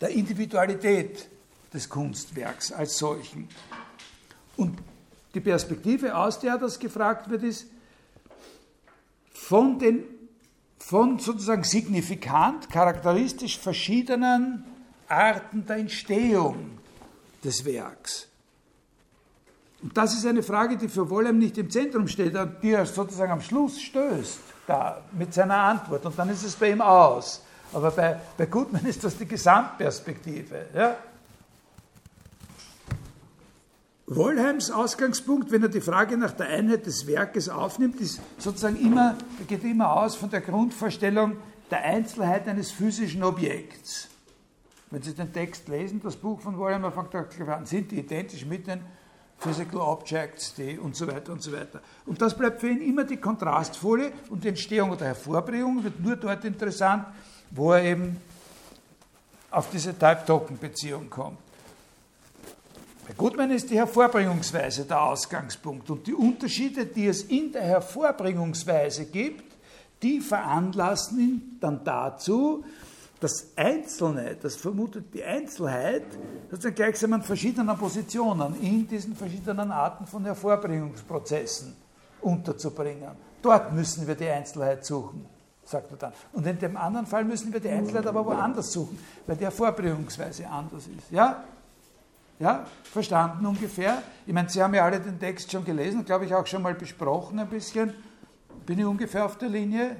der 0.00 0.10
Individualität 0.10 1.28
des 1.72 1.88
Kunstwerks 1.88 2.72
als 2.72 2.98
solchen. 2.98 3.48
Und 4.56 4.78
die 5.34 5.40
Perspektive, 5.40 6.16
aus 6.16 6.40
der 6.40 6.58
das 6.58 6.78
gefragt 6.78 7.30
wird, 7.30 7.42
ist, 7.42 7.66
von 9.32 9.78
den 9.78 10.02
von 10.88 11.18
sozusagen 11.18 11.64
signifikant, 11.64 12.70
charakteristisch 12.70 13.58
verschiedenen 13.58 14.64
Arten 15.06 15.66
der 15.66 15.76
Entstehung 15.76 16.78
des 17.44 17.62
Werks. 17.66 18.26
Und 19.82 19.94
das 19.94 20.14
ist 20.14 20.24
eine 20.24 20.42
Frage, 20.42 20.78
die 20.78 20.88
für 20.88 21.10
Wollheim 21.10 21.38
nicht 21.38 21.58
im 21.58 21.68
Zentrum 21.68 22.08
steht, 22.08 22.34
die 22.62 22.70
er 22.70 22.86
sozusagen 22.86 23.32
am 23.32 23.42
Schluss 23.42 23.78
stößt, 23.82 24.38
da 24.66 25.02
mit 25.12 25.34
seiner 25.34 25.56
Antwort. 25.56 26.06
Und 26.06 26.18
dann 26.18 26.30
ist 26.30 26.42
es 26.42 26.56
bei 26.56 26.70
ihm 26.70 26.80
aus. 26.80 27.42
Aber 27.74 27.90
bei, 27.90 28.18
bei 28.38 28.46
Gutmann 28.46 28.86
ist 28.86 29.04
das 29.04 29.18
die 29.18 29.26
Gesamtperspektive. 29.26 30.68
Ja? 30.74 30.96
Wollheims 34.10 34.70
Ausgangspunkt, 34.70 35.50
wenn 35.50 35.62
er 35.62 35.68
die 35.68 35.82
Frage 35.82 36.16
nach 36.16 36.32
der 36.32 36.48
Einheit 36.48 36.86
des 36.86 37.06
Werkes 37.06 37.50
aufnimmt, 37.50 38.00
ist 38.00 38.20
sozusagen 38.38 38.76
immer, 38.76 39.18
geht 39.46 39.62
immer 39.64 39.92
aus 39.92 40.16
von 40.16 40.30
der 40.30 40.40
Grundvorstellung 40.40 41.36
der 41.70 41.84
Einzelheit 41.84 42.48
eines 42.48 42.70
physischen 42.70 43.22
Objekts. 43.22 44.08
Wenn 44.90 45.02
Sie 45.02 45.12
den 45.12 45.30
Text 45.30 45.68
lesen, 45.68 46.00
das 46.02 46.16
Buch 46.16 46.40
von 46.40 46.56
Wollheim, 46.56 46.80
man 46.80 46.92
fängt 46.92 47.14
an, 47.14 47.66
sind 47.66 47.90
die 47.90 47.98
identisch 47.98 48.46
mit 48.46 48.66
den 48.66 48.80
Physical 49.36 49.80
Objects, 49.80 50.54
die 50.54 50.78
und 50.78 50.96
so 50.96 51.06
weiter 51.06 51.30
und 51.32 51.42
so 51.42 51.52
weiter. 51.52 51.82
Und 52.06 52.22
das 52.22 52.34
bleibt 52.34 52.62
für 52.62 52.70
ihn 52.70 52.80
immer 52.80 53.04
die 53.04 53.18
Kontrastfolie 53.18 54.10
und 54.30 54.42
die 54.42 54.48
Entstehung 54.48 54.90
oder 54.90 55.04
Hervorbringung 55.04 55.84
wird 55.84 56.00
nur 56.00 56.16
dort 56.16 56.46
interessant, 56.46 57.04
wo 57.50 57.72
er 57.72 57.84
eben 57.84 58.16
auf 59.50 59.68
diese 59.70 59.92
Type-Token-Beziehung 59.92 61.10
kommt. 61.10 61.47
Bei 63.08 63.14
Goodman 63.14 63.50
ist 63.52 63.70
die 63.70 63.76
Hervorbringungsweise 63.78 64.84
der 64.84 65.00
Ausgangspunkt 65.00 65.88
und 65.88 66.06
die 66.06 66.12
Unterschiede, 66.12 66.84
die 66.84 67.06
es 67.06 67.22
in 67.22 67.52
der 67.52 67.62
Hervorbringungsweise 67.62 69.06
gibt, 69.06 69.44
die 70.02 70.20
veranlassen 70.20 71.18
ihn 71.18 71.56
dann 71.58 71.82
dazu, 71.84 72.62
das 73.18 73.46
Einzelne, 73.56 74.36
das 74.40 74.56
vermutet 74.56 75.14
die 75.14 75.24
Einzelheit, 75.24 76.04
sozusagen 76.50 76.74
gleichsam 76.74 77.14
an 77.14 77.22
verschiedenen 77.22 77.78
Positionen 77.78 78.60
in 78.60 78.86
diesen 78.86 79.16
verschiedenen 79.16 79.72
Arten 79.72 80.06
von 80.06 80.26
Hervorbringungsprozessen 80.26 81.74
unterzubringen. 82.20 83.12
Dort 83.40 83.72
müssen 83.72 84.06
wir 84.06 84.16
die 84.16 84.28
Einzelheit 84.28 84.84
suchen, 84.84 85.24
sagt 85.64 85.90
er 85.92 85.96
dann. 85.96 86.12
Und 86.34 86.46
in 86.46 86.58
dem 86.58 86.76
anderen 86.76 87.06
Fall 87.06 87.24
müssen 87.24 87.54
wir 87.54 87.60
die 87.60 87.70
Einzelheit 87.70 88.06
aber 88.06 88.26
woanders 88.26 88.70
suchen, 88.70 88.98
weil 89.26 89.36
die 89.36 89.44
Hervorbringungsweise 89.44 90.46
anders 90.46 90.86
ist. 90.86 91.10
Ja? 91.10 91.42
Ja, 92.38 92.66
verstanden 92.84 93.44
ungefähr? 93.46 94.02
Ich 94.26 94.32
meine, 94.32 94.48
Sie 94.48 94.62
haben 94.62 94.72
ja 94.74 94.84
alle 94.84 95.00
den 95.00 95.18
Text 95.18 95.50
schon 95.50 95.64
gelesen, 95.64 96.04
glaube 96.04 96.24
ich 96.24 96.34
auch 96.34 96.46
schon 96.46 96.62
mal 96.62 96.74
besprochen 96.74 97.38
ein 97.38 97.48
bisschen. 97.48 97.92
Bin 98.64 98.78
ich 98.78 98.84
ungefähr 98.84 99.24
auf 99.24 99.38
der 99.38 99.48
Linie? 99.48 99.96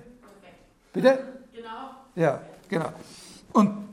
Bitte? 0.93 1.19
Genau. 1.53 1.91
Ja, 2.15 2.41
genau. 2.69 2.93
Und, 3.53 3.89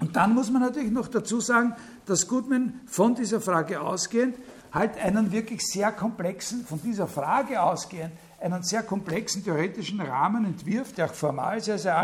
und 0.00 0.14
dann 0.14 0.34
muss 0.34 0.50
man 0.50 0.62
natürlich 0.62 0.92
noch 0.92 1.08
dazu 1.08 1.40
sagen, 1.40 1.74
dass 2.06 2.28
Goodman 2.28 2.80
von 2.86 3.14
dieser 3.14 3.40
Frage 3.40 3.80
ausgehend 3.80 4.36
halt 4.72 4.96
einen 4.98 5.32
wirklich 5.32 5.62
sehr 5.62 5.92
komplexen, 5.92 6.64
von 6.64 6.80
dieser 6.80 7.06
Frage 7.06 7.62
ausgehend, 7.62 8.12
einen 8.40 8.62
sehr 8.62 8.82
komplexen 8.82 9.44
theoretischen 9.44 10.00
Rahmen 10.00 10.44
entwirft, 10.44 10.98
der 10.98 11.06
auch 11.06 11.14
formal 11.14 11.60
sehr, 11.60 11.78
sehr 11.78 11.96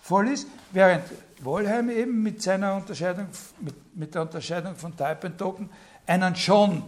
anspruchsvoll 0.00 0.28
ist, 0.28 0.46
während 0.72 1.04
Wollheim 1.42 1.90
eben 1.90 2.22
mit 2.22 2.42
seiner 2.42 2.74
Unterscheidung, 2.74 3.28
mit, 3.60 3.74
mit 3.96 4.14
der 4.14 4.22
Unterscheidung 4.22 4.74
von 4.76 4.96
Type 4.96 5.26
und 5.26 5.38
Token 5.38 5.70
einen 6.06 6.36
schon 6.36 6.82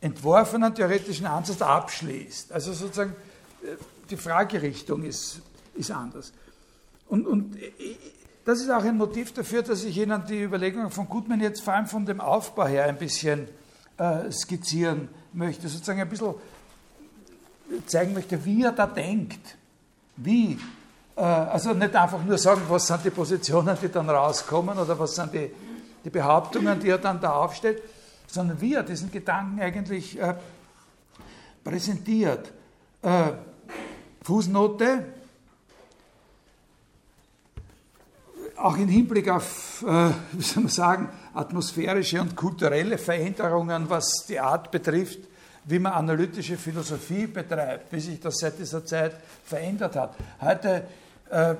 entworfenen 0.00 0.74
theoretischen 0.74 1.26
Ansatz 1.26 1.60
abschließt. 1.62 2.52
Also 2.52 2.72
sozusagen 2.72 3.14
äh, 3.62 3.76
die 4.10 4.16
Fragerichtung 4.16 5.04
ist, 5.04 5.42
ist 5.74 5.90
anders. 5.90 6.32
Und, 7.08 7.26
und 7.26 7.56
äh, 7.56 7.70
das 8.44 8.60
ist 8.60 8.70
auch 8.70 8.82
ein 8.82 8.96
Motiv 8.96 9.32
dafür, 9.32 9.62
dass 9.62 9.84
ich 9.84 9.96
Ihnen 9.96 10.24
die 10.26 10.42
Überlegungen 10.42 10.90
von 10.90 11.08
Gutmann 11.08 11.40
jetzt 11.40 11.60
vor 11.60 11.74
allem 11.74 11.86
von 11.86 12.06
dem 12.06 12.20
Aufbau 12.20 12.66
her 12.66 12.84
ein 12.86 12.96
bisschen 12.96 13.46
äh, 13.98 14.30
skizzieren 14.32 15.08
möchte, 15.32 15.68
sozusagen 15.68 16.00
ein 16.00 16.08
bisschen 16.08 16.34
zeigen 17.86 18.14
möchte, 18.14 18.42
wie 18.44 18.62
er 18.62 18.72
da 18.72 18.86
denkt, 18.86 19.56
wie 20.16 20.58
also 21.22 21.72
nicht 21.74 21.96
einfach 21.96 22.22
nur 22.22 22.38
sagen, 22.38 22.62
was 22.68 22.86
sind 22.86 23.04
die 23.04 23.10
Positionen, 23.10 23.76
die 23.80 23.88
dann 23.88 24.08
rauskommen 24.08 24.78
oder 24.78 24.98
was 24.98 25.14
sind 25.16 25.34
die, 25.34 25.50
die 26.04 26.10
Behauptungen, 26.10 26.78
die 26.78 26.90
er 26.90 26.98
dann 26.98 27.20
da 27.20 27.32
aufstellt, 27.32 27.82
sondern 28.28 28.60
wie 28.60 28.74
er 28.74 28.82
diesen 28.82 29.10
Gedanken 29.10 29.60
eigentlich 29.60 30.20
äh, 30.20 30.34
präsentiert. 31.64 32.52
Äh, 33.02 33.32
Fußnote, 34.22 35.04
auch 38.56 38.76
im 38.76 38.88
Hinblick 38.88 39.28
auf, 39.28 39.84
äh, 39.86 40.10
wie 40.32 40.42
soll 40.42 40.64
man 40.64 40.72
sagen, 40.72 41.08
atmosphärische 41.34 42.20
und 42.20 42.36
kulturelle 42.36 42.98
Veränderungen, 42.98 43.88
was 43.88 44.26
die 44.28 44.38
Art 44.38 44.70
betrifft, 44.70 45.20
wie 45.64 45.78
man 45.78 45.92
analytische 45.92 46.56
Philosophie 46.56 47.26
betreibt, 47.26 47.92
wie 47.92 48.00
sich 48.00 48.20
das 48.20 48.38
seit 48.38 48.58
dieser 48.58 48.84
Zeit 48.84 49.16
verändert 49.44 49.96
hat. 49.96 50.14
Heute 50.40 50.84
äh, 51.30 51.54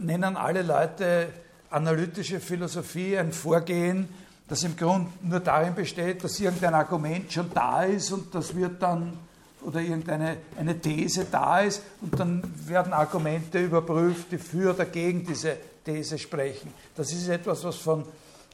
nennen 0.00 0.36
alle 0.36 0.62
Leute 0.62 1.28
analytische 1.70 2.40
Philosophie 2.40 3.16
ein 3.18 3.32
Vorgehen, 3.32 4.08
das 4.48 4.62
im 4.64 4.76
Grunde 4.76 5.10
nur 5.22 5.40
darin 5.40 5.74
besteht, 5.74 6.22
dass 6.22 6.38
irgendein 6.38 6.74
Argument 6.74 7.32
schon 7.32 7.50
da 7.54 7.84
ist 7.84 8.12
und 8.12 8.34
das 8.34 8.54
wird 8.54 8.82
dann, 8.82 9.16
oder 9.62 9.80
irgendeine 9.80 10.36
eine 10.58 10.78
These 10.78 11.26
da 11.30 11.60
ist 11.60 11.82
und 12.00 12.18
dann 12.18 12.42
werden 12.66 12.92
Argumente 12.92 13.60
überprüft, 13.60 14.32
die 14.32 14.38
für 14.38 14.74
oder 14.74 14.84
gegen 14.84 15.24
diese 15.24 15.56
These 15.84 16.18
sprechen. 16.18 16.72
Das 16.94 17.12
ist 17.12 17.28
etwas, 17.28 17.64
was 17.64 17.76
von 17.76 18.04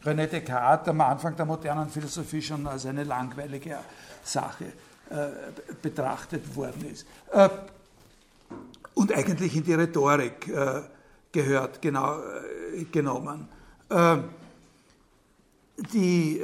René 0.05 0.27
Descartes 0.27 0.89
am 0.89 1.01
Anfang 1.01 1.35
der 1.35 1.47
modernen 1.47 1.89
Philosophie 1.89 2.43
schon 2.43 2.67
als 2.67 2.87
eine 2.87 3.05
langweilige 3.05 3.79
Sache 4.23 4.67
äh, 5.11 5.29
betrachtet 5.83 6.55
worden 6.55 6.91
ist. 6.93 7.07
Äh, 7.33 7.49
und 8.99 9.13
eigentlich 9.13 9.55
in 9.55 9.63
die 9.63 9.75
Rhetorik 9.75 10.49
äh, 10.49 10.83
gehört, 11.31 11.81
genau, 11.81 12.19
äh, 12.19 12.85
genommen. 12.85 13.49
Äh, 13.89 14.17
die, 15.95 16.43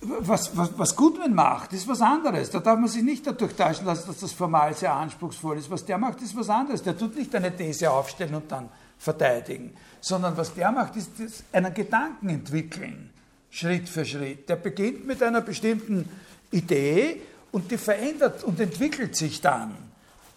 was, 0.00 0.56
was, 0.56 0.78
was 0.78 0.94
Goodman 0.94 1.34
macht, 1.34 1.72
ist 1.72 1.88
was 1.88 2.00
anderes. 2.00 2.48
Da 2.50 2.60
darf 2.60 2.78
man 2.78 2.88
sich 2.88 3.02
nicht 3.02 3.26
dadurch 3.26 3.54
täuschen 3.54 3.84
lassen, 3.84 4.06
dass 4.06 4.20
das 4.20 4.30
formal 4.30 4.72
sehr 4.74 4.94
anspruchsvoll 4.94 5.58
ist. 5.58 5.68
Was 5.68 5.84
der 5.84 5.98
macht, 5.98 6.22
ist 6.22 6.36
was 6.36 6.48
anderes. 6.48 6.84
Der 6.84 6.96
tut 6.96 7.16
nicht 7.16 7.34
eine 7.34 7.54
These 7.54 7.90
aufstellen 7.90 8.36
und 8.36 8.52
dann 8.52 8.68
verteidigen, 8.96 9.72
sondern 10.00 10.36
was 10.36 10.54
der 10.54 10.70
macht, 10.70 10.94
ist 10.94 11.10
einen 11.52 11.74
Gedanken 11.74 12.28
entwickeln, 12.28 13.10
Schritt 13.50 13.88
für 13.88 14.04
Schritt. 14.04 14.48
Der 14.48 14.56
beginnt 14.56 15.04
mit 15.04 15.20
einer 15.22 15.40
bestimmten 15.40 16.08
Idee 16.52 17.22
und 17.50 17.70
die 17.72 17.78
verändert 17.78 18.44
und 18.44 18.60
entwickelt 18.60 19.16
sich 19.16 19.40
dann. 19.40 19.89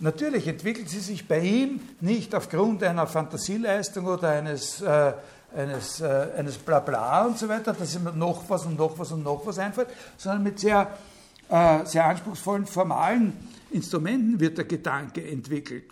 Natürlich 0.04 0.50
entwickelt 0.50 0.90
sie 0.90 1.00
sich 1.00 1.30
bei 1.30 1.40
ihm 1.40 1.80
nicht 2.02 2.36
aufgrund 2.36 2.84
einer 2.84 3.08
Fantasieleistung 3.08 4.06
oder 4.06 4.32
eines, 4.32 4.82
äh, 4.82 5.14
eines, 5.56 6.02
äh, 6.02 6.28
eines 6.38 6.58
Blabla 6.58 7.26
und 7.26 7.40
so 7.40 7.48
weiter, 7.48 7.72
dass 7.72 7.96
ihm 7.96 8.10
noch 8.16 8.50
was 8.50 8.66
und 8.66 8.78
noch 8.78 9.00
was 9.00 9.14
und 9.14 9.24
noch 9.24 9.46
was 9.46 9.60
einfällt, 9.60 9.88
sondern 10.18 10.44
mit 10.44 10.60
sehr, 10.60 10.92
äh, 11.48 11.86
sehr 11.86 12.04
anspruchsvollen 12.04 12.66
formalen 12.66 13.32
Instrumenten 13.72 14.42
wird 14.42 14.58
der 14.58 14.66
Gedanke 14.66 15.26
entwickelt. 15.26 15.86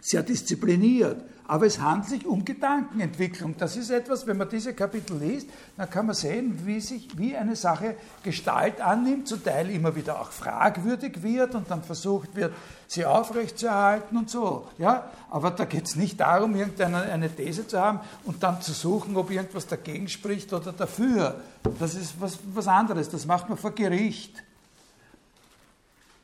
sehr 0.00 0.24
diszipliniert. 0.24 1.22
Aber 1.46 1.66
es 1.66 1.80
handelt 1.80 2.08
sich 2.08 2.26
um 2.26 2.44
Gedankenentwicklung. 2.44 3.56
Das 3.58 3.76
ist 3.76 3.90
etwas, 3.90 4.26
wenn 4.26 4.36
man 4.36 4.48
diese 4.48 4.74
Kapitel 4.74 5.18
liest, 5.18 5.48
dann 5.76 5.90
kann 5.90 6.06
man 6.06 6.14
sehen, 6.14 6.60
wie 6.64 6.80
sich, 6.80 7.18
wie 7.18 7.36
eine 7.36 7.56
Sache 7.56 7.96
Gestalt 8.22 8.80
annimmt, 8.80 9.28
zum 9.28 9.42
Teil 9.42 9.70
immer 9.70 9.94
wieder 9.96 10.20
auch 10.20 10.30
fragwürdig 10.30 11.22
wird 11.22 11.54
und 11.54 11.70
dann 11.70 11.82
versucht 11.82 12.34
wird, 12.36 12.54
sie 12.86 13.04
aufrechtzuerhalten 13.04 14.16
und 14.16 14.30
so. 14.30 14.68
Ja? 14.78 15.10
Aber 15.30 15.50
da 15.50 15.64
geht 15.64 15.86
es 15.86 15.96
nicht 15.96 16.20
darum, 16.20 16.54
irgendeine 16.54 17.02
eine 17.02 17.28
These 17.34 17.66
zu 17.66 17.80
haben 17.80 18.00
und 18.24 18.42
dann 18.42 18.60
zu 18.60 18.72
suchen, 18.72 19.16
ob 19.16 19.30
irgendwas 19.30 19.66
dagegen 19.66 20.08
spricht 20.08 20.52
oder 20.52 20.72
dafür. 20.72 21.40
Das 21.78 21.94
ist 21.94 22.20
was, 22.20 22.38
was 22.54 22.68
anderes. 22.68 23.10
Das 23.10 23.26
macht 23.26 23.48
man 23.48 23.58
vor 23.58 23.72
Gericht 23.72 24.42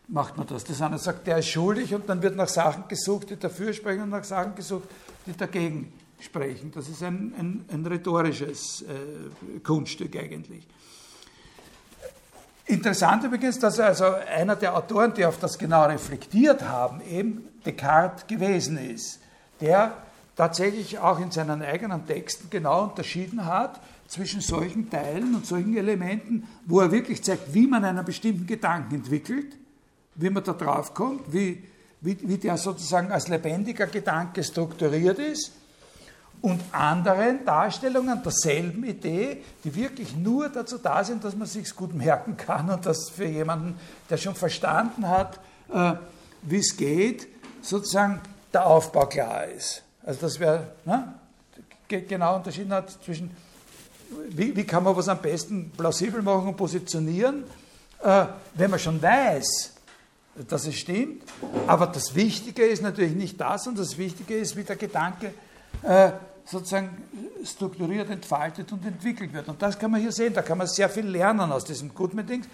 macht 0.09 0.37
man 0.37 0.47
das. 0.47 0.65
Das 0.65 0.81
eine 0.83 0.99
sagt, 0.99 1.27
der 1.27 1.39
ist 1.39 1.49
schuldig 1.49 1.95
und 1.95 2.09
dann 2.09 2.23
wird 2.23 2.35
nach 2.35 2.49
Sachen 2.49 2.89
gesucht, 2.89 3.31
die 3.31 3.37
dafür 3.37 3.73
sprechen 3.73 4.03
und 4.03 4.11
nach 4.11 4.25
Sachen 4.25 4.55
gesucht, 4.55 4.89
die 5.27 5.37
dagegen 5.37 5.93
sprechen. 6.19 6.73
Das 6.75 6.89
ist 6.89 7.03
ein, 7.03 7.35
ein, 7.39 7.65
ein 7.71 7.87
rhetorisches 7.87 8.83
äh, 8.83 9.61
Kunststück 9.61 10.17
eigentlich. 10.17 10.67
Interessant 12.67 13.25
übrigens, 13.25 13.59
dass 13.59 13.79
also 13.81 14.05
einer 14.05 14.57
der 14.57 14.77
Autoren, 14.77 15.15
die 15.15 15.25
auf 15.25 15.39
das 15.39 15.57
genau 15.57 15.87
reflektiert 15.87 16.63
haben, 16.63 17.01
eben 17.01 17.49
Descartes 17.65 18.27
gewesen 18.27 18.77
ist, 18.77 19.21
der 19.61 19.97
tatsächlich 20.37 20.99
auch 20.99 21.19
in 21.19 21.31
seinen 21.31 21.63
eigenen 21.63 22.07
Texten 22.07 22.51
genau 22.51 22.85
unterschieden 22.85 23.47
hat 23.47 23.81
zwischen 24.07 24.41
solchen 24.41 24.91
Teilen 24.91 25.35
und 25.35 25.47
solchen 25.47 25.77
Elementen, 25.77 26.47
wo 26.67 26.81
er 26.81 26.93
wirklich 26.93 27.23
zeigt, 27.25 27.55
wie 27.55 27.67
man 27.67 27.85
einen 27.85 28.05
bestimmten 28.05 28.47
Gedanken 28.47 28.97
entwickelt 28.97 29.57
wie 30.19 30.31
man 30.31 30.45
da 30.45 30.53
drauf 30.53 30.93
kommt, 30.95 31.33
wie, 31.33 31.63
wie, 32.01 32.19
wie 32.23 32.37
der 32.37 32.57
sozusagen 32.57 33.11
als 33.11 33.29
lebendiger 33.29 33.87
Gedanke 33.87 34.45
strukturiert 34.45 35.19
ist 35.19 35.53
und 36.43 36.61
anderen 36.73 37.45
Darstellungen 37.45 38.23
derselben 38.23 38.85
Idee, 38.85 39.43
die 39.65 39.75
wirklich 39.75 40.17
nur 40.17 40.49
dazu 40.49 40.79
da 40.79 41.03
sind, 41.03 41.25
dass 41.25 41.35
man 41.35 41.49
sich 41.49 41.75
gut 41.75 41.95
merken 41.95 42.37
kann 42.37 42.69
und 42.69 42.85
dass 42.85 43.11
für 43.11 43.25
jemanden, 43.25 43.79
der 44.11 44.17
schon 44.17 44.35
verstanden 44.35 45.09
hat, 45.09 45.41
äh, 45.73 45.95
wie 46.43 46.59
es 46.59 46.77
geht, 46.77 47.29
sozusagen 47.63 48.21
der 48.53 48.67
Aufbau 48.67 49.07
klar 49.07 49.47
ist. 49.47 49.83
Also 50.05 50.21
das 50.23 50.39
wäre 50.39 50.73
ne, 50.85 51.15
genau 51.89 52.37
unterschieden 52.37 52.73
hat 52.73 52.91
zwischen, 53.05 53.31
wie, 54.31 54.55
wie, 54.57 54.65
kann 54.65 54.85
man 54.85 54.97
was 54.97 55.09
am 55.09 55.19
besten 55.19 55.71
plausibel 55.71 56.23
machen 56.23 56.49
und 56.49 56.57
positionieren, 56.57 57.45
äh, 58.03 58.27
wenn 58.55 58.71
man 58.71 58.79
schon 58.79 59.03
weiß, 59.03 59.78
dass 60.47 60.67
es 60.67 60.77
stimmt. 60.77 61.23
Aber 61.67 61.87
das 61.87 62.15
Wichtige 62.15 62.65
ist 62.65 62.83
natürlich 62.83 63.15
nicht 63.15 63.41
das, 63.41 63.65
sondern 63.65 63.85
das 63.85 63.99
Wichtige 63.99 64.37
ist, 64.37 64.57
wie 64.57 64.65
der 64.65 64.77
Gedanke 64.77 65.35
äh, 65.83 66.13
sozusagen 66.45 67.03
strukturiert, 67.45 68.11
entfaltet 68.11 68.73
und 68.73 68.85
entwickelt 68.85 69.33
wird. 69.33 69.49
Und 69.49 69.61
das 69.61 69.79
kann 69.79 69.91
man 69.91 70.01
hier 70.01 70.13
sehen, 70.13 70.33
da 70.33 70.43
kann 70.43 70.59
man 70.59 70.67
sehr 70.67 70.89
viel 70.89 71.07
lernen 71.07 71.53
aus 71.53 71.65
diesem 71.65 71.95
Goodman-Dings. 71.95 72.47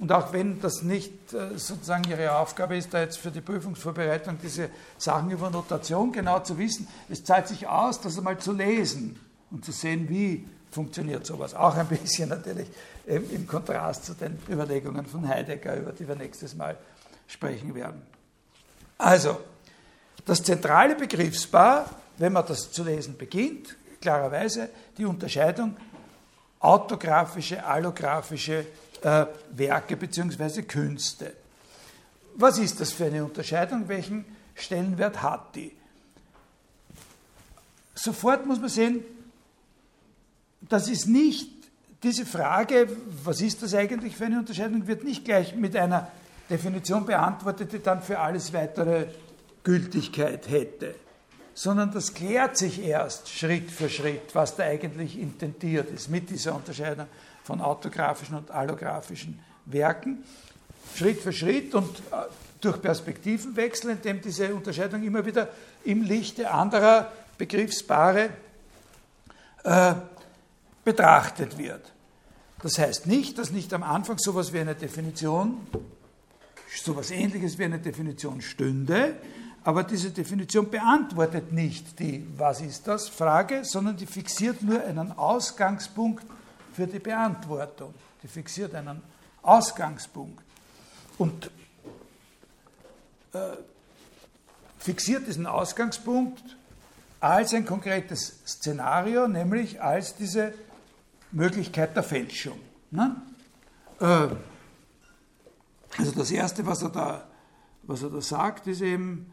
Und 0.00 0.12
auch 0.12 0.32
wenn 0.32 0.60
das 0.60 0.82
nicht 0.82 1.32
äh, 1.32 1.58
sozusagen 1.58 2.04
Ihre 2.08 2.36
Aufgabe 2.36 2.76
ist, 2.76 2.94
da 2.94 3.00
jetzt 3.00 3.18
für 3.18 3.30
die 3.30 3.40
Prüfungsvorbereitung 3.40 4.38
diese 4.40 4.70
Sachen 4.96 5.30
über 5.30 5.50
Notation 5.50 6.12
genau 6.12 6.40
zu 6.40 6.56
wissen, 6.56 6.86
es 7.08 7.24
zahlt 7.24 7.48
sich 7.48 7.66
aus, 7.66 8.00
das 8.00 8.16
einmal 8.16 8.38
zu 8.38 8.52
lesen 8.52 9.18
und 9.50 9.64
zu 9.64 9.72
sehen, 9.72 10.08
wie 10.08 10.46
funktioniert 10.70 11.26
sowas. 11.26 11.54
Auch 11.54 11.74
ein 11.74 11.86
bisschen 11.86 12.28
natürlich 12.28 12.68
im 13.06 13.46
Kontrast 13.46 14.04
zu 14.04 14.14
den 14.14 14.38
Überlegungen 14.48 15.06
von 15.06 15.26
Heidegger, 15.26 15.76
über 15.76 15.92
die 15.92 16.06
wir 16.06 16.14
nächstes 16.14 16.54
Mal 16.54 16.76
sprechen 17.28 17.74
werden. 17.74 18.02
Also, 18.96 19.40
das 20.24 20.42
zentrale 20.42 20.96
Begriffspaar, 20.96 21.88
wenn 22.16 22.32
man 22.32 22.44
das 22.44 22.72
zu 22.72 22.82
lesen 22.82 23.16
beginnt, 23.16 23.76
klarerweise 24.00 24.70
die 24.96 25.04
Unterscheidung 25.04 25.76
autographische, 26.58 27.64
allographische 27.64 28.66
äh, 29.02 29.26
Werke 29.50 29.96
bzw. 29.96 30.62
Künste. 30.62 31.34
Was 32.34 32.58
ist 32.58 32.80
das 32.80 32.92
für 32.92 33.06
eine 33.06 33.24
Unterscheidung? 33.24 33.88
Welchen 33.88 34.24
Stellenwert 34.54 35.22
hat 35.22 35.54
die? 35.54 35.72
Sofort 37.94 38.46
muss 38.46 38.60
man 38.60 38.68
sehen, 38.68 39.04
das 40.60 40.88
ist 40.88 41.06
nicht 41.06 41.50
diese 42.02 42.26
Frage, 42.26 42.88
was 43.24 43.40
ist 43.40 43.62
das 43.62 43.74
eigentlich 43.74 44.16
für 44.16 44.26
eine 44.26 44.38
Unterscheidung, 44.38 44.86
wird 44.86 45.04
nicht 45.04 45.24
gleich 45.24 45.54
mit 45.54 45.74
einer 45.74 46.10
Definition 46.48 47.04
beantwortete, 47.04 47.80
dann 47.80 48.02
für 48.02 48.18
alles 48.18 48.52
weitere 48.52 49.06
Gültigkeit 49.62 50.48
hätte, 50.48 50.94
sondern 51.54 51.92
das 51.92 52.14
klärt 52.14 52.56
sich 52.56 52.82
erst 52.82 53.28
Schritt 53.28 53.70
für 53.70 53.88
Schritt, 53.88 54.34
was 54.34 54.56
da 54.56 54.64
eigentlich 54.64 55.18
intendiert 55.18 55.90
ist 55.90 56.08
mit 56.08 56.30
dieser 56.30 56.54
Unterscheidung 56.54 57.06
von 57.44 57.60
autografischen 57.60 58.36
und 58.36 58.50
allografischen 58.50 59.38
Werken. 59.66 60.24
Schritt 60.96 61.20
für 61.20 61.32
Schritt 61.32 61.74
und 61.74 61.98
äh, 61.98 62.16
durch 62.60 62.80
Perspektivenwechsel, 62.80 63.90
indem 63.90 64.20
diese 64.20 64.54
Unterscheidung 64.54 65.02
immer 65.02 65.24
wieder 65.24 65.48
im 65.84 66.02
Lichte 66.02 66.50
anderer 66.50 67.12
Begriffspaare 67.36 68.30
äh, 69.64 69.94
betrachtet 70.84 71.58
wird. 71.58 71.92
Das 72.62 72.78
heißt 72.78 73.06
nicht, 73.06 73.38
dass 73.38 73.50
nicht 73.50 73.72
am 73.74 73.82
Anfang 73.82 74.18
so 74.18 74.32
etwas 74.32 74.52
wie 74.52 74.60
eine 74.60 74.74
Definition 74.74 75.66
so 76.76 76.92
etwas 76.92 77.10
Ähnliches 77.10 77.58
wie 77.58 77.64
eine 77.64 77.78
Definition 77.78 78.40
stünde, 78.40 79.16
aber 79.64 79.82
diese 79.82 80.10
Definition 80.10 80.70
beantwortet 80.70 81.52
nicht 81.52 81.98
die 81.98 82.26
Was 82.36 82.60
ist 82.60 82.86
das 82.86 83.08
Frage, 83.08 83.64
sondern 83.64 83.96
die 83.96 84.06
fixiert 84.06 84.62
nur 84.62 84.82
einen 84.82 85.12
Ausgangspunkt 85.12 86.24
für 86.72 86.86
die 86.86 86.98
Beantwortung. 86.98 87.92
Die 88.22 88.28
fixiert 88.28 88.74
einen 88.74 89.02
Ausgangspunkt 89.42 90.42
und 91.18 91.50
äh, 93.32 93.38
fixiert 94.78 95.26
diesen 95.26 95.46
Ausgangspunkt 95.46 96.42
als 97.20 97.52
ein 97.52 97.64
konkretes 97.64 98.38
Szenario, 98.46 99.26
nämlich 99.26 99.82
als 99.82 100.14
diese 100.14 100.54
Möglichkeit 101.32 101.96
der 101.96 102.04
Fälschung. 102.04 102.58
Ne? 102.90 103.16
Äh, 104.00 104.28
also 105.96 106.12
das 106.12 106.30
Erste, 106.30 106.66
was 106.66 106.82
er 106.82 106.90
da, 106.90 107.28
was 107.82 108.02
er 108.02 108.10
da 108.10 108.20
sagt, 108.20 108.66
ist 108.66 108.82
eben, 108.82 109.32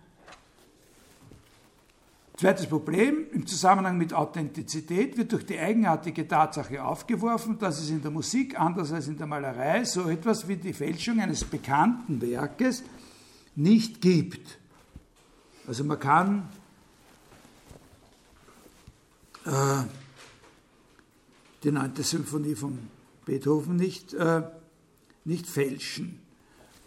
Zweites 2.38 2.68
Problem, 2.68 3.28
im 3.32 3.48
Zusammenhang 3.48 3.98
mit 3.98 4.14
Authentizität 4.14 5.16
wird 5.16 5.32
durch 5.32 5.46
die 5.46 5.58
eigenartige 5.58 6.28
Tatsache 6.28 6.84
aufgeworfen, 6.84 7.58
dass 7.60 7.80
es 7.80 7.90
in 7.90 8.02
der 8.02 8.12
Musik, 8.12 8.60
anders 8.60 8.92
als 8.92 9.08
in 9.08 9.18
der 9.18 9.26
Malerei, 9.26 9.86
so 9.86 10.10
etwas 10.10 10.46
wie 10.50 10.58
die 10.58 10.74
Fälschung 10.74 11.22
eines 11.22 11.46
bekannten 11.46 12.20
Werkes 12.20 12.84
nicht 13.56 14.02
gibt. 14.02 14.58
Also 15.66 15.86
man 15.86 15.98
kann 15.98 16.50
äh, 19.46 19.84
die 21.64 21.72
9. 21.72 21.96
Symphonie 21.96 22.56
von 22.56 22.80
Beethoven 23.24 23.78
nicht, 23.78 24.14
äh, 24.14 24.44
nicht 25.24 25.48
fälschen. 25.48 26.25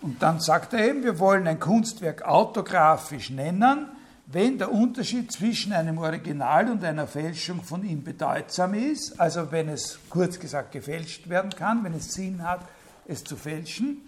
Und 0.01 0.22
dann 0.22 0.40
sagt 0.40 0.72
er 0.74 0.88
eben, 0.88 1.03
wir 1.03 1.18
wollen 1.18 1.46
ein 1.46 1.59
Kunstwerk 1.59 2.22
autografisch 2.22 3.30
nennen, 3.30 3.88
wenn 4.26 4.59
der 4.59 4.70
Unterschied 4.70 5.32
zwischen 5.32 5.72
einem 5.72 5.99
Original 5.99 6.70
und 6.70 6.84
einer 6.84 7.07
Fälschung 7.07 7.62
von 7.62 7.84
ihm 7.84 8.05
bedeutsam 8.05 8.74
ist, 8.74 9.18
also 9.18 9.51
wenn 9.51 9.68
es 9.68 9.99
kurz 10.11 10.38
gesagt 10.38 10.72
gefälscht 10.72 11.28
werden 11.28 11.51
kann, 11.51 11.82
wenn 11.82 11.94
es 11.94 12.12
Sinn 12.12 12.42
hat, 12.42 12.61
es 13.07 13.24
zu 13.24 13.36
fälschen. 13.36 14.07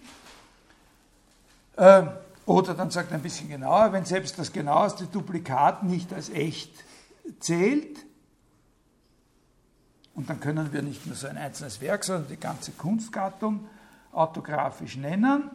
Äh, 1.75 2.03
oder 2.45 2.75
dann 2.75 2.91
sagt 2.91 3.11
er 3.11 3.17
ein 3.17 3.23
bisschen 3.23 3.49
genauer, 3.49 3.93
wenn 3.93 4.05
selbst 4.05 4.37
das 4.37 4.53
genaueste 4.53 5.05
Duplikat 5.05 5.83
nicht 5.83 6.13
als 6.13 6.29
echt 6.29 6.71
zählt, 7.39 7.97
und 10.13 10.29
dann 10.29 10.39
können 10.39 10.73
wir 10.73 10.81
nicht 10.81 11.07
nur 11.07 11.15
so 11.15 11.27
ein 11.27 11.37
einzelnes 11.37 11.81
Werk, 11.81 12.03
sondern 12.03 12.27
die 12.27 12.37
ganze 12.37 12.71
Kunstgattung 12.73 13.67
autografisch 14.11 14.97
nennen. 14.97 15.49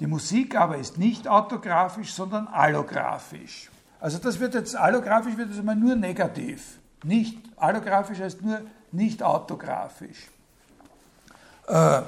Die 0.00 0.06
Musik 0.06 0.56
aber 0.56 0.78
ist 0.78 0.98
nicht 0.98 1.28
autografisch, 1.28 2.12
sondern 2.12 2.48
allografisch. 2.48 3.70
Also 4.00 4.18
das 4.18 4.40
wird 4.40 4.54
jetzt, 4.54 4.76
allografisch 4.76 5.36
wird 5.36 5.50
jetzt 5.50 5.58
einmal 5.58 5.76
nur 5.76 5.94
negativ. 5.94 6.78
Nicht, 7.04 7.38
allografisch 7.56 8.18
heißt 8.18 8.42
nur 8.42 8.60
nicht 8.92 9.22
autografisch. 9.22 10.28
Äh, 11.66 12.02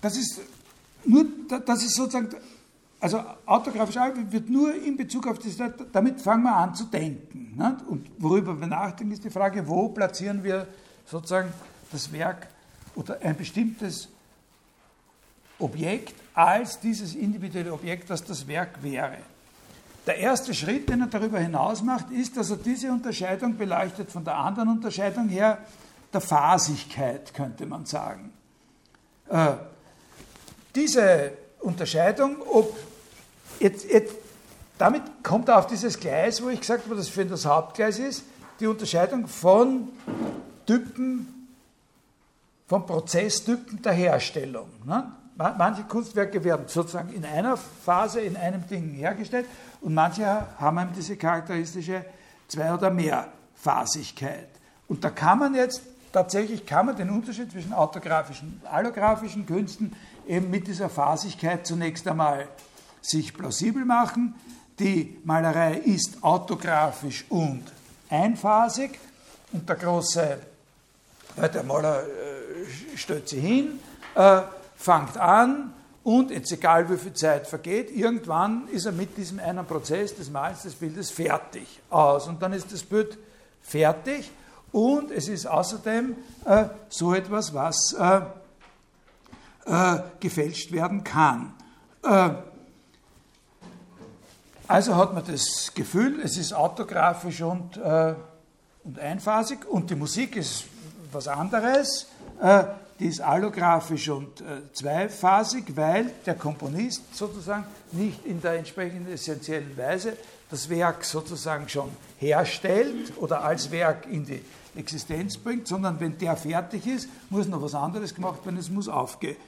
das 0.00 0.16
ist 0.16 0.40
nur, 1.04 1.26
das 1.64 1.82
ist 1.84 1.94
sozusagen, 1.94 2.30
also 3.02 3.20
autografisch 3.46 3.96
wird 4.30 4.48
nur 4.48 4.72
in 4.76 4.96
Bezug 4.96 5.26
auf 5.26 5.40
das, 5.40 5.56
damit 5.90 6.20
fangen 6.20 6.44
wir 6.44 6.54
an 6.54 6.72
zu 6.72 6.84
denken. 6.84 7.52
Ne? 7.56 7.76
Und 7.88 8.08
worüber 8.18 8.58
wir 8.60 8.68
nachdenken, 8.68 9.12
ist 9.12 9.24
die 9.24 9.30
Frage, 9.30 9.66
wo 9.66 9.88
platzieren 9.88 10.44
wir 10.44 10.68
sozusagen 11.04 11.52
das 11.90 12.12
Werk 12.12 12.46
oder 12.94 13.18
ein 13.20 13.36
bestimmtes 13.36 14.08
Objekt 15.58 16.14
als 16.32 16.78
dieses 16.78 17.16
individuelle 17.16 17.72
Objekt, 17.72 18.08
das 18.08 18.22
das 18.22 18.46
Werk 18.46 18.80
wäre. 18.84 19.18
Der 20.06 20.18
erste 20.18 20.54
Schritt, 20.54 20.88
den 20.88 21.00
er 21.00 21.08
darüber 21.08 21.40
hinaus 21.40 21.82
macht, 21.82 22.08
ist, 22.12 22.36
dass 22.36 22.50
er 22.50 22.56
diese 22.56 22.92
Unterscheidung 22.92 23.56
beleuchtet 23.56 24.12
von 24.12 24.24
der 24.24 24.36
anderen 24.36 24.68
Unterscheidung 24.68 25.28
her 25.28 25.58
der 26.12 26.20
Phasigkeit, 26.20 27.34
könnte 27.34 27.66
man 27.66 27.84
sagen. 27.84 28.32
Äh, 29.28 29.54
diese 30.76 31.32
Unterscheidung, 31.58 32.36
ob 32.42 32.91
jetzt, 33.62 33.90
jetzt, 33.90 34.14
damit 34.78 35.02
kommt 35.22 35.48
er 35.48 35.58
auf 35.58 35.66
dieses 35.66 35.98
Gleis, 35.98 36.42
wo 36.42 36.48
ich 36.48 36.60
gesagt 36.60 36.84
habe, 36.84 36.96
dass 36.96 37.08
für 37.08 37.22
ihn 37.22 37.28
das 37.28 37.46
Hauptgleis 37.46 37.98
ist, 37.98 38.24
die 38.60 38.66
Unterscheidung 38.66 39.26
von 39.26 39.88
Typen, 40.66 41.48
von 42.66 42.86
Prozesstypen 42.86 43.82
der 43.82 43.92
Herstellung. 43.92 44.68
Ne? 44.84 45.12
Manche 45.36 45.82
Kunstwerke 45.84 46.44
werden 46.44 46.66
sozusagen 46.68 47.12
in 47.12 47.24
einer 47.24 47.56
Phase, 47.56 48.20
in 48.20 48.36
einem 48.36 48.66
Ding 48.68 48.90
hergestellt 48.92 49.46
und 49.80 49.94
manche 49.94 50.24
haben 50.26 50.78
eben 50.78 50.92
diese 50.94 51.16
charakteristische 51.16 52.04
Zwei- 52.48 52.74
oder 52.74 52.90
Mehrphasigkeit. 52.90 54.48
Und 54.88 55.02
da 55.02 55.10
kann 55.10 55.38
man 55.38 55.54
jetzt 55.54 55.82
tatsächlich 56.12 56.66
kann 56.66 56.86
man 56.86 56.96
den 56.96 57.08
Unterschied 57.08 57.50
zwischen 57.50 57.72
autografischen 57.72 58.60
und 58.62 58.70
allografischen 58.70 59.46
Künsten 59.46 59.96
eben 60.28 60.50
mit 60.50 60.66
dieser 60.66 60.90
Phasigkeit 60.90 61.66
zunächst 61.66 62.06
einmal 62.06 62.46
sich 63.02 63.34
plausibel 63.34 63.84
machen. 63.84 64.34
Die 64.78 65.18
Malerei 65.24 65.74
ist 65.74 66.22
autografisch 66.22 67.26
und 67.28 67.64
einphasig 68.08 68.98
und 69.52 69.68
der 69.68 69.76
große, 69.76 70.38
der 71.36 71.62
Maler 71.62 72.04
äh, 72.04 72.96
stellt 72.96 73.28
sie 73.28 73.40
hin, 73.40 73.80
äh, 74.14 74.42
fängt 74.76 75.18
an 75.18 75.72
und 76.04 76.30
jetzt 76.30 76.50
egal 76.52 76.88
wie 76.90 76.96
viel 76.96 77.12
Zeit 77.12 77.46
vergeht, 77.46 77.90
irgendwann 77.90 78.66
ist 78.68 78.86
er 78.86 78.92
mit 78.92 79.16
diesem 79.16 79.38
einen 79.38 79.66
Prozess 79.66 80.14
des 80.14 80.30
Malens 80.30 80.62
des 80.62 80.74
Bildes 80.74 81.10
fertig 81.10 81.80
aus 81.90 82.26
und 82.28 82.42
dann 82.42 82.52
ist 82.52 82.72
das 82.72 82.82
Bild 82.82 83.18
fertig 83.60 84.30
und 84.72 85.10
es 85.10 85.28
ist 85.28 85.46
außerdem 85.46 86.16
äh, 86.46 86.64
so 86.88 87.14
etwas, 87.14 87.52
was 87.52 87.94
äh, 87.98 88.20
äh, 89.66 90.00
gefälscht 90.18 90.72
werden 90.72 91.04
kann. 91.04 91.54
Also 94.68 94.96
hat 94.96 95.12
man 95.12 95.24
das 95.26 95.72
Gefühl, 95.74 96.20
es 96.22 96.36
ist 96.36 96.52
autografisch 96.52 97.42
und, 97.42 97.76
äh, 97.76 98.14
und 98.84 98.98
einphasig 98.98 99.68
und 99.68 99.90
die 99.90 99.96
Musik 99.96 100.36
ist 100.36 100.64
was 101.10 101.28
anderes. 101.28 102.06
Äh, 102.40 102.64
die 102.98 103.08
ist 103.08 103.20
allografisch 103.20 104.08
und 104.10 104.40
äh, 104.40 104.72
zweiphasig, 104.72 105.64
weil 105.74 106.12
der 106.24 106.36
Komponist 106.36 107.16
sozusagen 107.16 107.64
nicht 107.90 108.24
in 108.24 108.40
der 108.40 108.52
entsprechenden 108.52 109.12
essentiellen 109.12 109.76
Weise 109.76 110.16
das 110.50 110.68
Werk 110.68 111.04
sozusagen 111.04 111.68
schon 111.68 111.88
herstellt 112.18 113.12
oder 113.16 113.42
als 113.42 113.70
Werk 113.72 114.06
in 114.06 114.24
die 114.24 114.40
Existenz 114.76 115.36
bringt, 115.36 115.66
sondern 115.66 115.98
wenn 115.98 116.16
der 116.18 116.36
fertig 116.36 116.86
ist, 116.86 117.08
muss 117.30 117.48
noch 117.48 117.62
was 117.62 117.74
anderes 117.74 118.14
gemacht 118.14 118.44
werden, 118.44 118.58
es 118.58 118.70
muss 118.70 118.88
aufgeführt 118.88 119.38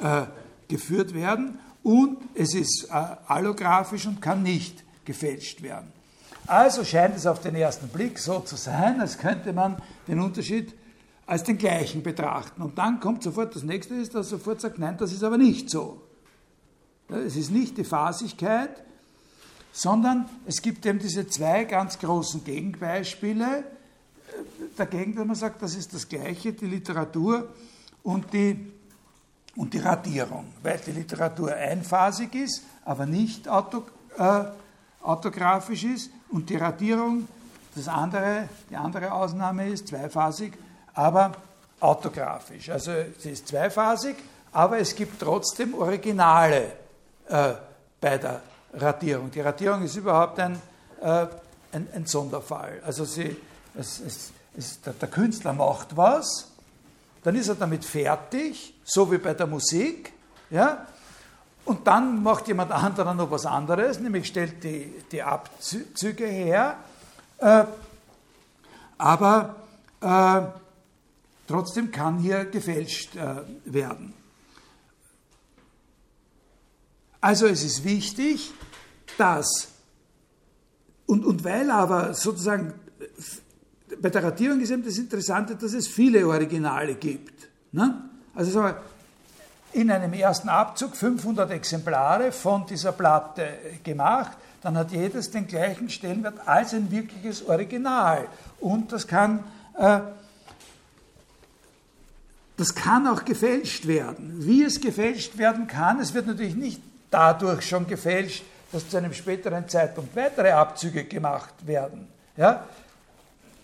äh, 0.00 1.14
werden 1.14 1.58
und 1.82 2.18
es 2.34 2.54
ist 2.54 2.88
äh, 2.90 2.92
allografisch 3.26 4.06
und 4.06 4.20
kann 4.20 4.42
nicht 4.42 4.84
gefälscht 5.04 5.62
werden. 5.62 5.92
Also 6.46 6.84
scheint 6.84 7.16
es 7.16 7.26
auf 7.26 7.40
den 7.40 7.54
ersten 7.54 7.88
Blick 7.88 8.18
so 8.18 8.40
zu 8.40 8.56
sein, 8.56 9.00
als 9.00 9.18
könnte 9.18 9.52
man 9.52 9.76
den 10.08 10.20
Unterschied 10.20 10.74
als 11.26 11.44
den 11.44 11.58
gleichen 11.58 12.02
betrachten. 12.02 12.60
Und 12.60 12.76
dann 12.76 12.98
kommt 12.98 13.22
sofort 13.22 13.54
das 13.54 13.62
nächste, 13.62 13.94
ist, 13.94 14.14
dass 14.14 14.30
sofort 14.30 14.60
sagt, 14.60 14.78
nein, 14.78 14.96
das 14.98 15.12
ist 15.12 15.22
aber 15.22 15.38
nicht 15.38 15.70
so. 15.70 16.02
Es 17.08 17.36
ist 17.36 17.50
nicht 17.50 17.76
die 17.76 17.84
Phasigkeit, 17.84 18.82
sondern 19.72 20.28
es 20.46 20.60
gibt 20.62 20.84
eben 20.86 20.98
diese 20.98 21.28
zwei 21.28 21.64
ganz 21.64 21.98
großen 21.98 22.42
Gegenbeispiele 22.44 23.58
äh, 23.58 23.62
dagegen, 24.76 25.14
dass 25.14 25.26
man 25.26 25.36
sagt, 25.36 25.62
das 25.62 25.76
ist 25.76 25.94
das 25.94 26.08
Gleiche, 26.08 26.52
die 26.52 26.66
Literatur 26.66 27.48
und 28.02 28.32
die, 28.32 28.72
und 29.56 29.74
die 29.74 29.78
Radierung, 29.78 30.46
weil 30.62 30.78
die 30.78 30.92
Literatur 30.92 31.54
einphasig 31.54 32.34
ist, 32.34 32.62
aber 32.84 33.06
nicht 33.06 33.48
auto, 33.48 33.84
äh, 34.16 34.44
autografisch 35.02 35.84
ist 35.84 36.10
und 36.30 36.48
die 36.48 36.56
Radierung, 36.56 37.26
das 37.74 37.88
andere, 37.88 38.48
die 38.68 38.76
andere 38.76 39.12
Ausnahme 39.12 39.68
ist 39.68 39.88
zweiphasig, 39.88 40.52
aber 40.94 41.32
autografisch. 41.80 42.68
Also 42.70 42.92
sie 43.18 43.30
ist 43.30 43.48
zweiphasig, 43.48 44.16
aber 44.52 44.78
es 44.78 44.94
gibt 44.94 45.20
trotzdem 45.20 45.74
Originale 45.74 46.72
äh, 47.28 47.52
bei 48.00 48.18
der 48.18 48.42
Radierung. 48.74 49.30
Die 49.30 49.40
Radierung 49.40 49.82
ist 49.82 49.96
überhaupt 49.96 50.38
ein, 50.40 50.60
äh, 51.00 51.26
ein, 51.72 51.88
ein, 51.94 52.06
Sonderfall. 52.06 52.80
Also 52.84 53.04
sie, 53.04 53.36
es, 53.74 54.00
es, 54.00 54.32
es, 54.56 54.80
der, 54.82 54.92
der 54.94 55.08
Künstler 55.08 55.52
macht 55.52 55.96
was, 55.96 56.49
dann 57.22 57.34
ist 57.34 57.48
er 57.48 57.54
damit 57.54 57.84
fertig, 57.84 58.74
so 58.84 59.10
wie 59.10 59.18
bei 59.18 59.34
der 59.34 59.46
Musik, 59.46 60.12
ja, 60.50 60.86
und 61.64 61.86
dann 61.86 62.22
macht 62.22 62.48
jemand 62.48 62.72
anderer 62.72 63.14
noch 63.14 63.30
was 63.30 63.46
anderes, 63.46 64.00
nämlich 64.00 64.26
stellt 64.26 64.64
die, 64.64 64.92
die 65.12 65.22
Abzüge 65.22 66.26
her, 66.26 66.78
äh, 67.38 67.64
aber 68.98 69.56
äh, 70.00 70.60
Trotzdem 71.50 71.90
kann 71.90 72.20
hier 72.20 72.44
gefälscht 72.44 73.16
äh, 73.16 73.42
werden. 73.64 74.14
Also 77.20 77.46
es 77.48 77.64
ist 77.64 77.82
wichtig, 77.82 78.52
dass, 79.18 79.66
und, 81.06 81.24
und 81.24 81.42
weil 81.42 81.72
aber 81.72 82.14
sozusagen 82.14 82.72
bei 84.00 84.10
der 84.10 84.24
Radierung 84.24 84.60
ist 84.60 84.70
eben 84.70 84.84
das 84.84 84.98
Interessante, 84.98 85.56
dass 85.56 85.72
es 85.72 85.86
viele 85.86 86.26
Originale 86.26 86.94
gibt. 86.94 87.48
Ne? 87.72 88.02
Also 88.34 88.50
sagen 88.50 88.74
wir, 88.74 89.80
in 89.80 89.90
einem 89.90 90.12
ersten 90.12 90.48
Abzug 90.48 90.96
500 90.96 91.50
Exemplare 91.52 92.32
von 92.32 92.66
dieser 92.66 92.92
Platte 92.92 93.46
gemacht, 93.84 94.36
dann 94.62 94.76
hat 94.76 94.90
jedes 94.90 95.30
den 95.30 95.46
gleichen 95.46 95.88
Stellenwert 95.88 96.46
als 96.46 96.74
ein 96.74 96.90
wirkliches 96.90 97.46
Original. 97.46 98.26
Und 98.58 98.92
das 98.92 99.06
kann 99.06 99.44
äh, 99.78 100.00
das 102.60 102.74
kann 102.74 103.06
auch 103.06 103.24
gefälscht 103.24 103.86
werden. 103.86 104.46
Wie 104.46 104.62
es 104.62 104.82
gefälscht 104.82 105.38
werden 105.38 105.66
kann, 105.66 105.98
es 105.98 106.12
wird 106.12 106.26
natürlich 106.26 106.56
nicht 106.56 106.82
dadurch 107.10 107.66
schon 107.66 107.86
gefälscht, 107.86 108.44
dass 108.70 108.86
zu 108.86 108.98
einem 108.98 109.14
späteren 109.14 109.66
Zeitpunkt 109.66 110.14
weitere 110.14 110.50
Abzüge 110.50 111.04
gemacht 111.04 111.54
werden. 111.66 112.06
Ja? 112.36 112.66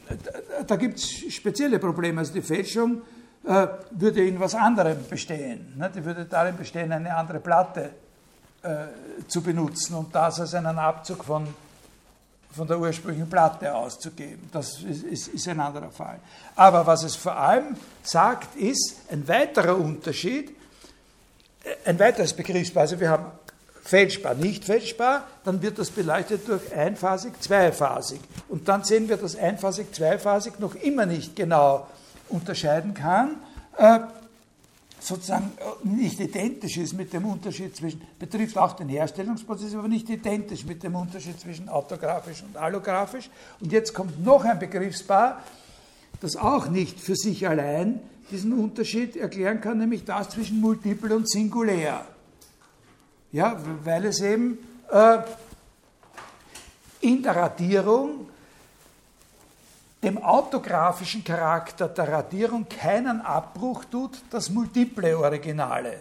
Da, 0.09 0.63
da 0.67 0.77
gibt 0.77 0.99
es 0.99 1.35
spezielle 1.35 1.79
Probleme. 1.79 2.21
Also 2.21 2.33
die 2.33 2.43
Fälschung 2.43 3.03
äh, 3.45 3.67
würde 3.91 4.27
in 4.27 4.39
was 4.39 4.55
anderem 4.55 4.99
bestehen. 5.09 5.75
Ne? 5.77 5.91
Die 5.95 6.05
würde 6.05 6.25
darin 6.25 6.57
bestehen, 6.57 6.93
eine 6.93 7.15
andere 7.15 7.41
Platte 7.41 7.91
äh, 8.63 8.69
zu 9.27 9.43
benutzen 9.43 9.95
und 9.95 10.15
das 10.15 10.41
als 10.41 10.55
einen 10.55 10.79
Abzug 10.79 11.25
von 11.25 11.47
von 12.57 12.67
der 12.67 12.81
ursprünglichen 12.81 13.29
Platte 13.29 13.73
auszugeben. 13.75 14.49
Das 14.51 14.81
ist, 14.81 15.05
ist, 15.05 15.29
ist, 15.29 15.49
ein 15.49 15.61
anderer 15.61 15.91
Fall. 15.91 16.19
Aber 16.55 16.87
was 16.87 17.05
es 17.05 17.15
vor 17.15 17.37
allem 17.37 17.77
sagt, 18.03 18.57
ist 18.57 18.97
ein 19.11 19.29
weiterer 19.29 19.77
Unterschied, 19.77 20.57
äh, 21.63 21.91
ein 21.91 21.99
weiteres 21.99 22.33
Begriffspaar. 22.33 22.83
Also 22.83 22.99
wir 22.99 23.11
haben 23.11 23.27
fälschbar, 23.87 24.35
nicht 24.35 24.65
fälschbar, 24.65 25.27
dann 25.45 25.63
wird 25.63 25.79
das 25.79 25.91
beleuchtet 25.91 26.49
durch 26.49 26.75
einphasig, 26.75 27.41
zweiphasig. 27.41 28.21
Und 28.49 28.69
dann 28.69 28.85
sehen 28.85 29.09
wir, 29.09 29.17
dass 29.17 29.37
einphasig, 29.37 29.95
zweiphasig 29.95 30.59
noch 30.59 30.75
immer 30.75 31.07
nicht 31.07 31.37
genau 31.37 31.87
unterscheiden 32.29 32.95
kann. 32.95 33.37
Äh, 33.77 34.01
sozusagen 34.99 35.53
äh, 35.59 35.89
nicht 35.89 36.19
identisch 36.19 36.77
ist 36.79 36.95
mit 36.95 37.13
dem 37.13 37.27
Unterschied 37.27 37.77
zwischen, 37.77 38.01
betrifft 38.19 38.59
auch 38.59 38.73
den 38.73 38.89
Herstellungsprozess, 38.89 39.75
aber 39.75 39.89
nicht 39.89 40.09
identisch 40.11 40.65
mit 40.65 40.83
dem 40.83 40.97
Unterschied 40.97 41.39
zwischen 41.39 41.69
autografisch 41.69 42.43
und 42.43 42.57
allografisch. 42.57 43.31
Und 43.61 43.71
jetzt 43.71 43.95
kommt 43.95 44.25
noch 44.25 44.45
ein 44.45 44.59
Begriffspaar, 44.59 45.43
das 46.21 46.37
auch 46.37 46.69
nicht 46.69 46.99
für 46.99 47.15
sich 47.15 47.47
allein 47.47 48.01
diesen 48.31 48.53
Unterschied 48.53 49.15
erklären 49.17 49.61
kann, 49.61 49.79
nämlich 49.79 50.05
das 50.05 50.31
zwischen 50.31 50.61
multiple 50.61 51.15
und 51.15 51.31
singulär. 51.31 52.05
Ja, 53.33 53.61
weil 53.85 54.07
es 54.07 54.21
eben 54.21 54.59
äh, 54.91 55.19
in 57.01 57.23
der 57.23 57.37
Radierung 57.37 58.29
dem 60.03 60.23
autografischen 60.23 61.25
Charakter 61.25 61.89
der 61.89 62.09
Radierung 62.09 62.69
keinen 62.69 63.21
Abbruch 63.23 63.85
tut, 63.87 64.23
dass 64.31 64.51
multiple 64.51 65.19
Originale 65.19 65.99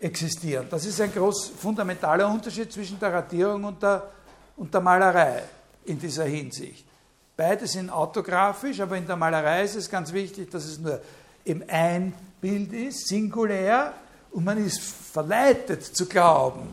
existieren. 0.00 0.66
Das 0.70 0.84
ist 0.84 1.00
ein 1.00 1.12
groß 1.12 1.52
fundamentaler 1.58 2.28
Unterschied 2.28 2.72
zwischen 2.72 2.98
der 3.00 3.12
Radierung 3.12 3.64
und 3.64 3.82
der, 3.82 4.08
und 4.56 4.72
der 4.72 4.80
Malerei 4.80 5.42
in 5.86 5.98
dieser 5.98 6.24
Hinsicht. 6.24 6.84
Beide 7.36 7.66
sind 7.66 7.90
autografisch, 7.90 8.80
aber 8.80 8.96
in 8.96 9.06
der 9.06 9.16
Malerei 9.16 9.64
ist 9.64 9.76
es 9.76 9.90
ganz 9.90 10.12
wichtig, 10.12 10.50
dass 10.50 10.64
es 10.64 10.78
nur 10.78 11.00
im 11.44 11.64
ein 11.68 12.12
Bild 12.40 12.72
ist, 12.72 13.08
singulär, 13.08 13.94
und 14.30 14.44
man 14.44 14.64
ist 14.64 14.80
verleitet 15.18 15.82
zu 15.82 16.06
glauben. 16.06 16.68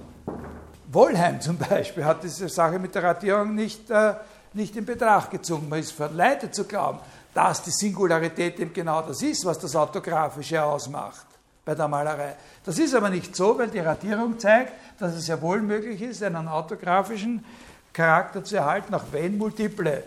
Wollheim 0.92 1.42
zum 1.42 1.58
Beispiel 1.58 2.06
hat 2.06 2.24
diese 2.24 2.48
Sache 2.48 2.78
mit 2.78 2.94
der 2.94 3.04
Radierung 3.04 3.56
nicht, 3.56 3.90
äh, 3.90 4.14
nicht 4.54 4.76
in 4.76 4.86
Betracht 4.86 5.32
gezogen. 5.32 5.68
Man 5.68 5.80
ist 5.80 5.94
verleitet 5.94 6.54
zu 6.54 6.66
glauben, 6.66 7.00
dass 7.34 7.64
die 7.64 7.72
Singularität 7.72 8.60
eben 8.60 8.72
genau 8.72 9.02
das 9.02 9.24
ist, 9.24 9.44
was 9.46 9.58
das 9.58 9.76
Autografische 9.76 10.64
ausmacht 10.64 11.26
bei 11.66 11.74
der 11.74 11.88
Malerei. 11.88 12.36
Das 12.64 12.78
ist 12.78 12.94
aber 12.94 13.10
nicht 13.10 13.36
so, 13.36 13.58
weil 13.58 13.70
die 13.70 13.80
Radierung 13.80 14.38
zeigt, 14.38 14.74
dass 15.00 15.16
es 15.16 15.26
ja 15.26 15.42
wohl 15.42 15.60
möglich 15.62 16.00
ist, 16.04 16.22
einen 16.22 16.48
autografischen 16.48 17.44
Charakter 17.92 18.44
zu 18.44 18.58
erhalten, 18.58 18.94
auch 18.94 19.06
wenn 19.12 19.40
multiple 19.40 20.04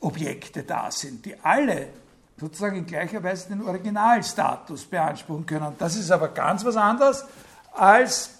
Objekte 0.00 0.64
da 0.64 0.90
sind, 0.90 1.24
die 1.24 1.34
alle 1.42 1.86
sozusagen 2.38 2.76
in 2.76 2.86
gleicher 2.86 3.22
Weise 3.22 3.48
den 3.48 3.62
Originalstatus 3.62 4.84
beanspruchen 4.84 5.46
können. 5.46 5.74
Das 5.78 5.96
ist 5.96 6.10
aber 6.10 6.28
ganz 6.28 6.64
was 6.64 6.76
anderes 6.76 7.24
als 7.72 8.30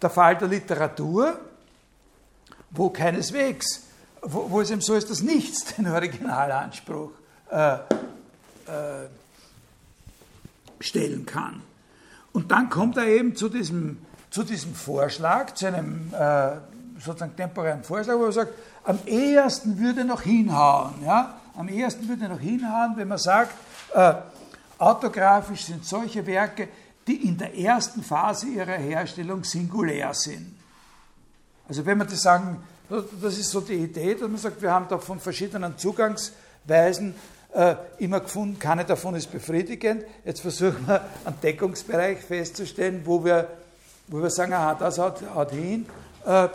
der 0.00 0.10
Fall 0.10 0.36
der 0.36 0.48
Literatur, 0.48 1.38
wo 2.70 2.90
keineswegs, 2.90 3.82
wo, 4.22 4.50
wo 4.50 4.60
es 4.60 4.70
eben 4.70 4.80
so 4.80 4.94
ist, 4.94 5.10
dass 5.10 5.22
nichts 5.22 5.76
den 5.76 5.88
Originalanspruch 5.88 7.10
äh, 7.50 7.74
äh, 7.74 7.78
stellen 10.80 11.26
kann. 11.26 11.62
Und 12.32 12.50
dann 12.50 12.70
kommt 12.70 12.96
er 12.96 13.06
eben 13.06 13.34
zu 13.34 13.48
diesem, 13.48 13.98
zu 14.30 14.42
diesem 14.44 14.74
Vorschlag, 14.74 15.54
zu 15.54 15.66
einem 15.66 16.12
äh, 16.12 16.50
sozusagen 17.00 17.34
temporären 17.36 17.82
Vorschlag, 17.82 18.16
wo 18.16 18.26
er 18.26 18.32
sagt, 18.32 18.52
am 18.84 18.98
ehesten 19.06 19.78
würde 19.78 20.04
noch 20.04 20.22
hinhauen. 20.22 20.94
Ja? 21.04 21.37
Am 21.58 21.68
ehesten 21.68 22.08
würde 22.08 22.28
noch 22.28 22.38
hinhauen, 22.38 22.92
wenn 22.94 23.08
man 23.08 23.18
sagt, 23.18 23.52
äh, 23.92 24.14
autografisch 24.78 25.64
sind 25.64 25.84
solche 25.84 26.24
Werke, 26.24 26.68
die 27.04 27.26
in 27.26 27.36
der 27.36 27.58
ersten 27.58 28.04
Phase 28.04 28.46
ihrer 28.46 28.76
Herstellung 28.76 29.42
singulär 29.42 30.14
sind. 30.14 30.54
Also 31.66 31.84
wenn 31.84 31.98
man 31.98 32.06
das 32.06 32.22
sagen, 32.22 32.62
das 32.88 33.38
ist 33.38 33.50
so 33.50 33.60
die 33.60 33.74
Idee, 33.74 34.14
dass 34.14 34.28
man 34.28 34.36
sagt, 34.36 34.62
wir 34.62 34.70
haben 34.70 34.86
da 34.88 34.98
von 34.98 35.18
verschiedenen 35.18 35.76
Zugangsweisen 35.76 37.16
äh, 37.52 37.74
immer 37.98 38.20
gefunden, 38.20 38.60
keine 38.60 38.84
davon 38.84 39.16
ist 39.16 39.32
befriedigend. 39.32 40.04
Jetzt 40.24 40.42
versuchen 40.42 40.86
wir 40.86 41.04
einen 41.24 41.40
Deckungsbereich 41.40 42.20
festzustellen, 42.20 43.02
wo 43.04 43.24
wir, 43.24 43.48
wo 44.06 44.22
wir 44.22 44.30
sagen, 44.30 44.52
aha, 44.52 44.74
das 44.74 44.96
haut, 45.00 45.24
haut 45.34 45.50
hin. 45.50 45.86
Äh, 46.24 46.50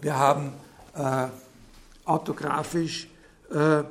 wir 0.00 0.18
haben 0.18 0.52
äh, 0.96 1.28
autografisch, 2.06 3.08
äh, 3.52 3.84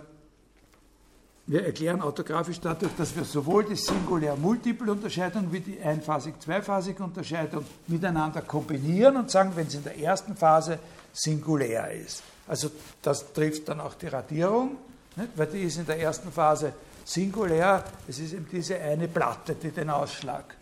wir 1.49 1.65
erklären 1.65 1.99
autografisch 2.01 2.59
dadurch, 2.59 2.91
dass 2.95 3.15
wir 3.15 3.23
sowohl 3.23 3.65
die 3.65 3.75
Singulär-Multiple-Unterscheidung 3.75 5.51
wie 5.51 5.61
die 5.61 5.81
einphasig-zweifasige 5.81 7.03
Unterscheidung 7.03 7.65
miteinander 7.87 8.43
kombinieren 8.43 9.17
und 9.17 9.31
sagen, 9.31 9.53
wenn 9.55 9.65
es 9.65 9.73
in 9.73 9.83
der 9.83 9.97
ersten 9.97 10.35
Phase 10.35 10.77
singulär 11.11 11.89
ist. 11.91 12.21
Also 12.47 12.69
das 13.01 13.33
trifft 13.33 13.67
dann 13.67 13.79
auch 13.79 13.95
die 13.95 14.05
Radierung, 14.05 14.77
nicht? 15.15 15.29
weil 15.35 15.47
die 15.47 15.63
ist 15.63 15.79
in 15.79 15.87
der 15.87 15.99
ersten 15.99 16.31
Phase 16.31 16.71
singulär. 17.03 17.83
Es 18.07 18.19
ist 18.19 18.33
eben 18.33 18.47
diese 18.51 18.79
eine 18.79 19.07
Platte, 19.07 19.55
die 19.55 19.71
den 19.71 19.89
Ausschlag, 19.89 20.55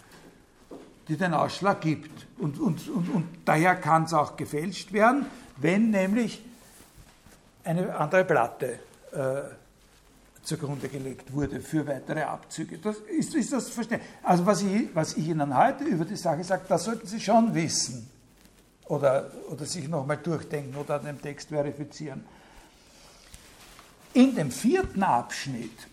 die 1.05 1.17
den 1.17 1.33
Ausschlag 1.33 1.81
gibt. 1.81 2.27
Und, 2.37 2.61
und, 2.61 2.87
und, 2.87 3.13
und 3.13 3.27
daher 3.43 3.75
kann 3.75 4.03
es 4.03 4.13
auch 4.13 4.37
gefälscht 4.37 4.93
werden, 4.93 5.25
wenn 5.57 5.89
nämlich 5.89 6.41
eine 7.65 7.93
andere 7.93 8.23
Platte 8.23 8.79
äh, 9.11 9.66
zugrunde 10.47 10.87
gelegt 10.87 11.33
wurde 11.33 11.59
für 11.59 11.85
weitere 11.85 12.21
Abzüge. 12.21 12.77
Das, 12.77 12.97
ist, 12.97 13.35
ist 13.35 13.51
das 13.51 13.67
verständlich? 13.69 14.09
Also 14.23 14.45
was 14.45 14.61
ich, 14.61 14.95
was 14.95 15.17
ich 15.17 15.27
Ihnen 15.27 15.55
heute 15.55 15.83
über 15.83 16.05
die 16.05 16.15
Sache 16.15 16.43
sage, 16.43 16.63
das 16.69 16.85
sollten 16.85 17.05
Sie 17.05 17.19
schon 17.19 17.53
wissen 17.53 18.09
oder, 18.85 19.29
oder 19.49 19.65
sich 19.65 19.89
nochmal 19.89 20.17
durchdenken 20.17 20.77
oder 20.77 20.95
an 20.95 21.05
dem 21.05 21.21
Text 21.21 21.49
verifizieren. 21.49 22.23
In 24.13 24.35
dem 24.35 24.49
vierten 24.49 25.03
Abschnitt 25.03 25.87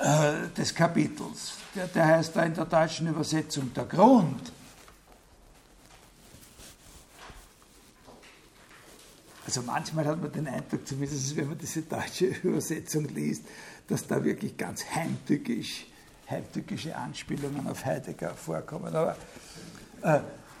äh, 0.00 0.48
des 0.56 0.74
Kapitels, 0.74 1.58
der, 1.74 1.88
der 1.88 2.06
heißt 2.06 2.34
da 2.34 2.42
in 2.42 2.54
der 2.54 2.64
deutschen 2.64 3.06
Übersetzung 3.06 3.72
der 3.74 3.84
Grund, 3.84 4.50
Also 9.46 9.62
manchmal 9.62 10.04
hat 10.06 10.20
man 10.20 10.32
den 10.32 10.48
Eindruck, 10.48 10.86
zumindest 10.86 11.36
wenn 11.36 11.48
man 11.48 11.56
diese 11.56 11.82
deutsche 11.82 12.26
Übersetzung 12.42 13.06
liest, 13.14 13.44
dass 13.86 14.06
da 14.06 14.22
wirklich 14.22 14.56
ganz 14.56 14.84
heimtückisch, 14.92 15.86
heimtückische 16.28 16.96
Anspielungen 16.96 17.68
auf 17.68 17.84
Heidegger 17.84 18.34
vorkommen. 18.34 18.94
Aber 18.94 19.16
äh, 20.02 20.18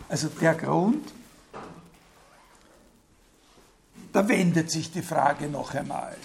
also 0.08 0.28
der 0.28 0.54
Grund, 0.54 1.12
da 4.12 4.28
wendet 4.28 4.70
sich 4.70 4.92
die 4.92 5.02
Frage 5.02 5.48
noch 5.48 5.74
einmal. 5.74 6.16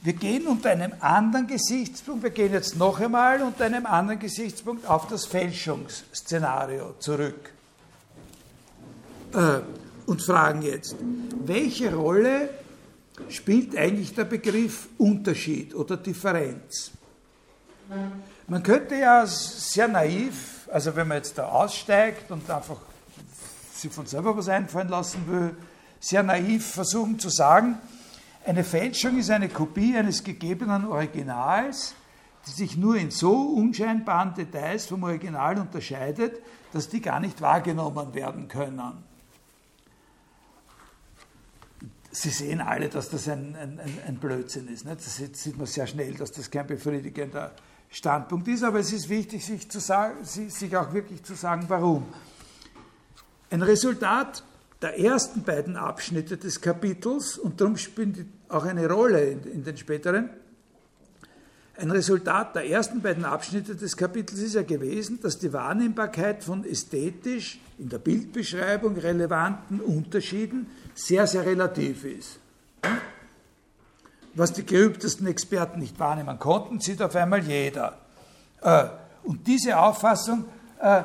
Wir 0.00 0.14
gehen 0.14 0.46
unter 0.46 0.70
einem 0.70 0.94
anderen 0.98 1.46
Gesichtspunkt, 1.46 2.22
wir 2.22 2.30
gehen 2.30 2.52
jetzt 2.54 2.76
noch 2.76 2.98
einmal 3.00 3.42
unter 3.42 3.66
einem 3.66 3.84
anderen 3.84 4.18
Gesichtspunkt 4.18 4.86
auf 4.88 5.08
das 5.08 5.26
Fälschungsszenario 5.26 6.94
zurück. 6.98 7.52
Äh, 9.34 9.60
und 10.06 10.22
fragen 10.22 10.62
jetzt, 10.62 10.96
welche 11.44 11.94
Rolle 11.94 12.50
spielt 13.28 13.76
eigentlich 13.76 14.14
der 14.14 14.24
Begriff 14.24 14.88
Unterschied 14.98 15.74
oder 15.74 15.96
Differenz? 15.96 16.92
Man 18.46 18.62
könnte 18.62 18.96
ja 18.96 19.26
sehr 19.26 19.88
naiv, 19.88 20.68
also 20.72 20.94
wenn 20.96 21.08
man 21.08 21.18
jetzt 21.18 21.36
da 21.38 21.48
aussteigt 21.48 22.30
und 22.30 22.48
einfach 22.50 22.78
sich 23.74 23.92
von 23.92 24.06
selber 24.06 24.36
was 24.36 24.48
einfallen 24.48 24.88
lassen 24.88 25.26
will, 25.26 25.56
sehr 26.00 26.22
naiv 26.22 26.66
versuchen 26.66 27.18
zu 27.18 27.28
sagen, 27.28 27.78
eine 28.44 28.64
Fälschung 28.64 29.18
ist 29.18 29.30
eine 29.30 29.48
Kopie 29.48 29.96
eines 29.96 30.24
gegebenen 30.24 30.86
Originals, 30.86 31.94
die 32.46 32.50
sich 32.50 32.76
nur 32.76 32.96
in 32.96 33.10
so 33.10 33.32
unscheinbaren 33.32 34.34
Details 34.34 34.86
vom 34.86 35.04
Original 35.04 35.58
unterscheidet, 35.58 36.40
dass 36.72 36.88
die 36.88 37.00
gar 37.00 37.20
nicht 37.20 37.40
wahrgenommen 37.40 38.14
werden 38.14 38.48
können. 38.48 39.04
Sie 42.14 42.28
sehen 42.28 42.60
alle, 42.60 42.90
dass 42.90 43.08
das 43.08 43.26
ein, 43.26 43.56
ein, 43.56 43.80
ein 44.06 44.16
Blödsinn 44.16 44.68
ist. 44.68 44.84
Nicht? 44.84 44.98
Das 44.98 45.16
sieht 45.16 45.56
man 45.56 45.66
sehr 45.66 45.86
schnell, 45.86 46.12
dass 46.14 46.30
das 46.30 46.50
kein 46.50 46.66
befriedigender 46.66 47.52
Standpunkt 47.90 48.48
ist, 48.48 48.62
aber 48.62 48.80
es 48.80 48.92
ist 48.92 49.08
wichtig, 49.08 49.44
sich, 49.44 49.70
zu 49.70 49.80
sagen, 49.80 50.24
sich 50.24 50.76
auch 50.76 50.92
wirklich 50.92 51.22
zu 51.22 51.34
sagen, 51.34 51.64
warum. 51.68 52.06
Ein 53.50 53.62
Resultat 53.62 54.44
der 54.80 54.98
ersten 54.98 55.42
beiden 55.42 55.76
Abschnitte 55.76 56.36
des 56.36 56.60
Kapitels, 56.60 57.38
und 57.38 57.60
darum 57.60 57.76
spielt 57.76 58.26
auch 58.48 58.64
eine 58.64 58.90
Rolle 58.90 59.24
in, 59.24 59.44
in 59.44 59.64
den 59.64 59.76
späteren, 59.76 60.30
ein 61.76 61.90
Resultat 61.90 62.54
der 62.54 62.68
ersten 62.68 63.00
beiden 63.00 63.24
Abschnitte 63.24 63.74
des 63.74 63.96
Kapitels 63.96 64.40
ist 64.40 64.54
ja 64.54 64.62
gewesen, 64.62 65.20
dass 65.22 65.38
die 65.38 65.52
Wahrnehmbarkeit 65.52 66.44
von 66.44 66.64
ästhetisch 66.64 67.58
in 67.78 67.88
der 67.88 67.98
Bildbeschreibung 67.98 68.96
relevanten 68.96 69.80
Unterschieden 69.80 70.66
sehr, 70.94 71.26
sehr 71.26 71.46
relativ 71.46 72.04
ist. 72.04 72.38
Was 74.34 74.52
die 74.52 74.64
geübtesten 74.64 75.26
Experten 75.26 75.80
nicht 75.80 75.98
wahrnehmen 75.98 76.38
konnten, 76.38 76.80
sieht 76.80 77.02
auf 77.02 77.16
einmal 77.16 77.42
jeder. 77.42 77.98
Äh, 78.60 78.84
und 79.24 79.46
diese 79.46 79.78
Auffassung 79.78 80.44
äh, 80.80 81.02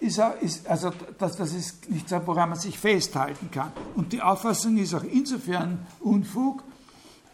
ist, 0.00 0.20
also 0.68 0.92
das, 1.18 1.36
das 1.36 1.52
ist 1.52 1.90
nichts, 1.90 2.12
woran 2.24 2.50
man 2.50 2.58
sich 2.58 2.78
festhalten 2.78 3.50
kann. 3.50 3.72
Und 3.94 4.12
die 4.12 4.22
Auffassung 4.22 4.76
ist 4.76 4.94
auch 4.94 5.04
insofern 5.04 5.86
Unfug, 6.00 6.62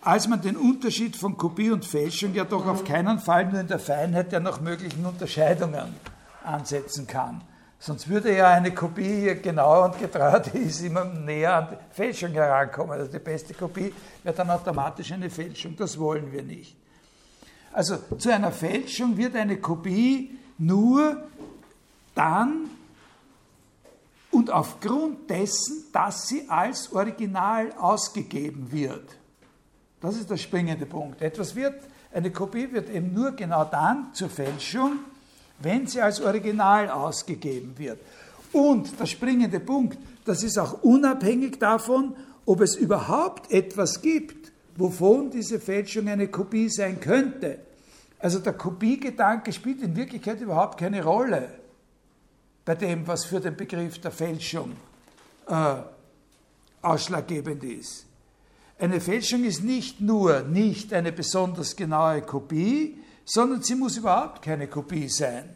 als 0.03 0.28
man 0.28 0.40
den 0.40 0.57
Unterschied 0.57 1.16
von 1.16 1.36
Kopie 1.36 1.70
und 1.70 1.84
Fälschung 1.84 2.34
ja 2.34 2.44
doch 2.44 2.66
auf 2.66 2.84
keinen 2.84 3.18
Fall 3.18 3.46
nur 3.46 3.61
in 3.61 3.68
der 3.68 3.78
Feinheit 3.78 4.32
der 4.32 4.40
noch 4.40 4.61
möglichen 4.61 5.05
Unterscheidungen 5.05 5.94
ansetzen 6.44 7.07
kann. 7.07 7.42
Sonst 7.78 8.09
würde 8.09 8.36
ja 8.36 8.48
eine 8.48 8.74
Kopie, 8.74 9.38
genau 9.42 9.86
und 9.86 9.98
getreu 9.98 10.38
die 10.38 10.59
ist, 10.59 10.82
immer 10.82 11.05
näher 11.05 11.55
an 11.57 11.68
die 11.70 11.94
Fälschung 11.94 12.32
herankommen. 12.32 12.92
Also 12.92 13.11
die 13.11 13.18
beste 13.18 13.55
Kopie 13.55 13.92
wäre 14.22 14.36
dann 14.36 14.51
automatisch 14.51 15.12
eine 15.12 15.30
Fälschung. 15.30 15.76
Das 15.76 15.98
wollen 15.98 16.30
wir 16.30 16.42
nicht. 16.42 16.76
Also 17.72 17.96
zu 18.18 18.32
einer 18.32 18.53
Fälschung 18.53 19.16
wird 19.16 19.34
eine 19.34 19.59
Kopie 19.59 20.38
nur 20.59 21.22
dann 22.14 22.68
und 24.30 24.51
aufgrund 24.51 25.30
dessen, 25.30 25.84
dass 25.92 26.28
sie 26.28 26.48
als 26.48 26.92
Original 26.92 27.72
ausgegeben 27.78 28.70
wird. 28.70 29.20
Das 30.01 30.16
ist 30.16 30.30
der 30.30 30.36
springende 30.36 30.86
Punkt. 30.86 31.20
Etwas 31.20 31.55
wird, 31.55 31.74
eine 32.12 32.30
Kopie 32.30 32.72
wird 32.72 32.90
eben 32.90 33.12
nur 33.12 33.32
genau 33.32 33.64
dann 33.64 34.12
zur 34.14 34.30
Fälschung, 34.30 35.01
wenn 35.61 35.86
sie 35.86 36.01
als 36.01 36.20
Original 36.20 36.88
ausgegeben 36.88 37.74
wird. 37.76 38.01
Und 38.53 38.98
der 38.98 39.07
springende 39.07 39.61
Punkt, 39.61 39.98
das 40.24 40.42
ist 40.42 40.59
auch 40.59 40.82
unabhängig 40.82 41.59
davon, 41.59 42.16
ob 42.46 42.62
es 42.62 42.74
überhaupt 42.74 43.53
etwas 43.53 44.01
gibt, 44.01 44.51
wovon 44.76 45.30
diese 45.30 45.61
Fälschung 45.61 46.09
eine 46.09 46.28
Kopie 46.28 46.68
sein 46.68 46.98
könnte. 47.01 47.59
Also 48.18 48.38
der 48.38 48.55
Kopiegedanke 48.55 49.53
spielt 49.53 49.82
in 49.82 49.94
Wirklichkeit 49.96 50.40
überhaupt 50.40 50.78
keine 50.78 51.05
Rolle 51.05 51.48
bei 52.64 52.74
dem, 52.74 53.07
was 53.07 53.24
für 53.24 53.40
den 53.40 53.57
Begriff 53.57 53.98
der 54.01 54.11
Fälschung 54.11 54.72
äh, 55.46 55.76
ausschlaggebend 56.82 57.64
ist. 57.64 58.07
Eine 58.81 59.03
Fälschung 59.03 59.45
ist 59.45 59.62
nicht 59.62 60.01
nur 60.01 60.41
nicht 60.41 60.95
eine 60.95 61.12
besonders 61.12 61.76
genaue 61.76 62.22
Kopie, 62.22 62.97
sondern 63.26 63.62
sie 63.62 63.74
muss 63.74 63.99
überhaupt 63.99 64.41
keine 64.41 64.68
Kopie 64.68 65.11
sein. 65.11 65.51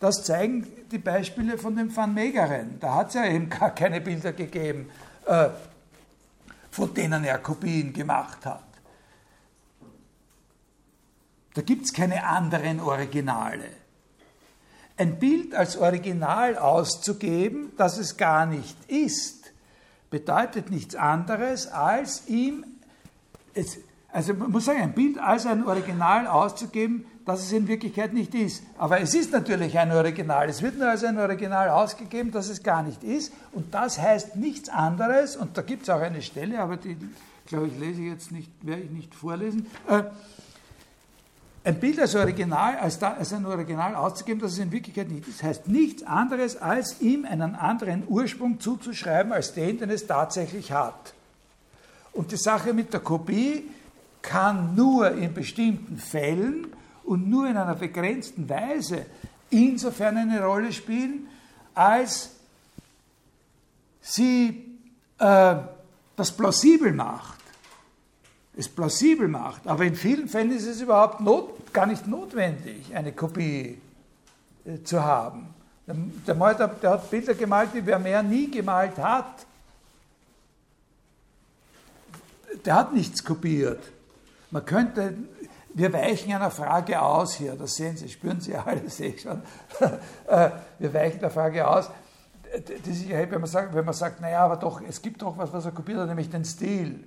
Das 0.00 0.24
zeigen 0.24 0.66
die 0.90 0.98
Beispiele 0.98 1.58
von 1.58 1.76
dem 1.76 1.94
Van 1.94 2.12
Megeren. 2.12 2.80
Da 2.80 2.96
hat 2.96 3.08
es 3.08 3.14
ja 3.14 3.24
eben 3.26 3.48
gar 3.48 3.70
keine 3.70 4.00
Bilder 4.00 4.32
gegeben, 4.32 4.90
äh, 5.26 5.50
von 6.72 6.92
denen 6.92 7.22
er 7.22 7.38
Kopien 7.38 7.92
gemacht 7.92 8.44
hat. 8.44 8.64
Da 11.54 11.62
gibt 11.62 11.84
es 11.84 11.92
keine 11.92 12.26
anderen 12.26 12.80
Originale. 12.80 13.70
Ein 14.96 15.20
Bild 15.20 15.54
als 15.54 15.76
Original 15.76 16.58
auszugeben, 16.58 17.72
das 17.76 17.96
es 17.96 18.16
gar 18.16 18.44
nicht 18.44 18.76
ist, 18.90 19.35
bedeutet 20.16 20.70
nichts 20.70 20.94
anderes, 20.94 21.66
als 21.66 22.26
ihm, 22.26 22.64
also 24.10 24.32
man 24.32 24.50
muss 24.50 24.64
sagen, 24.64 24.80
ein 24.80 24.94
Bild 24.94 25.18
als 25.18 25.44
ein 25.44 25.66
Original 25.66 26.26
auszugeben, 26.26 27.04
das 27.26 27.40
es 27.42 27.52
in 27.52 27.68
Wirklichkeit 27.68 28.14
nicht 28.14 28.34
ist. 28.34 28.62
Aber 28.78 28.98
es 28.98 29.14
ist 29.14 29.30
natürlich 29.30 29.78
ein 29.78 29.92
Original. 29.92 30.48
Es 30.48 30.62
wird 30.62 30.78
nur 30.78 30.88
als 30.88 31.04
ein 31.04 31.18
Original 31.18 31.68
ausgegeben, 31.68 32.30
das 32.30 32.48
es 32.48 32.62
gar 32.62 32.82
nicht 32.82 33.04
ist. 33.04 33.30
Und 33.52 33.74
das 33.74 33.98
heißt 33.98 34.36
nichts 34.36 34.70
anderes, 34.70 35.36
und 35.36 35.58
da 35.58 35.60
gibt 35.60 35.82
es 35.82 35.90
auch 35.90 36.00
eine 36.00 36.22
Stelle, 36.22 36.60
aber 36.60 36.78
die, 36.78 36.96
glaube 37.44 37.66
ich, 37.66 37.78
lese 37.78 38.00
ich 38.00 38.08
jetzt 38.08 38.32
nicht, 38.32 38.50
werde 38.62 38.84
ich 38.84 38.90
nicht 38.90 39.14
vorlesen. 39.14 39.66
Äh, 39.86 40.04
ein 41.66 41.80
Bild 41.80 41.98
als 41.98 42.14
Original, 42.14 42.76
als, 42.76 43.00
da, 43.00 43.14
als 43.14 43.32
ein 43.32 43.44
Original 43.44 43.96
auszugeben, 43.96 44.40
das 44.40 44.52
es 44.52 44.58
in 44.58 44.70
Wirklichkeit 44.70 45.10
nicht 45.10 45.26
ist, 45.26 45.42
heißt 45.42 45.66
nichts 45.66 46.04
anderes, 46.04 46.56
als 46.56 47.00
ihm 47.00 47.24
einen 47.24 47.56
anderen 47.56 48.04
Ursprung 48.06 48.60
zuzuschreiben, 48.60 49.32
als 49.32 49.52
den, 49.52 49.76
den 49.78 49.90
es 49.90 50.06
tatsächlich 50.06 50.70
hat. 50.70 51.12
Und 52.12 52.30
die 52.30 52.36
Sache 52.36 52.72
mit 52.72 52.92
der 52.92 53.00
Kopie 53.00 53.64
kann 54.22 54.76
nur 54.76 55.10
in 55.10 55.34
bestimmten 55.34 55.98
Fällen 55.98 56.68
und 57.02 57.28
nur 57.28 57.48
in 57.48 57.56
einer 57.56 57.74
begrenzten 57.74 58.48
Weise 58.48 59.04
insofern 59.50 60.18
eine 60.18 60.44
Rolle 60.44 60.72
spielen, 60.72 61.26
als 61.74 62.30
sie 64.00 64.78
äh, 65.18 65.56
das 66.14 66.30
plausibel 66.30 66.92
macht 66.92 67.36
es 68.56 68.68
plausibel 68.68 69.28
macht. 69.28 69.66
Aber 69.66 69.84
in 69.84 69.94
vielen 69.94 70.28
Fällen 70.28 70.50
ist 70.50 70.66
es 70.66 70.80
überhaupt 70.80 71.20
not, 71.20 71.50
gar 71.76 71.84
nicht 71.84 72.06
notwendig, 72.06 72.96
eine 72.96 73.12
Kopie 73.12 73.78
äh, 74.64 74.82
zu 74.82 75.04
haben. 75.04 75.54
Der 75.86 76.34
Maler, 76.34 76.68
der 76.68 76.90
hat 76.92 77.10
Bilder 77.10 77.34
gemalt, 77.34 77.68
die 77.74 77.82
Vermeer 77.82 78.22
nie 78.22 78.50
gemalt 78.50 78.96
hat. 78.96 79.44
Der 82.64 82.74
hat 82.74 82.94
nichts 82.94 83.22
kopiert. 83.22 83.92
Man 84.50 84.64
könnte, 84.64 85.18
wir 85.74 85.92
weichen 85.92 86.32
einer 86.32 86.50
Frage 86.50 87.00
aus 87.00 87.34
hier, 87.34 87.54
das 87.54 87.74
sehen 87.74 87.98
Sie, 87.98 88.08
spüren 88.08 88.40
Sie 88.40 88.56
alle, 88.56 88.88
sehe 88.88 89.10
ich 89.10 89.20
schon. 89.20 89.42
Äh, 90.28 90.50
wir 90.78 90.94
weichen 90.94 91.20
der 91.20 91.30
Frage 91.30 91.68
aus, 91.68 91.90
sich 92.84 93.10
erhebt, 93.10 93.32
wenn 93.32 93.40
man 93.42 93.50
sagt, 93.50 93.74
wenn 93.74 93.84
man 93.84 93.94
sagt, 93.94 94.20
naja, 94.20 94.40
aber 94.40 94.56
doch, 94.56 94.80
es 94.80 95.02
gibt 95.02 95.20
doch 95.20 95.36
was, 95.36 95.52
was 95.52 95.66
er 95.66 95.72
kopiert 95.72 95.98
hat, 95.98 96.08
nämlich 96.08 96.30
den 96.30 96.44
Stil. 96.44 97.04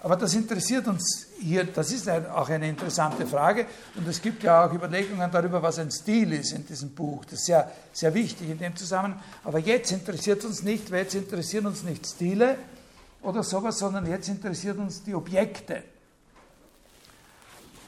Aber 0.00 0.14
das 0.16 0.34
interessiert 0.34 0.86
uns 0.86 1.26
hier, 1.40 1.64
das 1.64 1.90
ist 1.90 2.08
auch 2.08 2.48
eine 2.48 2.68
interessante 2.68 3.26
Frage 3.26 3.66
und 3.96 4.06
es 4.06 4.22
gibt 4.22 4.44
ja 4.44 4.64
auch 4.64 4.72
Überlegungen 4.72 5.28
darüber, 5.30 5.60
was 5.60 5.78
ein 5.80 5.90
Stil 5.90 6.32
ist 6.34 6.52
in 6.52 6.64
diesem 6.64 6.90
Buch. 6.90 7.24
Das 7.24 7.40
ist 7.40 7.46
sehr, 7.46 7.70
sehr 7.92 8.14
wichtig 8.14 8.48
in 8.48 8.58
dem 8.58 8.76
Zusammenhang. 8.76 9.20
Aber 9.42 9.58
jetzt 9.58 9.90
interessiert 9.90 10.44
uns 10.44 10.62
nicht, 10.62 10.90
weil 10.92 11.02
jetzt 11.02 11.14
interessieren 11.14 11.66
uns 11.66 11.82
nicht 11.82 12.06
Stile 12.06 12.56
oder 13.22 13.42
sowas, 13.42 13.78
sondern 13.78 14.06
jetzt 14.06 14.28
interessiert 14.28 14.78
uns 14.78 15.02
die 15.02 15.14
Objekte. 15.14 15.82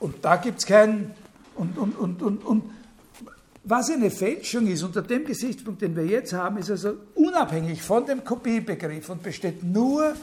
Und 0.00 0.24
da 0.24 0.36
gibt 0.36 0.58
es 0.58 0.66
kein, 0.66 1.14
und, 1.54 1.78
und, 1.78 1.96
und, 1.96 2.22
und, 2.22 2.44
und 2.44 2.64
was 3.62 3.90
eine 3.90 4.10
Fälschung 4.10 4.66
ist, 4.66 4.82
unter 4.82 5.02
dem 5.02 5.26
Gesichtspunkt, 5.26 5.82
den 5.82 5.94
wir 5.94 6.06
jetzt 6.06 6.32
haben, 6.32 6.56
ist 6.56 6.70
also 6.70 6.94
unabhängig 7.14 7.82
von 7.82 8.04
dem 8.04 8.24
Kopiebegriff 8.24 9.10
und 9.10 9.22
besteht 9.22 9.62
nur 9.62 10.14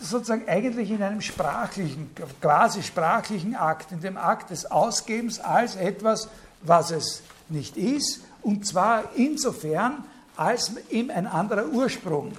sozusagen 0.00 0.48
eigentlich 0.48 0.90
in 0.90 1.02
einem 1.02 1.20
sprachlichen, 1.20 2.10
quasi 2.40 2.82
sprachlichen 2.82 3.54
Akt, 3.54 3.92
in 3.92 4.00
dem 4.00 4.16
Akt 4.16 4.50
des 4.50 4.70
Ausgebens 4.70 5.40
als 5.40 5.76
etwas, 5.76 6.28
was 6.62 6.90
es 6.90 7.22
nicht 7.48 7.76
ist, 7.76 8.20
und 8.42 8.66
zwar 8.66 9.04
insofern, 9.16 10.04
als 10.36 10.72
ihm 10.90 11.10
ein 11.10 11.26
anderer 11.26 11.66
Ursprung 11.66 12.32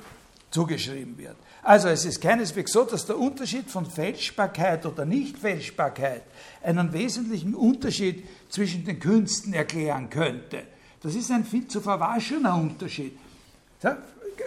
zugeschrieben 0.50 1.18
wird. 1.18 1.36
Also 1.64 1.90
es 1.90 2.06
ist 2.06 2.20
keineswegs 2.20 2.72
so, 2.72 2.84
dass 2.84 3.06
der 3.06 3.20
Unterschied 3.20 3.70
von 3.70 3.86
Fälschbarkeit 3.86 4.86
oder 4.86 5.06
Nichtfälschbarkeit 5.06 6.24
einen 6.64 6.92
wesentlichen 6.92 7.54
Unterschied 7.54 8.28
zwischen 8.50 8.84
den 8.84 9.00
Künsten 9.00 9.54
erklären 9.54 10.10
könnte. 10.10 10.64
Das 11.04 11.14
ist 11.14 11.32
ein 11.32 11.46
viel 11.46 11.68
zu 11.68 11.82
verwaschener 11.82 12.56
Unterschied. 12.56 13.18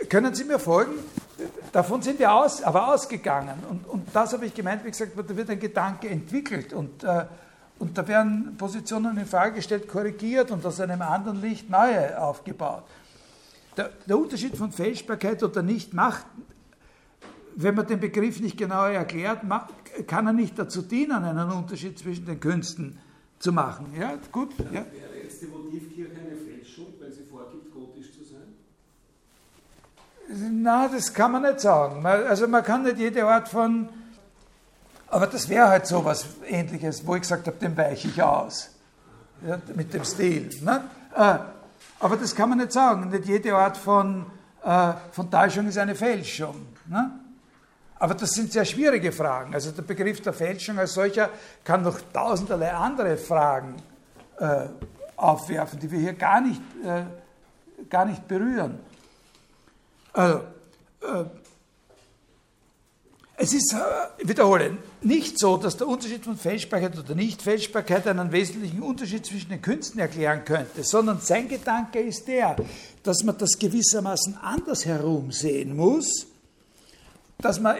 Können 0.08 0.34
Sie 0.34 0.44
mir 0.44 0.58
folgen? 0.58 0.92
Davon 1.72 2.02
sind 2.02 2.18
wir 2.20 2.32
aus, 2.32 2.62
aber 2.62 2.94
ausgegangen. 2.94 3.58
Und, 3.68 3.86
und 3.88 4.08
das 4.14 4.32
habe 4.32 4.46
ich 4.46 4.54
gemeint, 4.54 4.84
wie 4.84 4.90
gesagt, 4.90 5.12
da 5.16 5.36
wird 5.36 5.50
ein 5.50 5.58
Gedanke 5.58 6.08
entwickelt 6.08 6.72
und, 6.72 7.02
äh, 7.02 7.24
und 7.80 7.98
da 7.98 8.06
werden 8.06 8.56
Positionen 8.56 9.18
in 9.18 9.26
Frage 9.26 9.56
gestellt, 9.56 9.88
korrigiert 9.88 10.52
und 10.52 10.64
aus 10.64 10.80
einem 10.80 11.02
anderen 11.02 11.40
Licht 11.40 11.68
neue 11.68 12.20
aufgebaut. 12.20 12.84
Der, 13.76 13.90
der 14.06 14.16
Unterschied 14.16 14.56
von 14.56 14.70
Fälschbarkeit 14.70 15.42
oder 15.42 15.62
nicht 15.62 15.92
macht, 15.92 16.26
wenn 17.56 17.74
man 17.74 17.86
den 17.86 18.00
Begriff 18.00 18.40
nicht 18.40 18.56
genauer 18.56 18.90
erklärt, 18.90 19.40
kann 20.06 20.26
er 20.26 20.32
nicht 20.32 20.58
dazu 20.58 20.82
dienen, 20.82 21.24
einen 21.24 21.50
Unterschied 21.50 21.98
zwischen 21.98 22.26
den 22.26 22.38
Künsten 22.38 22.98
zu 23.38 23.52
machen. 23.52 23.92
Ja, 23.98 24.16
gut. 24.30 24.54
Ja. 24.58 24.72
Wäre 24.72 25.22
jetzt 25.22 25.42
die 25.42 25.46
Motivkirche 25.46 26.12
eine 26.12 26.36
Fälschung, 26.36 26.94
wenn 27.00 27.12
sie 27.12 27.24
vorgibt, 27.24 27.72
gotisch 27.72 28.12
zu 28.12 28.24
sein? 28.24 28.54
Na, 30.28 30.88
das 30.88 31.12
kann 31.12 31.32
man 31.32 31.42
nicht 31.42 31.60
sagen. 31.60 32.04
Also 32.04 32.48
man 32.48 32.64
kann 32.64 32.82
nicht 32.82 32.98
jede 32.98 33.24
Art 33.26 33.48
von, 33.48 33.88
aber 35.08 35.26
das 35.26 35.48
wäre 35.48 35.68
halt 35.68 35.86
so 35.86 36.04
was 36.04 36.26
Ähnliches, 36.46 37.06
wo 37.06 37.14
ich 37.14 37.22
gesagt 37.22 37.46
habe, 37.46 37.56
dem 37.58 37.76
weiche 37.76 38.08
ich 38.08 38.22
aus. 38.22 38.70
Ja, 39.46 39.58
mit 39.74 39.92
dem 39.92 40.04
Stil. 40.04 40.50
Ne? 40.62 40.84
Äh, 41.14 41.38
aber 42.00 42.16
das 42.16 42.34
kann 42.34 42.48
man 42.48 42.58
nicht 42.58 42.72
sagen. 42.72 43.10
Nicht 43.10 43.26
jede 43.26 43.54
Art 43.54 43.76
von, 43.76 44.24
äh, 44.64 44.92
von 45.12 45.30
Täuschung 45.30 45.68
ist 45.68 45.76
eine 45.76 45.94
Fälschung. 45.94 46.66
Ne? 46.86 47.10
Aber 47.98 48.14
das 48.14 48.30
sind 48.30 48.52
sehr 48.52 48.64
schwierige 48.64 49.12
Fragen. 49.12 49.54
Also 49.54 49.70
der 49.70 49.82
Begriff 49.82 50.20
der 50.22 50.32
Fälschung 50.32 50.78
als 50.78 50.94
solcher 50.94 51.30
kann 51.62 51.82
noch 51.82 52.00
tausenderlei 52.12 52.72
andere 52.72 53.16
Fragen 53.16 53.76
äh, 54.38 54.66
aufwerfen, 55.16 55.78
die 55.78 55.90
wir 55.90 55.98
hier 55.98 56.14
gar 56.14 56.40
nicht, 56.40 56.60
äh, 56.84 57.04
gar 57.88 58.04
nicht 58.04 58.26
berühren. 58.26 58.78
Also, 60.14 60.38
äh, 61.02 61.24
es 63.36 63.52
ist, 63.52 63.72
äh, 63.72 63.76
ich 64.18 64.28
wiederhole, 64.28 64.78
nicht 65.02 65.38
so, 65.38 65.56
dass 65.56 65.76
der 65.76 65.88
Unterschied 65.88 66.24
von 66.24 66.36
Fälschbarkeit 66.36 66.96
oder 66.96 67.14
Nicht-Fälschbarkeit 67.16 68.06
einen 68.06 68.30
wesentlichen 68.30 68.80
Unterschied 68.80 69.26
zwischen 69.26 69.50
den 69.50 69.60
Künsten 69.60 69.98
erklären 69.98 70.44
könnte, 70.44 70.84
sondern 70.84 71.20
sein 71.20 71.48
Gedanke 71.48 71.98
ist 71.98 72.28
der, 72.28 72.56
dass 73.02 73.24
man 73.24 73.36
das 73.36 73.58
gewissermaßen 73.58 74.38
anders 74.40 74.86
herum 74.86 75.32
sehen 75.32 75.76
muss, 75.76 76.26
dass, 77.38 77.58
man, 77.58 77.76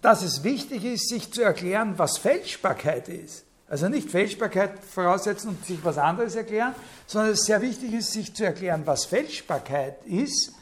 dass 0.00 0.22
es 0.22 0.42
wichtig 0.42 0.84
ist, 0.84 1.10
sich 1.10 1.30
zu 1.30 1.42
erklären, 1.42 1.94
was 1.98 2.16
Fälschbarkeit 2.16 3.08
ist. 3.10 3.44
Also 3.68 3.88
nicht 3.88 4.10
Fälschbarkeit 4.10 4.78
voraussetzen 4.82 5.48
und 5.50 5.64
sich 5.64 5.84
was 5.84 5.98
anderes 5.98 6.36
erklären, 6.36 6.74
sondern 7.06 7.32
es 7.32 7.44
sehr 7.44 7.60
wichtig 7.60 7.92
ist, 7.92 8.12
sich 8.12 8.34
zu 8.34 8.44
erklären, 8.44 8.82
was 8.86 9.04
Fälschbarkeit 9.04 10.04
ist 10.06 10.52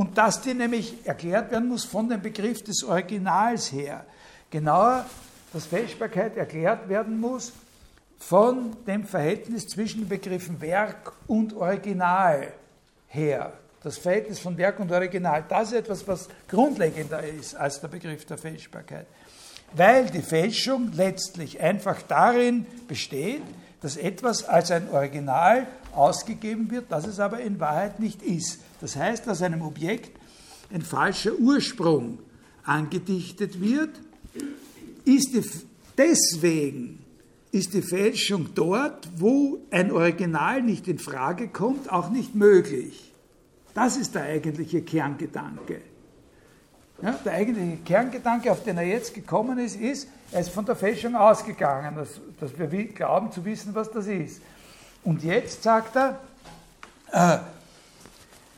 und 0.00 0.16
dass 0.16 0.40
die 0.40 0.54
nämlich 0.54 0.94
erklärt 1.04 1.50
werden 1.50 1.68
muss 1.68 1.84
von 1.84 2.08
dem 2.08 2.22
Begriff 2.22 2.64
des 2.64 2.82
Originals 2.84 3.70
her. 3.70 4.06
Genauer, 4.48 5.04
dass 5.52 5.66
Fälschbarkeit 5.66 6.38
erklärt 6.38 6.88
werden 6.88 7.20
muss 7.20 7.52
von 8.18 8.74
dem 8.86 9.04
Verhältnis 9.04 9.66
zwischen 9.66 10.00
den 10.00 10.08
Begriffen 10.08 10.58
Werk 10.62 11.12
und 11.26 11.52
Original 11.52 12.50
her. 13.08 13.52
Das 13.82 13.98
Verhältnis 13.98 14.38
von 14.38 14.56
Werk 14.56 14.80
und 14.80 14.90
Original, 14.90 15.44
das 15.46 15.72
ist 15.72 15.80
etwas, 15.80 16.08
was 16.08 16.30
grundlegender 16.48 17.22
ist 17.22 17.54
als 17.54 17.82
der 17.82 17.88
Begriff 17.88 18.24
der 18.24 18.38
Fälschbarkeit. 18.38 19.06
Weil 19.74 20.06
die 20.06 20.22
Fälschung 20.22 20.92
letztlich 20.94 21.60
einfach 21.60 22.00
darin 22.08 22.64
besteht, 22.88 23.42
dass 23.82 23.98
etwas 23.98 24.48
als 24.48 24.70
ein 24.70 24.88
Original 24.90 25.66
ausgegeben 25.94 26.70
wird, 26.70 26.90
das 26.90 27.06
es 27.06 27.20
aber 27.20 27.40
in 27.40 27.60
Wahrheit 27.60 28.00
nicht 28.00 28.22
ist. 28.22 28.60
Das 28.80 28.96
heißt, 28.96 29.26
dass 29.26 29.42
einem 29.42 29.62
Objekt 29.62 30.18
ein 30.72 30.82
falscher 30.82 31.34
Ursprung 31.34 32.18
angedichtet 32.64 33.60
wird, 33.60 33.90
ist 35.04 35.36
deswegen 35.96 37.04
ist 37.52 37.74
die 37.74 37.82
Fälschung 37.82 38.50
dort, 38.54 39.08
wo 39.16 39.58
ein 39.70 39.90
Original 39.90 40.62
nicht 40.62 40.86
in 40.86 40.98
Frage 40.98 41.48
kommt, 41.48 41.90
auch 41.90 42.10
nicht 42.10 42.34
möglich. 42.34 43.12
Das 43.74 43.96
ist 43.96 44.14
der 44.14 44.22
eigentliche 44.22 44.82
Kerngedanke. 44.82 45.80
Ja, 47.02 47.12
der 47.24 47.32
eigentliche 47.32 47.78
Kerngedanke, 47.78 48.52
auf 48.52 48.62
den 48.62 48.76
er 48.76 48.84
jetzt 48.84 49.14
gekommen 49.14 49.58
ist, 49.58 49.76
ist, 49.76 50.08
er 50.30 50.42
ist 50.42 50.50
von 50.50 50.66
der 50.66 50.76
Fälschung 50.76 51.16
ausgegangen, 51.16 51.96
dass, 51.96 52.20
dass 52.38 52.56
wir 52.58 52.84
glauben 52.88 53.32
zu 53.32 53.44
wissen, 53.44 53.74
was 53.74 53.90
das 53.90 54.06
ist. 54.06 54.42
Und 55.02 55.24
jetzt 55.24 55.62
sagt 55.62 55.96
er, 55.96 56.20
äh, 57.10 57.38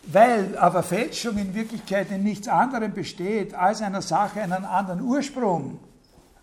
weil 0.05 0.57
aber 0.59 0.83
Fälschung 0.83 1.39
in 1.39 1.55
Wirklichkeit 1.55 2.11
in 2.11 2.25
nichts 2.25 2.49
anderem 2.49 2.93
besteht, 2.93 3.55
als 3.55 3.83
einer 3.83 4.03
Sache 4.03 4.43
einen 4.43 4.65
anderen 4.65 5.01
Ursprung 5.01 5.79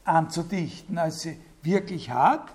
anzudichten, 0.05 0.97
als 0.97 1.21
sie 1.21 1.37
wirklich 1.61 2.09
hat. 2.09 2.47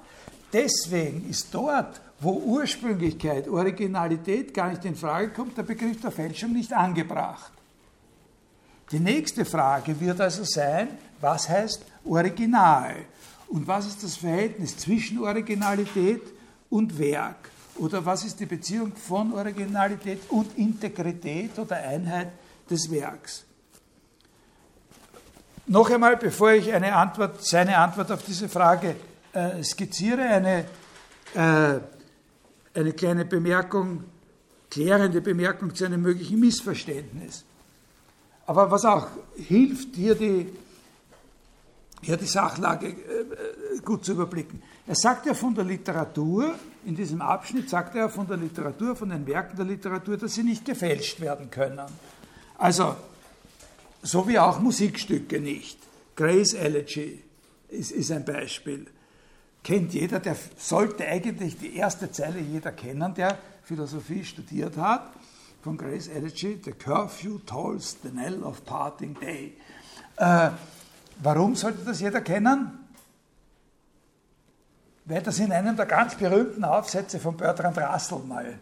Deswegen 0.52 1.28
ist 1.28 1.54
dort, 1.54 2.00
wo 2.20 2.32
Ursprünglichkeit, 2.32 3.48
Originalität 3.48 4.54
gar 4.54 4.70
nicht 4.70 4.84
in 4.84 4.96
Frage 4.96 5.28
kommt, 5.28 5.58
der 5.58 5.62
Begriff 5.62 6.00
der 6.00 6.10
Fälschung 6.10 6.52
nicht 6.52 6.72
angebracht. 6.72 7.52
Die 8.90 9.00
nächste 9.00 9.44
Frage 9.44 9.98
wird 10.00 10.20
also 10.20 10.44
sein, 10.44 10.88
was 11.20 11.48
heißt 11.48 11.84
Original? 12.04 12.94
Und 13.48 13.66
was 13.66 13.86
ist 13.86 14.02
das 14.02 14.16
Verhältnis 14.16 14.76
zwischen 14.76 15.18
Originalität 15.18 16.22
und 16.70 16.98
Werk? 16.98 17.50
Oder 17.76 18.04
was 18.04 18.24
ist 18.24 18.38
die 18.38 18.46
Beziehung 18.46 18.94
von 18.94 19.32
Originalität 19.32 20.20
und 20.28 20.56
Integrität 20.56 21.58
oder 21.58 21.76
Einheit 21.76 22.28
des 22.70 22.90
Werks? 22.90 23.44
Noch 25.66 25.90
einmal, 25.90 26.16
bevor 26.16 26.52
ich 26.52 26.72
eine 26.72 26.94
Antwort, 26.94 27.44
seine 27.44 27.78
Antwort 27.78 28.12
auf 28.12 28.22
diese 28.22 28.48
Frage 28.48 28.96
äh, 29.32 29.62
skizziere, 29.62 30.22
eine, 30.22 30.66
äh, 31.34 32.78
eine 32.78 32.92
kleine 32.92 33.24
Bemerkung, 33.24 34.04
klärende 34.70 35.20
Bemerkung 35.20 35.74
zu 35.74 35.86
einem 35.86 36.02
möglichen 36.02 36.38
Missverständnis. 36.38 37.44
Aber 38.46 38.70
was 38.70 38.84
auch 38.84 39.08
hilft, 39.36 39.96
hier 39.96 40.14
die, 40.14 40.52
hier 42.02 42.16
die 42.18 42.26
Sachlage 42.26 42.88
äh, 42.88 43.80
gut 43.82 44.04
zu 44.04 44.12
überblicken. 44.12 44.62
Er 44.86 44.94
sagt 44.96 45.26
ja 45.26 45.34
von 45.34 45.54
der 45.54 45.64
Literatur, 45.64 46.54
in 46.84 46.94
diesem 46.94 47.20
Abschnitt 47.20 47.70
sagt 47.70 47.94
er 47.94 48.08
von 48.08 48.26
der 48.26 48.36
Literatur, 48.36 48.96
von 48.96 49.10
den 49.10 49.26
Werken 49.26 49.56
der 49.56 49.64
Literatur, 49.64 50.16
dass 50.16 50.34
sie 50.34 50.42
nicht 50.42 50.64
gefälscht 50.64 51.20
werden 51.20 51.50
können. 51.50 51.86
Also, 52.58 52.96
so 54.02 54.28
wie 54.28 54.38
auch 54.38 54.60
Musikstücke 54.60 55.40
nicht. 55.40 55.78
Grace 56.16 56.54
Elegy 56.54 57.22
ist, 57.68 57.90
ist 57.90 58.12
ein 58.12 58.24
Beispiel. 58.24 58.86
Kennt 59.62 59.94
jeder, 59.94 60.20
der 60.20 60.36
sollte 60.58 61.06
eigentlich 61.06 61.58
die 61.58 61.76
erste 61.76 62.12
Zeile 62.12 62.38
jeder 62.38 62.72
kennen, 62.72 63.14
der 63.14 63.38
Philosophie 63.62 64.24
studiert 64.24 64.76
hat 64.76 65.10
von 65.62 65.78
Grace 65.78 66.08
Elegy, 66.08 66.60
The 66.62 66.72
Curfew 66.72 67.38
tolls 67.46 67.96
the 68.02 68.10
knell 68.10 68.42
of 68.42 68.64
parting 68.66 69.18
day. 69.18 69.54
Äh, 70.16 70.50
warum 71.22 71.56
sollte 71.56 71.82
das 71.86 72.00
jeder 72.00 72.20
kennen? 72.20 72.83
Weil 75.06 75.22
das 75.22 75.38
in 75.38 75.52
einem 75.52 75.76
der 75.76 75.86
ganz 75.86 76.14
berühmten 76.14 76.64
Aufsätze 76.64 77.18
von 77.18 77.36
Bertrand 77.36 77.76
Russell 77.78 78.20
mal, 78.20 78.58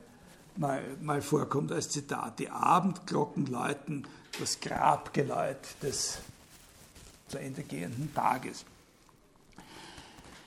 mal, 0.56 0.80
mal 1.00 1.22
vorkommt 1.22 1.70
als 1.70 1.88
Zitat. 1.88 2.38
Die 2.38 2.50
Abendglocken 2.50 3.46
läuten 3.46 4.06
das 4.40 4.58
Grabgeläut 4.60 5.58
des 5.82 6.18
zu 7.28 7.38
Ende 7.38 7.62
gehenden 7.62 8.12
Tages. 8.14 8.64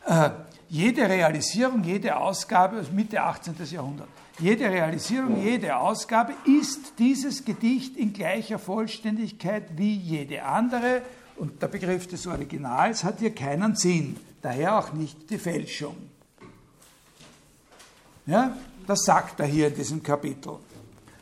Äh, 0.06 0.30
jede 0.70 1.10
Realisierung, 1.10 1.84
jede 1.84 2.16
Ausgabe, 2.16 2.84
Mitte 2.94 3.22
18. 3.22 3.56
Jahrhundert, 3.72 4.08
jede 4.38 4.70
Realisierung, 4.70 5.42
jede 5.42 5.78
Ausgabe 5.78 6.34
ist 6.46 7.00
dieses 7.00 7.46
Gedicht 7.46 7.96
in 7.96 8.14
gleicher 8.14 8.60
Vollständigkeit 8.60 9.78
wie 9.78 9.96
jede 9.96 10.44
andere. 10.44 11.02
Und 11.38 11.62
der 11.62 11.68
Begriff 11.68 12.08
des 12.08 12.28
Originals 12.28 13.04
hat 13.04 13.20
hier 13.20 13.34
keinen 13.34 13.76
Sinn, 13.76 14.18
daher 14.46 14.78
auch 14.78 14.94
nicht 14.94 15.28
die 15.30 15.40
Fälschung. 15.40 15.96
Ja, 18.28 18.56
das 18.86 19.04
sagt 19.04 19.40
er 19.40 19.48
hier 19.48 19.68
in 19.68 19.76
diesem 19.76 20.04
Kapitel. 20.04 20.58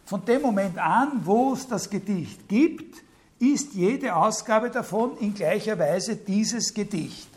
Von 0.05 0.26
dem 0.26 0.41
Moment 0.41 0.78
an, 0.78 1.21
wo 1.24 1.53
es 1.53 1.65
das 1.65 1.89
Gedicht 1.89 2.49
gibt, 2.49 3.01
ist 3.39 3.74
jede 3.74 4.13
Ausgabe 4.13 4.69
davon 4.69 5.17
in 5.19 5.34
gleicher 5.34 5.80
Weise 5.80 6.17
dieses 6.17 6.74
Gedicht. 6.74 7.30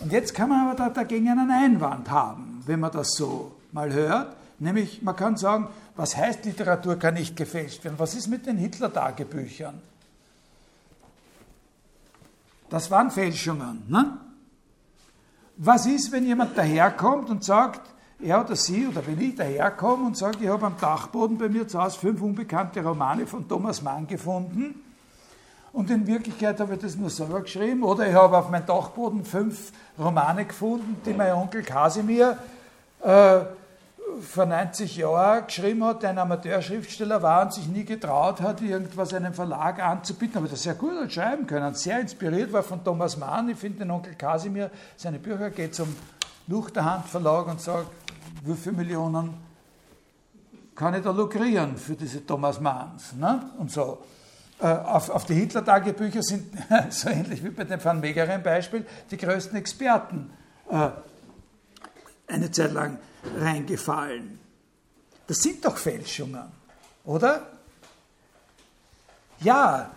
Und 0.00 0.10
jetzt 0.12 0.34
kann 0.34 0.48
man 0.48 0.68
aber 0.68 0.90
dagegen 0.90 1.28
einen 1.28 1.50
Einwand 1.50 2.10
haben, 2.10 2.62
wenn 2.66 2.80
man 2.80 2.92
das 2.92 3.12
so 3.12 3.52
mal 3.72 3.92
hört. 3.92 4.36
Nämlich, 4.58 5.02
man 5.02 5.16
kann 5.16 5.36
sagen, 5.36 5.68
was 5.96 6.16
heißt 6.16 6.44
Literatur 6.46 6.96
kann 6.96 7.14
nicht 7.14 7.36
gefälscht 7.36 7.84
werden? 7.84 7.98
Was 7.98 8.14
ist 8.14 8.28
mit 8.28 8.46
den 8.46 8.56
Hitler-Tagebüchern? 8.56 9.80
Das 12.70 12.90
waren 12.90 13.10
Fälschungen. 13.10 13.82
Ne? 13.88 14.18
Was 15.60 15.86
ist, 15.86 16.12
wenn 16.12 16.24
jemand 16.24 16.56
daherkommt 16.56 17.30
und 17.30 17.42
sagt, 17.42 17.80
er 18.20 18.44
oder 18.44 18.54
sie 18.54 18.86
oder 18.86 19.04
wenn 19.04 19.20
ich 19.20 19.34
daherkomme 19.34 20.06
und 20.06 20.16
sage, 20.16 20.38
ich 20.40 20.48
habe 20.48 20.66
am 20.66 20.76
Dachboden 20.80 21.36
bei 21.36 21.48
mir 21.48 21.66
zu 21.66 21.82
Hause 21.82 21.98
fünf 21.98 22.22
unbekannte 22.22 22.80
Romane 22.80 23.26
von 23.26 23.48
Thomas 23.48 23.82
Mann 23.82 24.06
gefunden 24.06 24.80
und 25.72 25.90
in 25.90 26.06
Wirklichkeit 26.06 26.60
habe 26.60 26.74
ich 26.74 26.80
das 26.80 26.94
nur 26.94 27.10
selber 27.10 27.40
geschrieben 27.40 27.82
oder 27.82 28.08
ich 28.08 28.14
habe 28.14 28.38
auf 28.38 28.50
meinem 28.50 28.66
Dachboden 28.66 29.24
fünf 29.24 29.72
Romane 29.98 30.44
gefunden, 30.44 30.96
die 31.04 31.12
mein 31.12 31.32
Onkel 31.32 31.64
Kasimir 31.64 32.38
äh, 33.02 33.40
vor 34.20 34.46
90 34.46 34.96
Jahren 34.96 35.46
geschrieben 35.46 35.84
hat, 35.84 36.04
ein 36.04 36.18
Amateurschriftsteller 36.18 37.22
war 37.22 37.42
und 37.46 37.52
sich 37.52 37.66
nie 37.66 37.84
getraut 37.84 38.40
hat, 38.40 38.60
irgendwas 38.60 39.14
einem 39.14 39.34
Verlag 39.34 39.82
anzubieten, 39.82 40.38
aber 40.38 40.48
das 40.48 40.62
sehr 40.62 40.74
gut 40.74 41.00
hat 41.00 41.12
schreiben 41.12 41.46
können, 41.46 41.74
sehr 41.74 42.00
inspiriert 42.00 42.52
war 42.52 42.62
von 42.62 42.82
Thomas 42.84 43.16
Mann. 43.16 43.48
Ich 43.48 43.58
finde 43.58 43.80
den 43.80 43.90
Onkel 43.90 44.14
Kasimir, 44.14 44.70
seine 44.96 45.18
Bücher 45.18 45.50
geht 45.50 45.74
zum 45.74 45.94
Luchterhand 46.46 47.06
Verlag 47.06 47.46
und 47.48 47.60
sagt, 47.60 47.90
wie 48.44 48.54
viele 48.54 48.76
Millionen 48.76 49.34
kann 50.74 50.94
ich 50.94 51.02
da 51.02 51.10
lukrieren 51.10 51.76
für 51.76 51.94
diese 51.94 52.24
Thomas 52.24 52.60
Manns 52.60 53.12
ne? 53.14 53.50
und 53.58 53.70
so. 53.70 53.98
Äh, 54.60 54.66
auf, 54.66 55.10
auf, 55.10 55.24
die 55.24 55.34
Hitler-Tagebücher 55.34 56.22
sind, 56.22 56.52
so 56.90 57.08
ähnlich 57.08 57.44
wie 57.44 57.50
bei 57.50 57.64
dem 57.64 57.84
Van 57.84 58.00
Meegeren 58.00 58.42
Beispiel, 58.42 58.84
die 59.10 59.16
größten 59.16 59.56
Experten 59.56 60.30
äh, 60.70 60.88
eine 62.28 62.50
Zeit 62.50 62.72
lang 62.72 62.98
reingefallen. 63.36 64.38
Das 65.26 65.38
sind 65.38 65.64
doch 65.64 65.76
Fälschungen, 65.76 66.44
oder? 67.04 67.46
Ja, 69.40 69.90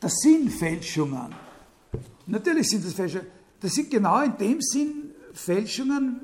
das 0.00 0.12
sind 0.20 0.50
Fälschungen. 0.50 1.34
Natürlich 2.26 2.68
sind 2.68 2.84
das 2.84 2.94
Fälschungen. 2.94 3.26
Das 3.60 3.72
sind 3.72 3.90
genau 3.90 4.20
in 4.20 4.36
dem 4.36 4.60
Sinn 4.60 5.10
Fälschungen, 5.32 6.20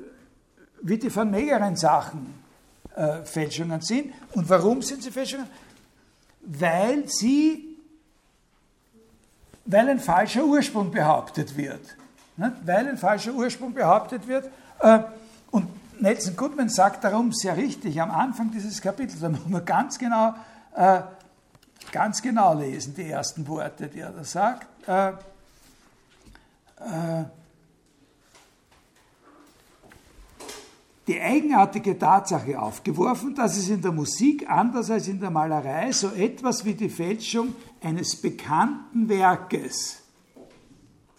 wie 0.81 0.97
die 0.97 1.13
Van 1.13 1.31
Meegeren 1.31 1.75
Sachen 1.75 2.33
äh, 2.95 3.23
Fälschungen 3.23 3.81
sind. 3.81 4.13
Und 4.33 4.49
warum 4.49 4.81
sind 4.81 5.03
sie 5.03 5.11
Fälschungen? 5.11 5.47
Weil 6.41 7.07
sie, 7.07 7.77
weil 9.65 9.89
ein 9.89 9.99
falscher 9.99 10.45
Ursprung 10.45 10.91
behauptet 10.91 11.55
wird. 11.57 11.81
Ne? 12.37 12.55
Weil 12.63 12.87
ein 12.87 12.97
falscher 12.97 13.33
Ursprung 13.33 13.73
behauptet 13.73 14.27
wird. 14.27 14.49
Äh, 14.79 14.99
und 15.51 15.67
Nelson 16.01 16.35
Goodman 16.35 16.69
sagt 16.69 17.03
darum 17.03 17.31
sehr 17.31 17.55
richtig 17.55 18.01
am 18.01 18.09
Anfang 18.09 18.51
dieses 18.51 18.81
Kapitels, 18.81 19.19
da 19.19 19.29
muss 19.29 19.47
man 19.47 19.63
ganz 19.63 19.99
genau, 19.99 20.33
äh, 20.75 21.01
ganz 21.91 22.21
genau 22.21 22.55
lesen, 22.55 22.95
die 22.95 23.09
ersten 23.09 23.47
Worte, 23.47 23.87
die 23.87 23.99
er 23.99 24.11
da 24.11 24.23
sagt. 24.23 24.67
Äh, 24.87 25.09
äh, 25.09 25.13
die 31.07 31.19
eigenartige 31.19 31.97
Tatsache 31.97 32.59
aufgeworfen, 32.59 33.35
dass 33.35 33.57
es 33.57 33.69
in 33.69 33.81
der 33.81 33.91
Musik 33.91 34.49
anders 34.49 34.89
als 34.89 35.07
in 35.07 35.19
der 35.19 35.29
Malerei 35.29 35.91
so 35.91 36.09
etwas 36.09 36.63
wie 36.63 36.73
die 36.73 36.89
Fälschung 36.89 37.55
eines 37.83 38.15
bekannten 38.15 39.09
Werkes 39.09 39.99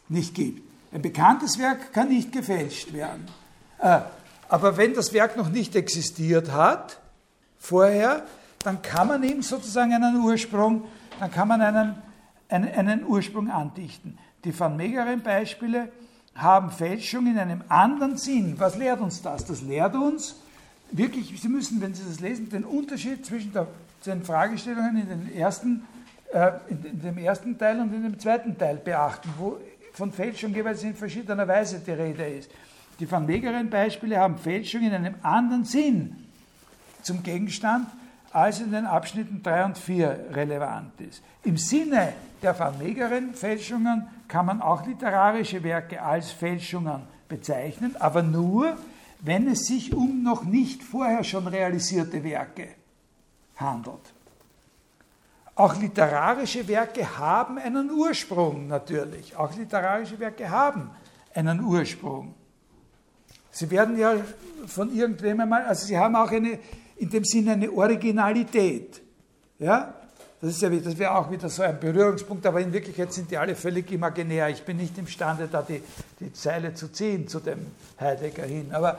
nicht 0.08 0.34
gibt. 0.34 0.62
Ein 0.92 1.02
bekanntes 1.02 1.58
Werk 1.58 1.92
kann 1.92 2.08
nicht 2.08 2.32
gefälscht 2.32 2.92
werden. 2.92 3.26
Aber 4.52 4.76
wenn 4.76 4.92
das 4.92 5.14
Werk 5.14 5.38
noch 5.38 5.48
nicht 5.48 5.74
existiert 5.76 6.52
hat, 6.52 7.00
vorher, 7.56 8.22
dann 8.62 8.82
kann 8.82 9.08
man 9.08 9.22
ihm 9.22 9.40
sozusagen 9.40 9.94
einen 9.94 10.20
Ursprung, 10.20 10.84
dann 11.18 11.30
kann 11.30 11.48
man 11.48 11.62
einen, 11.62 11.94
einen, 12.50 12.68
einen 12.68 13.06
Ursprung 13.06 13.50
andichten. 13.50 14.18
Die 14.44 14.60
Van 14.60 14.76
Meegeren 14.76 15.22
Beispiele 15.22 15.90
haben 16.34 16.70
Fälschung 16.70 17.28
in 17.28 17.38
einem 17.38 17.64
anderen 17.68 18.18
Sinn. 18.18 18.56
Was 18.58 18.76
lehrt 18.76 19.00
uns 19.00 19.22
das? 19.22 19.46
Das 19.46 19.62
lehrt 19.62 19.94
uns 19.94 20.36
wirklich, 20.90 21.40
Sie 21.40 21.48
müssen, 21.48 21.80
wenn 21.80 21.94
Sie 21.94 22.04
das 22.06 22.20
lesen, 22.20 22.50
den 22.50 22.64
Unterschied 22.64 23.24
zwischen 23.24 23.54
der, 23.54 23.68
den 24.04 24.22
Fragestellungen 24.22 24.98
in, 24.98 25.08
den 25.08 25.34
ersten, 25.34 25.86
äh, 26.30 26.50
in, 26.68 26.84
in, 26.84 27.00
dem 27.00 27.16
ersten 27.16 27.56
Teil 27.56 27.80
und 27.80 27.94
in 27.94 28.02
dem 28.02 28.18
zweiten 28.18 28.58
Teil 28.58 28.76
beachten, 28.76 29.30
wo 29.38 29.56
von 29.94 30.12
Fälschung 30.12 30.52
jeweils 30.54 30.82
in 30.82 30.94
verschiedener 30.94 31.48
Weise 31.48 31.78
die 31.78 31.92
Rede 31.92 32.26
ist. 32.26 32.50
Die 33.00 33.10
Van 33.10 33.26
Meegeren-Beispiele 33.26 34.18
haben 34.18 34.38
Fälschung 34.38 34.82
in 34.82 34.92
einem 34.92 35.14
anderen 35.22 35.64
Sinn 35.64 36.16
zum 37.02 37.22
Gegenstand, 37.22 37.88
als 38.32 38.60
in 38.60 38.72
den 38.72 38.86
Abschnitten 38.86 39.42
3 39.42 39.64
und 39.66 39.78
4 39.78 40.26
relevant 40.32 41.00
ist. 41.00 41.22
Im 41.44 41.56
Sinne 41.56 42.14
der 42.42 42.58
Van 42.58 42.78
Meegeren-Fälschungen 42.78 44.06
kann 44.28 44.46
man 44.46 44.62
auch 44.62 44.86
literarische 44.86 45.62
Werke 45.62 46.02
als 46.02 46.30
Fälschungen 46.30 47.02
bezeichnen, 47.28 47.94
aber 47.98 48.22
nur, 48.22 48.76
wenn 49.20 49.48
es 49.48 49.66
sich 49.66 49.94
um 49.94 50.22
noch 50.22 50.44
nicht 50.44 50.82
vorher 50.82 51.24
schon 51.24 51.46
realisierte 51.46 52.24
Werke 52.24 52.68
handelt. 53.56 54.12
Auch 55.54 55.76
literarische 55.76 56.66
Werke 56.66 57.18
haben 57.18 57.58
einen 57.58 57.90
Ursprung 57.90 58.68
natürlich. 58.68 59.36
Auch 59.36 59.54
literarische 59.54 60.18
Werke 60.18 60.48
haben 60.48 60.90
einen 61.34 61.60
Ursprung. 61.62 62.34
Sie 63.52 63.70
werden 63.70 63.98
ja 63.98 64.14
von 64.66 64.92
irgendwem 64.94 65.40
einmal, 65.40 65.64
also 65.64 65.86
sie 65.86 65.96
haben 65.96 66.16
auch 66.16 66.30
eine, 66.30 66.58
in 66.96 67.10
dem 67.10 67.24
Sinne 67.24 67.52
eine 67.52 67.70
Originalität. 67.70 69.02
Ja? 69.58 69.94
Das, 70.40 70.60
ja, 70.60 70.70
das 70.70 70.98
wäre 70.98 71.14
auch 71.14 71.30
wieder 71.30 71.48
so 71.48 71.62
ein 71.62 71.78
Berührungspunkt, 71.78 72.44
aber 72.46 72.60
in 72.60 72.72
Wirklichkeit 72.72 73.12
sind 73.12 73.30
die 73.30 73.36
alle 73.36 73.54
völlig 73.54 73.92
imaginär. 73.92 74.48
Ich 74.48 74.64
bin 74.64 74.78
nicht 74.78 74.96
imstande, 74.98 75.46
da 75.46 75.62
die, 75.62 75.82
die 76.18 76.32
Zeile 76.32 76.74
zu 76.74 76.90
ziehen 76.90 77.28
zu 77.28 77.38
dem 77.38 77.66
Heidegger 78.00 78.44
hin. 78.44 78.70
Aber 78.72 78.98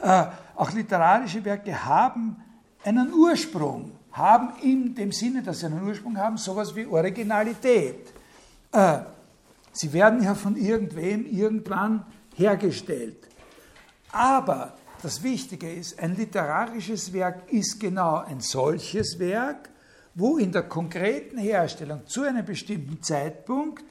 äh, 0.00 0.24
auch 0.54 0.72
literarische 0.72 1.44
Werke 1.44 1.84
haben 1.84 2.36
einen 2.84 3.12
Ursprung, 3.12 3.90
haben 4.12 4.52
in 4.62 4.94
dem 4.94 5.12
Sinne, 5.12 5.42
dass 5.42 5.60
sie 5.60 5.66
einen 5.66 5.82
Ursprung 5.86 6.16
haben, 6.16 6.38
sowas 6.38 6.74
wie 6.74 6.86
Originalität. 6.86 8.06
Äh, 8.72 8.98
sie 9.72 9.92
werden 9.92 10.22
ja 10.22 10.34
von 10.34 10.56
irgendwem 10.56 11.26
irgendwann 11.26 12.06
hergestellt. 12.38 13.28
Aber 14.10 14.76
das 15.02 15.22
Wichtige 15.22 15.70
ist, 15.70 15.98
ein 15.98 16.16
literarisches 16.16 17.12
Werk 17.12 17.52
ist 17.52 17.78
genau 17.78 18.16
ein 18.16 18.40
solches 18.40 19.18
Werk, 19.18 19.68
wo 20.14 20.38
in 20.38 20.50
der 20.50 20.62
konkreten 20.62 21.38
Herstellung 21.38 22.06
zu 22.06 22.22
einem 22.22 22.44
bestimmten 22.44 23.02
Zeitpunkt 23.02 23.84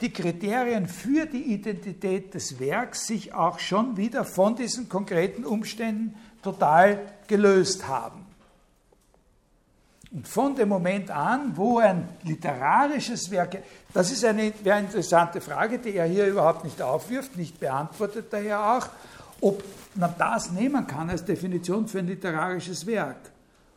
die 0.00 0.12
Kriterien 0.12 0.88
für 0.88 1.26
die 1.26 1.54
Identität 1.54 2.34
des 2.34 2.60
Werks 2.60 3.06
sich 3.06 3.32
auch 3.32 3.58
schon 3.58 3.96
wieder 3.96 4.24
von 4.24 4.54
diesen 4.54 4.88
konkreten 4.88 5.44
Umständen 5.44 6.14
total 6.42 7.00
gelöst 7.26 7.88
haben. 7.88 8.25
Und 10.16 10.26
von 10.26 10.56
dem 10.56 10.70
Moment 10.70 11.10
an, 11.10 11.52
wo 11.56 11.78
ein 11.78 12.08
literarisches 12.22 13.30
Werk, 13.30 13.58
das 13.92 14.10
ist 14.10 14.24
eine, 14.24 14.50
eine 14.64 14.80
interessante 14.80 15.42
Frage, 15.42 15.78
die 15.78 15.94
er 15.94 16.06
hier 16.06 16.26
überhaupt 16.26 16.64
nicht 16.64 16.80
aufwirft, 16.80 17.36
nicht 17.36 17.60
beantwortet 17.60 18.28
daher 18.30 18.78
auch, 18.78 18.88
ob 19.42 19.62
man 19.94 20.14
das 20.16 20.52
nehmen 20.52 20.86
kann 20.86 21.10
als 21.10 21.22
Definition 21.22 21.86
für 21.86 21.98
ein 21.98 22.06
literarisches 22.06 22.86
Werk. 22.86 23.18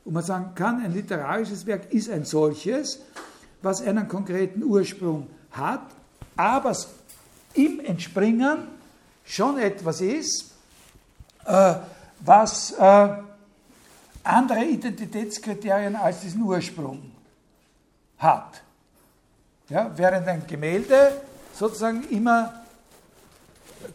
Und 0.05 0.13
man 0.13 0.23
sagen 0.23 0.51
kann, 0.55 0.81
ein 0.81 0.93
literarisches 0.93 1.65
Werk 1.65 1.91
ist 1.91 2.09
ein 2.09 2.23
solches, 2.23 3.01
was 3.61 3.81
einen 3.81 4.07
konkreten 4.07 4.63
Ursprung 4.63 5.27
hat, 5.51 5.81
aber 6.37 6.73
im 7.53 7.81
Entspringen 7.81 8.59
schon 9.25 9.59
etwas 9.59 9.99
ist, 9.99 10.53
äh, 11.43 11.73
was 12.21 12.71
äh, 12.79 13.09
andere 14.24 14.63
Identitätskriterien 14.63 15.95
als 15.95 16.22
diesen 16.22 16.41
Ursprung 16.41 17.11
hat. 18.17 18.61
Ja, 19.70 19.91
während 19.95 20.28
ein 20.28 20.45
Gemälde 20.47 21.22
sozusagen 21.53 22.03
immer 22.09 22.63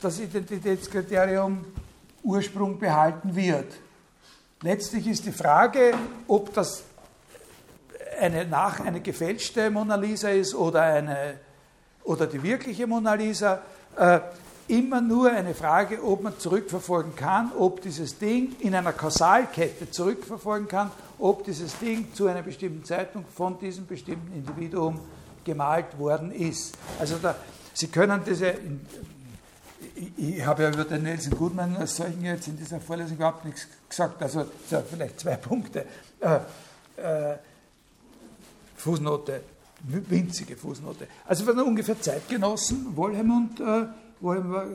das 0.01 0.21
Identitätskriterium 0.21 1.65
Ursprung 2.23 2.79
behalten 2.79 3.35
wird. 3.35 3.73
Letztlich 4.63 5.07
ist 5.07 5.27
die 5.27 5.33
Frage, 5.33 5.93
ob 6.27 6.55
das 6.55 6.85
eine, 8.19 8.47
nach, 8.47 8.81
eine 8.81 9.01
gefälschte 9.01 9.71
Mona 9.71 9.97
Lisa 9.97 10.31
ist 10.31 10.55
oder, 10.55 10.83
eine, 10.83 11.41
oder 12.05 12.27
die 12.27 12.43
wirkliche 12.43 12.87
Mona 12.87 13.15
Lisa, 13.15 13.61
äh, 13.97 14.21
immer 14.69 15.01
nur 15.01 15.31
eine 15.31 15.55
Frage, 15.55 16.03
ob 16.03 16.23
man 16.23 16.39
zurückverfolgen 16.39 17.15
kann, 17.17 17.53
ob 17.59 17.83
dieses 17.83 18.19
Ding 18.19 18.57
in 18.61 18.75
einer 18.75 18.93
Kausalkette 18.93 19.91
zurückverfolgen 19.91 20.69
kann, 20.69 20.91
ob 21.19 21.45
dieses 21.45 21.79
Ding 21.79 22.13
zu 22.15 22.27
einer 22.27 22.43
bestimmten 22.43 22.85
Zeitpunkt 22.85 23.33
von 23.33 23.59
diesem 23.59 23.87
bestimmten 23.87 24.33
Individuum 24.33 25.01
gemalt 25.45 25.99
worden 25.99 26.33
ist. 26.33 26.77
Also 26.99 27.17
da, 27.21 27.37
Sie 27.75 27.89
können 27.89 28.23
diese, 28.25 28.55
ich, 29.97 30.13
ich 30.17 30.47
habe 30.47 30.63
ja 30.63 30.71
über 30.71 30.85
den 30.85 31.03
Nelson 31.03 31.37
Goodman 31.37 31.77
als 31.77 31.97
solchen 31.97 32.25
jetzt 32.25 32.47
in 32.47 32.57
dieser 32.57 32.81
Vorlesung 32.81 33.17
überhaupt 33.17 33.45
nichts 33.45 33.67
gesagt, 33.89 34.23
also 34.23 34.47
vielleicht 34.89 35.21
zwei 35.21 35.37
Punkte. 35.37 35.85
Äh, 36.21 36.37
äh, 36.97 37.37
Fußnote, 38.77 39.41
winzige 39.83 40.57
Fußnote. 40.57 41.09
Also 41.27 41.47
waren 41.47 41.61
ungefähr 41.61 42.01
Zeitgenossen, 42.01 42.97
Wollheim 42.97 43.31
und 43.31 43.61
äh, 43.61 43.87
Wollheim 44.25 44.51
war, 44.51 44.67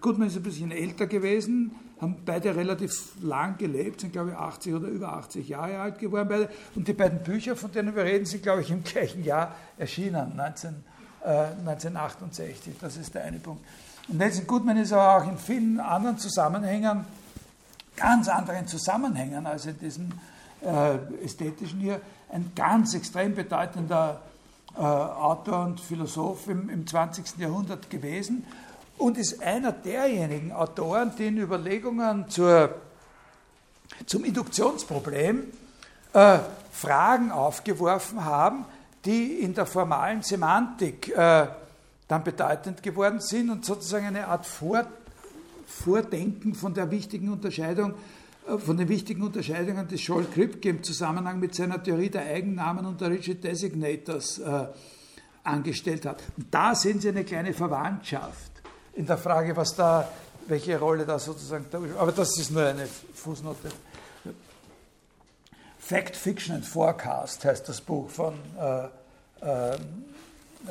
Goodman 0.00 0.28
ist 0.28 0.36
ein 0.36 0.42
bisschen 0.42 0.70
älter 0.70 1.06
gewesen, 1.06 1.74
haben 1.98 2.16
beide 2.26 2.54
relativ 2.54 3.12
lang 3.22 3.56
gelebt, 3.56 4.02
sind 4.02 4.12
glaube 4.12 4.32
ich 4.32 4.36
80 4.36 4.74
oder 4.74 4.88
über 4.88 5.14
80 5.14 5.48
Jahre 5.48 5.78
alt 5.78 5.98
geworden 5.98 6.28
beide. 6.28 6.50
Und 6.74 6.86
die 6.86 6.92
beiden 6.92 7.22
Bücher, 7.22 7.56
von 7.56 7.72
denen 7.72 7.96
wir 7.96 8.04
reden, 8.04 8.26
sind 8.26 8.42
glaube 8.42 8.60
ich 8.60 8.70
im 8.70 8.84
gleichen 8.84 9.24
Jahr 9.24 9.54
erschienen, 9.78 10.36
19, 10.36 10.74
äh, 11.24 11.46
1968. 11.64 12.74
Das 12.78 12.98
ist 12.98 13.14
der 13.14 13.24
eine 13.24 13.38
Punkt. 13.38 13.64
Und 14.08 14.18
Nelson 14.18 14.46
Goodman 14.46 14.76
ist 14.76 14.92
aber 14.92 15.24
auch 15.24 15.28
in 15.28 15.38
vielen 15.38 15.80
anderen 15.80 16.18
Zusammenhängen, 16.18 17.06
ganz 17.96 18.28
anderen 18.28 18.66
Zusammenhängen 18.66 19.46
als 19.46 19.64
in 19.64 19.78
diesem 19.78 20.12
äh, 20.60 20.96
ästhetischen 21.24 21.80
hier, 21.80 22.00
ein 22.28 22.52
ganz 22.54 22.92
extrem 22.92 23.34
bedeutender 23.34 24.20
äh, 24.76 24.80
Autor 24.80 25.64
und 25.64 25.80
Philosoph 25.80 26.48
im, 26.48 26.68
im 26.68 26.86
20. 26.86 27.38
Jahrhundert 27.38 27.88
gewesen 27.88 28.44
und 28.98 29.18
ist 29.18 29.42
einer 29.42 29.72
derjenigen 29.72 30.52
Autoren, 30.52 31.12
die 31.16 31.26
in 31.26 31.38
Überlegungen 31.38 32.28
zur, 32.28 32.74
zum 34.06 34.24
Induktionsproblem 34.24 35.44
äh, 36.12 36.38
Fragen 36.70 37.30
aufgeworfen 37.30 38.24
haben, 38.24 38.64
die 39.04 39.40
in 39.40 39.54
der 39.54 39.66
formalen 39.66 40.22
Semantik 40.22 41.08
äh, 41.08 41.46
dann 42.08 42.24
bedeutend 42.24 42.82
geworden 42.82 43.20
sind 43.20 43.50
und 43.50 43.64
sozusagen 43.64 44.06
eine 44.06 44.28
Art 44.28 44.46
Vor 44.46 44.86
Vordenken 45.66 46.54
von 46.54 46.74
der 46.74 46.90
wichtigen 46.90 47.30
Unterscheidung, 47.30 47.94
äh, 48.46 48.58
von 48.58 48.76
den 48.76 48.88
wichtigen 48.88 49.22
Unterscheidungen 49.22 49.88
des 49.88 50.00
Scholl 50.00 50.26
Kripke 50.32 50.68
im 50.68 50.82
Zusammenhang 50.82 51.40
mit 51.40 51.54
seiner 51.54 51.82
Theorie 51.82 52.10
der 52.10 52.26
Eigennamen 52.26 52.86
und 52.86 53.00
der 53.00 53.10
Rigid 53.10 53.42
Designators 53.42 54.38
äh, 54.38 54.66
angestellt 55.42 56.06
hat. 56.06 56.22
Und 56.36 56.46
da 56.50 56.74
sehen 56.74 57.00
Sie 57.00 57.08
eine 57.08 57.24
kleine 57.24 57.52
Verwandtschaft 57.52 58.53
in 58.96 59.06
der 59.06 59.18
Frage, 59.18 59.56
was 59.56 59.74
da, 59.74 60.08
welche 60.46 60.78
Rolle 60.78 61.04
da 61.04 61.18
sozusagen 61.18 61.66
Aber 61.98 62.12
das 62.12 62.38
ist 62.38 62.50
nur 62.50 62.66
eine 62.66 62.86
Fußnote. 62.86 63.70
Fact, 65.78 66.16
Fiction 66.16 66.56
and 66.56 66.64
Forecast 66.64 67.44
heißt 67.44 67.68
das 67.68 67.80
Buch 67.80 68.08
von 68.08 68.34
äh, 68.58 68.84
äh, 69.44 69.76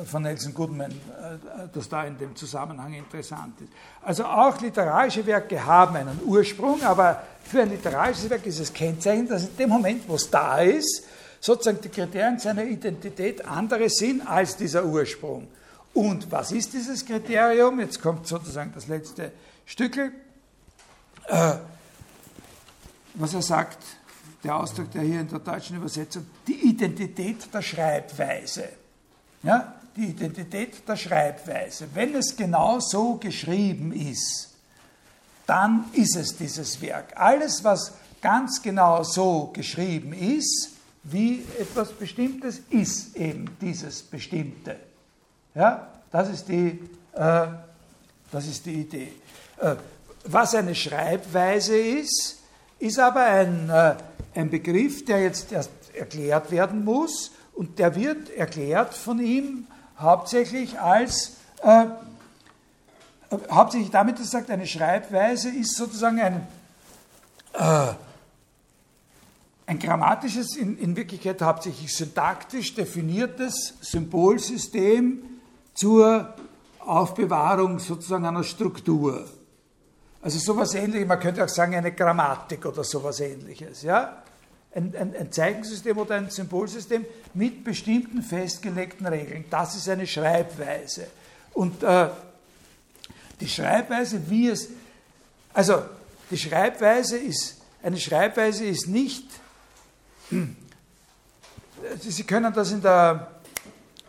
von 0.04 0.22
Nelson 0.22 0.52
Goodman, 0.52 0.90
äh, 0.90 1.68
das 1.72 1.88
da 1.88 2.04
in 2.04 2.18
dem 2.18 2.34
Zusammenhang 2.34 2.94
interessant 2.94 3.60
ist. 3.60 3.70
Also 4.02 4.24
auch 4.24 4.60
literarische 4.60 5.24
Werke 5.24 5.64
haben 5.64 5.96
einen 5.96 6.20
Ursprung, 6.24 6.82
aber 6.82 7.22
für 7.44 7.62
ein 7.62 7.70
literarisches 7.70 8.28
Werk 8.28 8.44
ist 8.46 8.58
es 8.58 8.72
Kennzeichen, 8.72 9.28
dass 9.28 9.44
in 9.44 9.56
dem 9.56 9.68
Moment, 9.68 10.08
wo 10.08 10.16
es 10.16 10.28
da 10.28 10.58
ist, 10.58 11.04
sozusagen 11.40 11.80
die 11.80 11.90
Kriterien 11.90 12.38
seiner 12.38 12.64
Identität 12.64 13.44
andere 13.44 13.88
sind 13.88 14.26
als 14.26 14.56
dieser 14.56 14.84
Ursprung. 14.84 15.46
Und 15.94 16.30
was 16.30 16.52
ist 16.52 16.72
dieses 16.72 17.04
Kriterium? 17.06 17.80
Jetzt 17.80 18.02
kommt 18.02 18.26
sozusagen 18.26 18.72
das 18.74 18.88
letzte 18.88 19.32
Stückel. 19.64 20.12
Äh, 21.28 21.54
was 23.14 23.32
er 23.32 23.42
sagt, 23.42 23.78
der 24.42 24.56
Ausdruck, 24.56 24.90
der 24.90 25.02
hier 25.02 25.20
in 25.20 25.28
der 25.28 25.38
deutschen 25.38 25.76
Übersetzung, 25.76 26.26
die 26.46 26.68
Identität 26.68 27.52
der 27.54 27.62
Schreibweise. 27.62 28.68
Ja? 29.42 29.74
die 29.96 30.06
Identität 30.06 30.86
der 30.88 30.96
Schreibweise. 30.96 31.88
Wenn 31.94 32.14
es 32.14 32.36
genau 32.36 32.80
so 32.80 33.14
geschrieben 33.16 33.92
ist, 33.92 34.50
dann 35.46 35.84
ist 35.92 36.16
es 36.16 36.36
dieses 36.36 36.80
Werk. 36.80 37.12
Alles, 37.16 37.62
was 37.62 37.92
ganz 38.20 38.62
genau 38.62 39.02
so 39.02 39.50
geschrieben 39.52 40.12
ist, 40.12 40.70
wie 41.04 41.44
etwas 41.58 41.92
Bestimmtes, 41.92 42.62
ist 42.70 43.16
eben 43.16 43.56
dieses 43.60 44.02
Bestimmte. 44.02 44.76
Ja, 45.54 45.86
das 46.10 46.30
ist 46.30 46.48
die, 46.48 46.80
äh, 47.12 47.46
das 48.32 48.46
ist 48.46 48.66
die 48.66 48.80
Idee. 48.80 49.12
Äh, 49.60 49.76
was 50.24 50.54
eine 50.54 50.74
Schreibweise 50.74 51.76
ist, 51.76 52.40
ist 52.80 52.98
aber 52.98 53.24
ein, 53.24 53.70
äh, 53.70 53.94
ein 54.34 54.50
Begriff, 54.50 55.04
der 55.04 55.22
jetzt 55.22 55.52
erst 55.52 55.70
erklärt 55.94 56.50
werden 56.50 56.84
muss 56.84 57.30
und 57.52 57.78
der 57.78 57.94
wird 57.94 58.30
erklärt 58.30 58.94
von 58.94 59.20
ihm 59.20 59.66
hauptsächlich 59.98 60.80
als 60.80 61.36
äh, 61.62 61.86
hauptsächlich 63.50 63.90
damit, 63.90 64.18
dass 64.18 64.26
er 64.26 64.40
sagt, 64.40 64.50
eine 64.50 64.66
Schreibweise 64.66 65.50
ist 65.50 65.76
sozusagen 65.76 66.20
ein, 66.20 66.46
äh, 67.52 67.94
ein 69.66 69.78
grammatisches, 69.78 70.56
in, 70.56 70.78
in 70.78 70.96
Wirklichkeit 70.96 71.40
hauptsächlich 71.42 71.94
syntaktisch 71.94 72.74
definiertes 72.74 73.74
Symbolsystem 73.80 75.33
zur 75.74 76.34
Aufbewahrung 76.80 77.78
sozusagen 77.78 78.24
einer 78.26 78.44
Struktur. 78.44 79.26
Also 80.22 80.38
sowas 80.38 80.74
ähnliches, 80.74 81.06
man 81.06 81.20
könnte 81.20 81.44
auch 81.44 81.48
sagen 81.48 81.74
eine 81.74 81.92
Grammatik 81.92 82.64
oder 82.64 82.84
sowas 82.84 83.20
ähnliches. 83.20 83.82
Ja? 83.82 84.22
Ein, 84.74 84.94
ein, 84.98 85.14
ein, 85.14 85.30
Zeichensystem 85.30 85.98
oder 85.98 86.16
ein 86.16 86.30
Symbolsystem 86.30 87.04
mit 87.34 87.62
bestimmten 87.62 88.22
festgelegten 88.22 89.06
Regeln. 89.06 89.44
Das 89.50 89.76
ist 89.76 89.88
eine 89.88 90.06
Schreibweise. 90.06 91.08
Und 91.52 91.82
äh, 91.82 92.08
die 93.40 93.48
Schreibweise, 93.48 94.30
wie 94.30 94.48
es, 94.48 94.68
also 95.52 95.82
die 96.30 96.38
Schreibweise 96.38 97.18
ist, 97.18 97.60
eine 97.82 97.98
Schreibweise 97.98 98.64
ist 98.64 98.88
nicht, 98.88 99.26
Sie 102.00 102.24
können 102.24 102.52
das 102.54 102.72
in 102.72 102.80
der, 102.80 103.30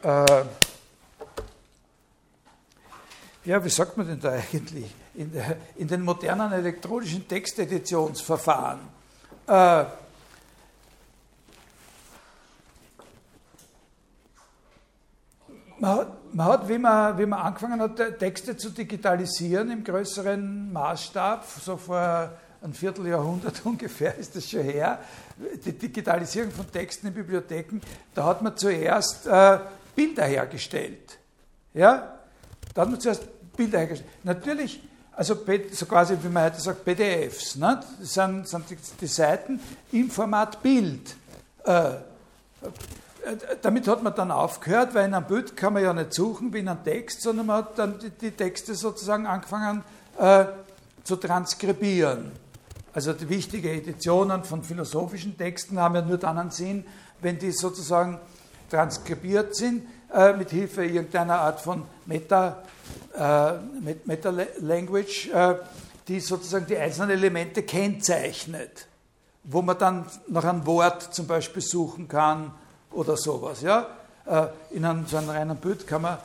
äh, 0.02 0.44
ja, 3.46 3.64
wie 3.64 3.70
sagt 3.70 3.96
man 3.96 4.08
denn 4.08 4.20
da 4.20 4.32
eigentlich? 4.32 4.94
In, 5.14 5.32
der, 5.32 5.58
in 5.78 5.88
den 5.88 6.02
modernen 6.02 6.52
elektronischen 6.52 7.28
Texteditionsverfahren. 7.28 8.80
Äh, 9.48 9.86
man 15.80 15.92
hat, 15.96 16.34
man 16.34 16.48
hat 16.48 16.68
wie, 16.68 16.78
man, 16.78 17.18
wie 17.18 17.26
man 17.26 17.40
angefangen 17.40 17.80
hat, 17.80 18.20
Texte 18.20 18.58
zu 18.58 18.72
digitalisieren 18.72 19.72
im 19.72 19.84
größeren 19.84 20.74
Maßstab, 20.74 21.46
so 21.64 21.78
vor 21.78 22.32
ein 22.62 22.74
Vierteljahrhundert 22.74 23.62
ungefähr 23.64 24.16
ist 24.16 24.36
das 24.36 24.50
schon 24.50 24.64
her, 24.64 25.00
die 25.64 25.74
Digitalisierung 25.74 26.52
von 26.52 26.70
Texten 26.72 27.08
in 27.08 27.14
Bibliotheken, 27.14 27.80
da 28.14 28.26
hat 28.26 28.42
man 28.42 28.58
zuerst 28.58 29.28
äh, 29.28 29.60
Bilder 29.96 30.26
hergestellt. 30.26 31.20
Ja? 31.74 32.20
Da 32.74 32.82
hat 32.82 32.90
man 32.90 33.00
zuerst 33.00 33.24
Bilder 33.56 33.80
hergestellt. 33.80 34.10
Natürlich, 34.24 34.82
also 35.14 35.36
so 35.72 35.86
quasi, 35.86 36.18
wie 36.22 36.28
man 36.28 36.44
heute 36.46 36.62
sagt, 36.62 36.84
PDFs. 36.84 37.56
Ne? 37.56 37.82
Das 38.00 38.14
sind, 38.14 38.48
sind 38.48 38.70
die, 38.70 38.78
die, 39.02 39.08
Seiten 39.08 39.60
im 39.92 40.10
Format 40.10 40.62
Bild. 40.62 41.16
Äh, 41.64 41.92
damit 43.62 43.88
hat 43.88 44.04
man 44.04 44.14
dann 44.14 44.32
aufgehört, 44.32 44.94
weil 44.94 45.08
in 45.08 45.14
einem 45.14 45.26
Bild 45.26 45.56
kann 45.56 45.74
man 45.74 45.84
ja 45.84 45.94
nicht 45.94 46.14
suchen 46.14 46.54
wie 46.54 46.60
in 46.60 46.68
einem 46.68 46.84
Text, 46.84 47.22
sondern 47.22 47.48
man 47.48 47.58
hat 47.58 47.80
dann 47.80 48.00
die, 48.00 48.10
die 48.10 48.32
Texte 48.32 48.76
sozusagen 48.76 49.26
angefangen 49.26 49.84
äh, 50.20 50.46
zu 51.04 51.16
transkribieren. 51.16 52.32
Also 52.94 53.14
die 53.14 53.28
wichtigen 53.28 53.68
Editionen 53.68 54.44
von 54.44 54.64
philosophischen 54.64 55.38
Texten 55.38 55.80
haben 55.80 55.96
ja 55.96 56.02
nur 56.02 56.18
dann 56.18 56.38
einen 56.38 56.52
Sinn, 56.52 56.86
wenn 57.22 57.38
die 57.38 57.52
sozusagen 57.52 58.20
transkribiert 58.70 59.56
sind 59.56 59.84
äh, 60.14 60.34
mit 60.34 60.50
Hilfe 60.50 60.86
irgendeiner 60.86 61.40
Art 61.40 61.62
von 61.62 61.84
Meta, 62.06 62.64
äh, 63.18 63.54
Meta-Language, 64.06 65.30
äh, 65.30 65.56
die 66.08 66.20
sozusagen 66.20 66.66
die 66.68 66.78
einzelnen 66.78 67.12
Elemente 67.12 67.64
kennzeichnet, 67.64 68.88
wo 69.44 69.62
man 69.62 69.78
dann 69.78 70.06
nach 70.28 70.44
einem 70.44 70.66
Wort 70.66 71.14
zum 71.14 71.28
Beispiel 71.28 71.62
suchen 71.62 72.08
kann 72.08 72.52
oder 72.92 73.18
sowas. 73.18 73.62
Ja? 73.62 73.88
Äh, 74.26 74.48
in 74.72 74.86
einem, 74.86 75.06
so 75.08 75.18
einem 75.18 75.30
reinen 75.30 75.58
Bild 75.58 75.88
kann 75.88 76.04
man 76.04 76.16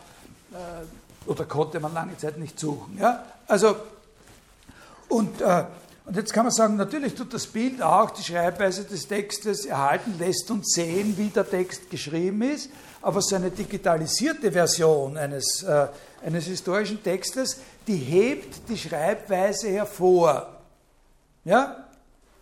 äh, 0.52 1.28
oder 1.28 1.44
konnte 1.44 1.80
man 1.80 1.94
lange 1.94 2.16
Zeit 2.16 2.38
nicht 2.38 2.58
suchen. 2.58 2.98
Ja? 2.98 3.24
Also, 3.46 3.76
und, 5.08 5.40
äh, 5.40 5.64
und 6.10 6.16
jetzt 6.16 6.32
kann 6.32 6.44
man 6.44 6.52
sagen, 6.52 6.74
natürlich 6.74 7.14
tut 7.14 7.32
das 7.32 7.46
Bild 7.46 7.80
auch 7.80 8.10
die 8.10 8.24
Schreibweise 8.24 8.82
des 8.82 9.06
Textes 9.06 9.64
erhalten, 9.64 10.16
lässt 10.18 10.50
uns 10.50 10.72
sehen, 10.72 11.16
wie 11.16 11.28
der 11.28 11.48
Text 11.48 11.88
geschrieben 11.88 12.42
ist, 12.42 12.68
aber 13.00 13.22
so 13.22 13.36
eine 13.36 13.52
digitalisierte 13.52 14.50
Version 14.50 15.16
eines, 15.16 15.62
äh, 15.62 15.86
eines 16.26 16.46
historischen 16.46 17.00
Textes, 17.00 17.60
die 17.86 17.94
hebt 17.94 18.68
die 18.68 18.76
Schreibweise 18.76 19.68
hervor. 19.68 20.58
Ja? 21.44 21.76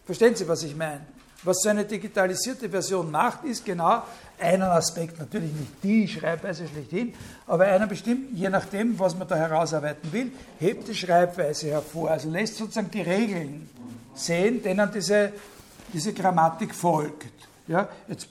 Verstehen 0.07 0.35
Sie, 0.35 0.49
was 0.49 0.63
ich 0.63 0.75
meine? 0.75 1.05
Was 1.45 1.59
so 1.63 1.69
eine 1.69 1.85
digitalisierte 1.85 2.69
Version 2.69 3.11
macht, 3.11 3.45
ist 3.45 3.65
genau 3.65 4.03
einen 4.41 4.63
Aspekt, 4.63 5.19
natürlich 5.19 5.53
nicht 5.53 5.73
die 5.83 6.09
Schreibweise 6.09 6.67
schlechthin, 6.67 7.15
aber 7.47 7.65
einer 7.67 7.87
bestimmten, 7.87 8.37
je 8.37 8.49
nachdem, 8.49 8.99
was 8.99 9.17
man 9.17 9.29
da 9.29 9.37
herausarbeiten 9.37 10.13
will, 10.13 10.33
hebt 10.59 10.89
die 10.89 10.95
Schreibweise 10.95 11.69
hervor. 11.69 12.11
Also 12.11 12.29
lässt 12.29 12.57
sozusagen 12.57 12.91
die 12.91 13.03
Regeln 13.03 13.71
sehen, 14.15 14.63
denen 14.63 14.91
diese, 14.93 15.33
diese 15.93 16.13
Grammatik 16.13 16.75
folgt. 16.75 17.29
Ja, 17.69 17.89
jetzt 18.09 18.29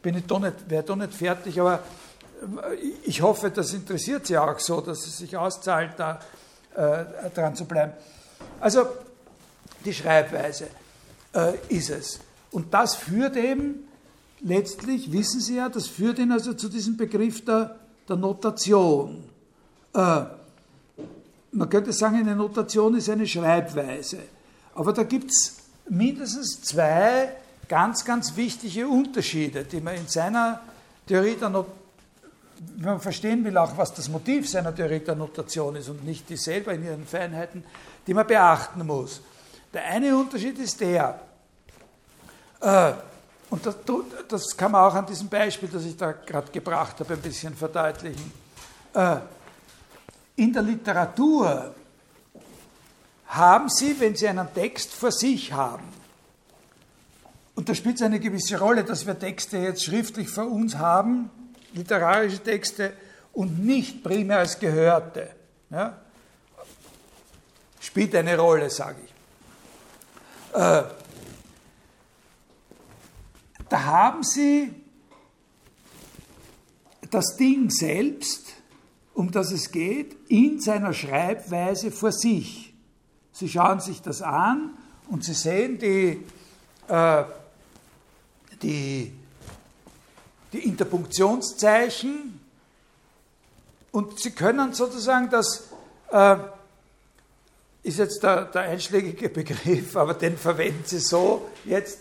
bin 0.00 0.16
ich 0.16 0.24
doch 0.24 0.40
nicht, 0.40 0.68
wäre 0.68 0.82
doch 0.82 0.96
nicht 0.96 1.12
fertig, 1.12 1.60
aber 1.60 1.80
ich 3.04 3.20
hoffe, 3.20 3.50
das 3.50 3.72
interessiert 3.72 4.26
Sie 4.26 4.36
auch 4.36 4.58
so, 4.58 4.80
dass 4.80 5.06
es 5.06 5.18
sich 5.18 5.36
auszahlt, 5.36 5.92
da 5.96 6.20
äh, 6.74 7.30
dran 7.34 7.54
zu 7.54 7.64
bleiben. 7.64 7.92
Also 8.60 8.86
die 9.84 9.92
Schreibweise 9.92 10.68
äh, 11.34 11.54
ist 11.68 11.90
es. 11.90 12.20
Und 12.50 12.72
das 12.72 12.94
führt 12.94 13.36
eben 13.36 13.86
letztlich, 14.40 15.12
wissen 15.12 15.40
Sie 15.40 15.56
ja, 15.56 15.68
das 15.68 15.86
führt 15.86 16.18
ihn 16.18 16.32
also 16.32 16.54
zu 16.54 16.68
diesem 16.68 16.96
Begriff 16.96 17.44
der, 17.44 17.76
der 18.08 18.16
Notation. 18.16 19.24
Äh, 19.94 20.22
man 21.52 21.68
könnte 21.68 21.92
sagen, 21.92 22.16
eine 22.16 22.36
Notation 22.36 22.96
ist 22.96 23.08
eine 23.08 23.26
Schreibweise. 23.26 24.18
Aber 24.74 24.92
da 24.92 25.04
gibt 25.04 25.30
es 25.30 25.56
mindestens 25.88 26.62
zwei 26.62 27.30
ganz, 27.68 28.04
ganz 28.04 28.36
wichtige 28.36 28.88
Unterschiede, 28.88 29.64
die 29.64 29.80
man 29.80 29.94
in 29.94 30.08
seiner 30.08 30.60
Theorie 31.06 31.36
der 31.36 31.50
Notation 31.50 31.84
wenn 32.76 32.84
man 32.84 33.00
verstehen 33.00 33.44
will, 33.44 33.56
auch 33.58 33.76
was 33.76 33.94
das 33.94 34.08
Motiv 34.08 34.48
seiner 34.48 34.74
Theorie 34.74 35.00
der 35.00 35.14
Notation 35.14 35.76
ist 35.76 35.88
und 35.88 36.04
nicht 36.04 36.28
die 36.28 36.36
selber 36.36 36.72
in 36.72 36.84
ihren 36.84 37.06
Feinheiten, 37.06 37.64
die 38.06 38.14
man 38.14 38.26
beachten 38.26 38.86
muss. 38.86 39.20
Der 39.74 39.84
eine 39.86 40.16
Unterschied 40.16 40.56
ist 40.60 40.80
der, 40.80 41.18
äh, 42.60 42.92
und 43.50 43.66
das, 43.66 43.76
das, 44.28 44.56
kann 44.56 44.70
man 44.70 44.84
auch 44.84 44.94
an 44.94 45.04
diesem 45.04 45.28
Beispiel, 45.28 45.68
das 45.68 45.84
ich 45.84 45.96
da 45.96 46.12
gerade 46.12 46.50
gebracht 46.52 47.00
habe, 47.00 47.14
ein 47.14 47.20
bisschen 47.20 47.54
verdeutlichen. 47.56 48.32
Äh, 48.94 49.16
in 50.36 50.52
der 50.52 50.62
Literatur 50.62 51.74
haben 53.26 53.68
Sie, 53.68 53.98
wenn 53.98 54.14
Sie 54.14 54.28
einen 54.28 54.52
Text 54.54 54.94
vor 54.94 55.10
sich 55.10 55.52
haben, 55.52 55.92
und 57.56 57.68
da 57.68 57.74
spielt 57.74 57.96
es 57.96 58.02
eine 58.02 58.18
gewisse 58.18 58.58
Rolle, 58.58 58.84
dass 58.84 59.06
wir 59.06 59.18
Texte 59.18 59.58
jetzt 59.58 59.84
schriftlich 59.84 60.28
vor 60.28 60.50
uns 60.50 60.76
haben, 60.76 61.30
literarische 61.72 62.40
Texte 62.40 62.92
und 63.32 63.64
nicht 63.64 64.02
primär 64.02 64.38
als 64.38 64.58
Gehörte. 64.58 65.30
Ja? 65.70 65.96
Spielt 67.80 68.14
eine 68.14 68.36
Rolle, 68.36 68.70
sage 68.70 68.98
ich. 69.04 69.13
Äh, 70.54 70.84
da 73.68 73.84
haben 73.84 74.22
Sie 74.22 74.72
das 77.10 77.36
Ding 77.36 77.70
selbst, 77.70 78.52
um 79.14 79.32
das 79.32 79.50
es 79.50 79.72
geht, 79.72 80.16
in 80.28 80.60
seiner 80.60 80.92
Schreibweise 80.92 81.90
vor 81.90 82.12
sich. 82.12 82.72
Sie 83.32 83.48
schauen 83.48 83.80
sich 83.80 84.00
das 84.00 84.22
an 84.22 84.76
und 85.08 85.24
Sie 85.24 85.34
sehen 85.34 85.78
die, 85.78 86.24
äh, 86.86 87.24
die, 88.62 89.12
die 90.52 90.58
Interpunktionszeichen 90.58 92.38
und 93.90 94.20
Sie 94.20 94.30
können 94.30 94.72
sozusagen 94.72 95.30
das 95.30 95.68
äh, 96.12 96.36
ist 97.84 97.98
jetzt 97.98 98.22
der, 98.22 98.46
der 98.46 98.62
einschlägige 98.62 99.28
Begriff, 99.28 99.96
aber 99.96 100.14
den 100.14 100.36
verwenden 100.36 100.82
Sie 100.84 100.98
so 100.98 101.48
jetzt, 101.64 102.00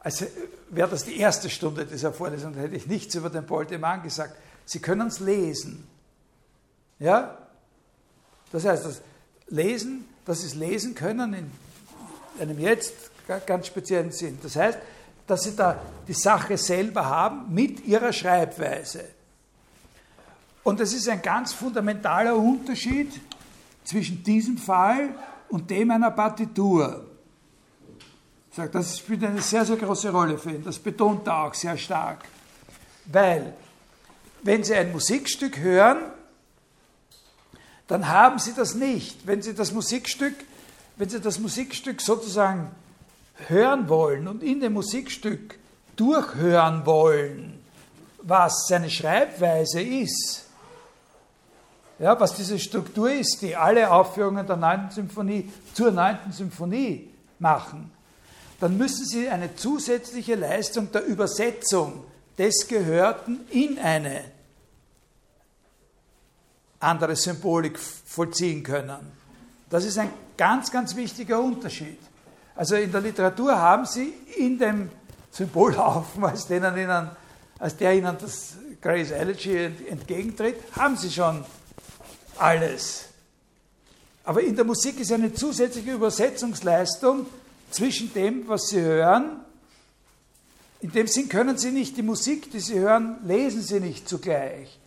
als 0.00 0.26
wäre 0.68 0.90
das 0.90 1.04
die 1.04 1.18
erste 1.18 1.48
Stunde 1.48 1.86
dieser 1.86 2.12
Vorlesung, 2.12 2.54
da 2.54 2.60
hätte 2.60 2.76
ich 2.76 2.86
nichts 2.86 3.14
über 3.14 3.30
den 3.30 3.46
Paul 3.46 3.64
Demann 3.64 4.02
gesagt. 4.02 4.36
Sie 4.66 4.80
können 4.80 5.08
es 5.08 5.20
lesen. 5.20 5.86
Ja? 6.98 7.38
Das 8.52 8.64
heißt, 8.64 8.84
das 8.84 9.00
Lesen, 9.48 10.04
das 10.24 10.44
ist 10.44 10.56
Lesen 10.56 10.94
können 10.94 11.34
in 11.34 11.50
einem 12.40 12.58
jetzt 12.58 12.92
ganz 13.46 13.68
speziellen 13.68 14.12
Sinn. 14.12 14.38
Das 14.42 14.56
heißt, 14.56 14.78
dass 15.26 15.44
Sie 15.44 15.54
da 15.54 15.80
die 16.08 16.14
Sache 16.14 16.58
selber 16.58 17.06
haben 17.06 17.54
mit 17.54 17.84
Ihrer 17.86 18.12
Schreibweise. 18.12 19.04
Und 20.64 20.80
das 20.80 20.92
ist 20.92 21.08
ein 21.08 21.22
ganz 21.22 21.52
fundamentaler 21.52 22.36
Unterschied 22.36 23.12
zwischen 23.84 24.22
diesem 24.22 24.58
Fall 24.58 25.14
und 25.48 25.70
dem 25.70 25.90
einer 25.90 26.10
Partitur. 26.10 27.06
Sagt, 28.52 28.74
das 28.74 28.98
spielt 28.98 29.22
eine 29.24 29.40
sehr, 29.40 29.64
sehr 29.64 29.76
große 29.76 30.10
Rolle 30.10 30.36
für 30.36 30.50
ihn. 30.50 30.64
Das 30.64 30.78
betont 30.78 31.26
er 31.26 31.44
auch 31.44 31.54
sehr 31.54 31.76
stark. 31.76 32.24
Weil, 33.06 33.54
wenn 34.42 34.64
Sie 34.64 34.74
ein 34.74 34.92
Musikstück 34.92 35.58
hören, 35.58 35.98
dann 37.86 38.08
haben 38.08 38.38
Sie 38.38 38.52
das 38.54 38.74
nicht. 38.74 39.26
Wenn 39.26 39.42
Sie 39.42 39.54
das 39.54 39.72
Musikstück, 39.72 40.34
wenn 40.96 41.08
Sie 41.08 41.20
das 41.20 41.38
Musikstück 41.38 42.00
sozusagen 42.00 42.70
hören 43.48 43.88
wollen 43.88 44.28
und 44.28 44.42
in 44.42 44.60
dem 44.60 44.74
Musikstück 44.74 45.58
durchhören 45.96 46.86
wollen, 46.86 47.60
was 48.22 48.66
seine 48.68 48.90
Schreibweise 48.90 49.80
ist, 49.80 50.46
ja, 52.00 52.18
was 52.18 52.34
diese 52.34 52.58
Struktur 52.58 53.12
ist, 53.12 53.42
die 53.42 53.54
alle 53.54 53.90
Aufführungen 53.90 54.46
der 54.46 54.56
9. 54.56 54.90
Symphonie 54.90 55.50
zur 55.74 55.92
9. 55.92 56.32
Symphonie 56.32 57.10
machen, 57.38 57.92
dann 58.58 58.76
müssen 58.76 59.04
Sie 59.04 59.28
eine 59.28 59.54
zusätzliche 59.54 60.34
Leistung 60.34 60.90
der 60.92 61.04
Übersetzung 61.04 62.04
des 62.38 62.66
Gehörten 62.66 63.40
in 63.50 63.78
eine 63.78 64.22
andere 66.80 67.16
Symbolik 67.16 67.78
vollziehen 67.78 68.62
können. 68.62 69.12
Das 69.68 69.84
ist 69.84 69.98
ein 69.98 70.10
ganz, 70.38 70.70
ganz 70.70 70.96
wichtiger 70.96 71.38
Unterschied. 71.38 71.98
Also 72.56 72.76
in 72.76 72.90
der 72.90 73.02
Literatur 73.02 73.58
haben 73.58 73.84
Sie 73.84 74.14
in 74.38 74.58
dem 74.58 74.90
Symbolhaufen, 75.30 76.24
als, 76.24 76.46
denen 76.46 76.76
Ihnen, 76.78 77.10
als 77.58 77.76
der 77.76 77.94
Ihnen 77.94 78.16
das 78.18 78.54
Grace 78.80 79.10
Elegy 79.10 79.70
entgegentritt, 79.88 80.56
haben 80.76 80.96
Sie 80.96 81.10
schon 81.10 81.44
alles. 82.40 83.04
Aber 84.24 84.42
in 84.42 84.54
der 84.54 84.64
Musik 84.64 85.00
ist 85.00 85.12
eine 85.12 85.32
zusätzliche 85.32 85.92
Übersetzungsleistung 85.92 87.26
zwischen 87.70 88.12
dem, 88.12 88.46
was 88.48 88.68
Sie 88.68 88.80
hören. 88.80 89.40
In 90.80 90.92
dem 90.92 91.06
Sinn 91.06 91.28
können 91.28 91.58
Sie 91.58 91.70
nicht 91.70 91.96
die 91.96 92.02
Musik, 92.02 92.50
die 92.50 92.60
Sie 92.60 92.78
hören, 92.78 93.18
lesen 93.24 93.62
Sie 93.62 93.80
nicht 93.80 94.08
zugleich, 94.08 94.78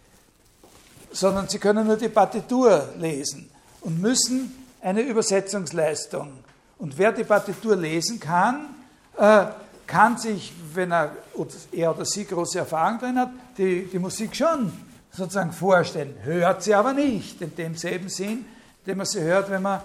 sondern 1.12 1.48
Sie 1.50 1.60
können 1.60 1.86
nur 1.86 1.98
die 1.98 2.10
Partitur 2.10 2.90
lesen 2.98 3.50
und 3.82 4.02
müssen 4.02 4.54
eine 4.82 5.02
Übersetzungsleistung. 5.02 6.32
Und 6.78 6.98
wer 6.98 7.12
die 7.12 7.24
Partitur 7.24 7.76
lesen 7.76 8.20
kann, 8.20 8.76
äh, 9.18 9.46
kann 9.88 10.18
sich, 10.18 10.54
wenn 10.74 10.92
er, 10.92 11.16
er 11.72 11.96
oder 11.96 12.06
sie 12.06 12.26
große 12.26 12.60
Erfahrung 12.60 13.00
drin 13.00 13.20
hat, 13.20 13.32
die, 13.58 13.86
die 13.86 14.00
Musik 14.00 14.36
schon 14.36 14.72
sozusagen 15.14 15.54
vorstellen, 15.54 16.16
hört 16.24 16.64
sie 16.64 16.74
aber 16.74 16.94
nicht 16.94 17.42
in 17.42 17.56
demselben 17.56 18.10
Sinn, 18.10 18.46
den 18.86 18.98
man 18.98 19.06
sie 19.06 19.22
hört, 19.22 19.50
wenn 19.50 19.62
man, 19.62 19.82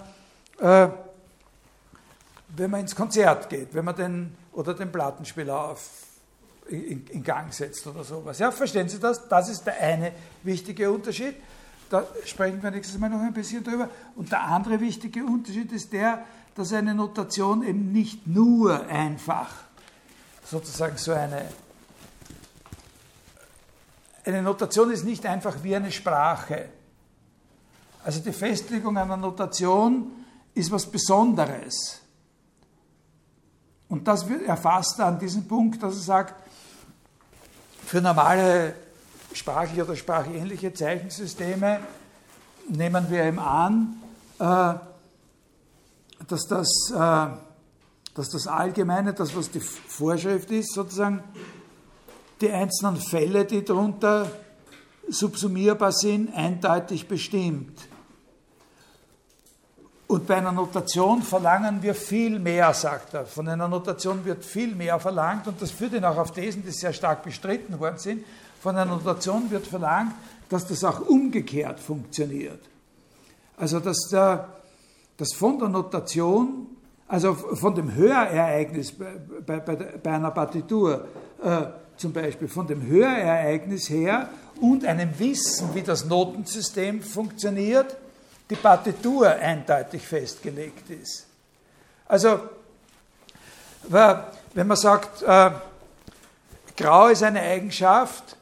äh, 0.59 0.87
wenn 2.49 2.71
man 2.71 2.81
ins 2.81 2.95
Konzert 2.95 3.49
geht, 3.49 3.73
wenn 3.73 3.85
man 3.85 3.95
den 3.95 4.35
oder 4.53 4.73
den 4.73 4.91
Plattenspieler 4.91 5.69
auf, 5.69 5.87
in, 6.67 7.05
in, 7.07 7.23
Gang 7.23 7.53
setzt 7.53 7.85
oder 7.87 8.03
sowas. 8.03 8.39
Ja, 8.39 8.51
verstehen 8.51 8.89
Sie 8.89 8.99
das? 8.99 9.27
Das 9.27 9.49
ist 9.49 9.63
der 9.63 9.79
eine 9.79 10.11
wichtige 10.43 10.91
Unterschied. 10.91 11.35
Da 11.89 12.05
sprechen 12.25 12.61
wir 12.61 12.69
nächstes 12.69 12.99
Mal 12.99 13.09
noch 13.09 13.21
ein 13.21 13.33
bisschen 13.33 13.63
drüber. 13.63 13.89
Und 14.15 14.31
der 14.31 14.43
andere 14.43 14.79
wichtige 14.79 15.23
Unterschied 15.23 15.71
ist 15.71 15.93
der, 15.93 16.23
dass 16.55 16.73
eine 16.73 16.93
Notation 16.93 17.63
eben 17.63 17.91
nicht 17.91 18.27
nur 18.27 18.85
einfach 18.87 19.49
sozusagen 20.45 20.97
so 20.97 21.13
eine 21.13 21.45
eine 24.25 24.41
Notation 24.41 24.91
ist 24.91 25.05
nicht 25.05 25.25
einfach 25.25 25.63
wie 25.63 25.75
eine 25.75 25.91
Sprache. 25.91 26.69
Also 28.03 28.21
die 28.21 28.31
Festlegung 28.31 28.97
einer 28.97 29.17
Notation 29.17 30.11
ist 30.53 30.71
was 30.71 30.85
Besonderes. 30.85 31.99
Und 33.87 34.07
das 34.07 34.29
erfasst 34.29 34.99
er 34.99 35.07
an 35.07 35.19
diesem 35.19 35.47
Punkt, 35.47 35.81
dass 35.81 35.95
er 35.95 36.01
sagt, 36.01 36.35
für 37.85 38.01
normale 38.01 38.75
sprachliche 39.33 39.83
oder 39.83 39.95
sprachähnliche 39.95 40.73
Zeichensysteme 40.73 41.79
nehmen 42.69 43.09
wir 43.09 43.27
ihm 43.27 43.39
an, 43.39 43.97
äh, 44.37 44.75
dass 46.27 46.47
das, 46.47 46.91
äh, 46.91 47.27
dass 48.13 48.29
das 48.29 48.47
Allgemeine, 48.47 49.13
das 49.13 49.35
was 49.35 49.49
die 49.49 49.59
Vorschrift 49.59 50.51
ist, 50.51 50.73
sozusagen 50.73 51.23
die 52.41 52.51
einzelnen 52.51 52.97
Fälle, 52.97 53.45
die 53.45 53.63
darunter 53.63 54.29
subsumierbar 55.07 55.91
sind, 55.91 56.33
eindeutig 56.35 57.07
bestimmt. 57.07 57.77
Und 60.07 60.25
bei 60.25 60.37
einer 60.37 60.51
Notation 60.51 61.21
verlangen 61.21 61.83
wir 61.83 61.93
viel 61.93 62.39
mehr, 62.39 62.73
sagt 62.73 63.13
er. 63.13 63.25
Von 63.25 63.47
einer 63.47 63.67
Notation 63.67 64.25
wird 64.25 64.43
viel 64.43 64.73
mehr 64.73 64.99
verlangt 64.99 65.47
und 65.47 65.61
das 65.61 65.69
führt 65.69 65.93
ihn 65.93 66.03
auch 66.03 66.17
auf 66.17 66.31
Thesen, 66.31 66.63
die 66.63 66.71
sehr 66.71 66.93
stark 66.93 67.23
bestritten 67.23 67.79
worden 67.79 67.99
sind. 67.99 68.25
Von 68.59 68.75
einer 68.75 68.91
Notation 68.91 69.51
wird 69.51 69.67
verlangt, 69.67 70.13
dass 70.49 70.65
das 70.65 70.83
auch 70.83 71.01
umgekehrt 71.01 71.79
funktioniert. 71.79 72.59
Also 73.55 73.79
dass, 73.79 74.07
der, 74.11 74.47
dass 75.17 75.33
von 75.33 75.59
der 75.59 75.69
Notation, 75.69 76.65
also 77.07 77.35
von 77.35 77.75
dem 77.75 77.93
Hörereignis 77.93 78.91
bei, 79.45 79.59
bei, 79.59 79.75
bei 79.75 80.11
einer 80.11 80.31
Partitur, 80.31 81.05
äh, 81.43 81.67
zum 81.99 82.13
Beispiel 82.13 82.47
von 82.47 82.67
dem 82.67 82.85
Hörereignis 82.85 83.89
her 83.89 84.29
und 84.61 84.85
einem 84.85 85.17
Wissen, 85.19 85.73
wie 85.75 85.81
das 85.83 86.05
Notensystem 86.05 87.01
funktioniert, 87.01 87.97
die 88.49 88.55
Partitur 88.55 89.29
eindeutig 89.29 90.05
festgelegt 90.07 90.89
ist. 90.89 91.27
Also, 92.07 92.39
wenn 93.83 94.67
man 94.67 94.77
sagt, 94.77 95.21
äh, 95.21 95.51
grau 96.75 97.07
ist 97.07 97.23
eine 97.23 97.41
Eigenschaft, 97.41 98.37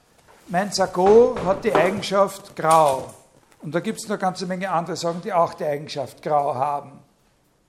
mein 0.48 0.72
Sakko 0.72 1.36
hat 1.46 1.64
die 1.66 1.74
Eigenschaft 1.74 2.56
grau. 2.56 3.14
Und 3.62 3.76
da 3.76 3.80
gibt 3.80 4.00
es 4.00 4.06
noch 4.06 4.12
eine 4.12 4.20
ganze 4.20 4.46
Menge 4.46 4.70
andere 4.72 4.96
Sachen, 4.96 5.22
die 5.22 5.34
auch 5.34 5.54
die 5.56 5.66
Eigenschaft 5.66 6.22
grau 6.22 6.56
haben. 6.56 7.00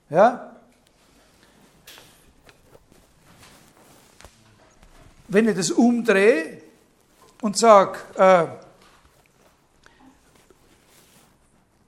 Ja? 0.09 0.48
Wenn 5.29 5.47
ich 5.47 5.55
das 5.55 5.71
umdrehe 5.71 6.61
und 7.41 7.57
sage, 7.57 7.99
äh, 8.15 8.47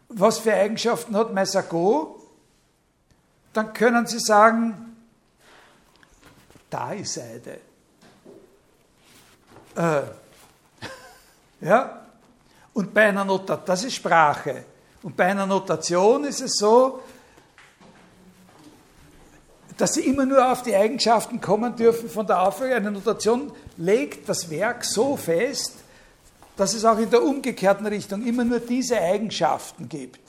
was 0.09 0.39
für 0.39 0.53
Eigenschaften 0.53 1.15
hat 1.15 1.33
mein 1.33 1.45
Sakko, 1.45 2.21
dann 3.53 3.73
können 3.73 4.05
Sie 4.07 4.19
sagen, 4.19 4.95
da 6.69 6.93
ist 6.93 7.13
Seide. 7.13 7.59
Äh, 9.75 10.01
ja? 11.65 12.01
Und 12.73 12.93
bei 12.93 13.07
einer 13.07 13.25
Notation, 13.25 13.65
das 13.65 13.83
ist 13.83 13.95
Sprache. 13.95 14.65
Und 15.03 15.17
bei 15.17 15.25
einer 15.25 15.45
Notation 15.45 16.23
ist 16.25 16.41
es 16.41 16.53
so, 16.57 17.01
dass 19.81 19.95
sie 19.95 20.01
immer 20.01 20.27
nur 20.27 20.51
auf 20.51 20.61
die 20.61 20.75
Eigenschaften 20.75 21.41
kommen 21.41 21.75
dürfen 21.75 22.07
von 22.07 22.27
der 22.27 22.43
Aufführung. 22.43 22.73
Eine 22.73 22.91
Notation 22.91 23.51
legt 23.77 24.29
das 24.29 24.47
Werk 24.51 24.85
so 24.85 25.17
fest, 25.17 25.73
dass 26.55 26.75
es 26.75 26.85
auch 26.85 26.99
in 26.99 27.09
der 27.09 27.23
umgekehrten 27.23 27.87
Richtung 27.87 28.23
immer 28.23 28.43
nur 28.43 28.59
diese 28.59 29.01
Eigenschaften 29.01 29.89
gibt. 29.89 30.19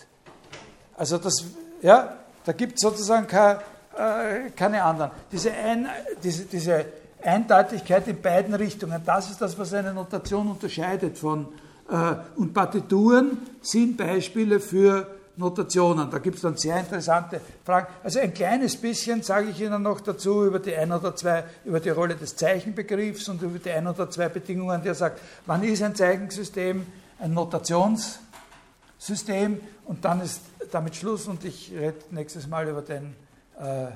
Also 0.97 1.19
das, 1.19 1.45
ja, 1.83 2.17
da 2.47 2.53
gibt 2.53 2.77
es 2.77 2.81
sozusagen 2.81 3.27
keine, 3.27 3.61
äh, 3.95 4.51
keine 4.57 4.83
anderen. 4.83 5.11
Diese, 5.31 5.53
Ein, 5.53 5.87
diese, 6.25 6.45
diese 6.45 6.87
Eindeutigkeit 7.23 8.09
in 8.09 8.23
beiden 8.23 8.55
Richtungen, 8.55 9.03
das 9.05 9.31
ist 9.31 9.43
das, 9.43 9.59
was 9.59 9.75
eine 9.75 9.93
Notation 9.93 10.49
unterscheidet 10.49 11.19
von, 11.19 11.47
äh, 11.91 12.15
und 12.37 12.55
Partituren 12.55 13.37
sind 13.61 13.99
Beispiele 13.99 14.61
für 14.61 15.09
Notationen. 15.37 16.11
Da 16.11 16.19
gibt 16.19 16.37
es 16.37 16.43
dann 16.43 16.57
sehr 16.57 16.79
interessante 16.79 17.41
Fragen. 17.65 17.87
Also 18.03 18.21
ein 18.21 18.35
kleines 18.35 18.77
bisschen 18.77 19.23
sage 19.23 19.51
ich 19.51 19.61
Ihnen 19.61 19.83
noch 19.83 20.01
dazu 20.01 20.45
über 20.45 20.59
die 20.59 20.75
ein 20.75 20.93
oder 20.93 21.17
zwei, 21.17 21.45
über 21.65 21.81
die 21.81 21.91
Rolle 21.91 22.17
des 22.17 22.37
Zeichenbegriffs 22.37 23.29
und 23.29 23.43
über 23.43 23.59
die 23.59 23.71
ein 23.71 23.87
oder 23.87 24.11
zwei 24.11 24.29
Bedingungen, 24.29 24.83
die 24.83 24.89
er 24.89 24.95
sagt, 24.95 25.21
wann 25.47 25.63
ist 25.63 25.83
ein 25.83 25.95
Zeichensystem 25.95 26.87
ein 27.23 27.33
Notationssystem 27.35 29.61
und 29.85 30.05
dann 30.05 30.21
ist 30.21 30.41
damit 30.73 30.97
Schluss 30.97 31.29
und 31.29 31.45
ich 31.45 31.71
rede 31.73 31.95
nächstes 32.11 32.49
Mal 32.49 32.69
über 32.69 32.83
den 32.83 33.15
äh, 33.59 33.87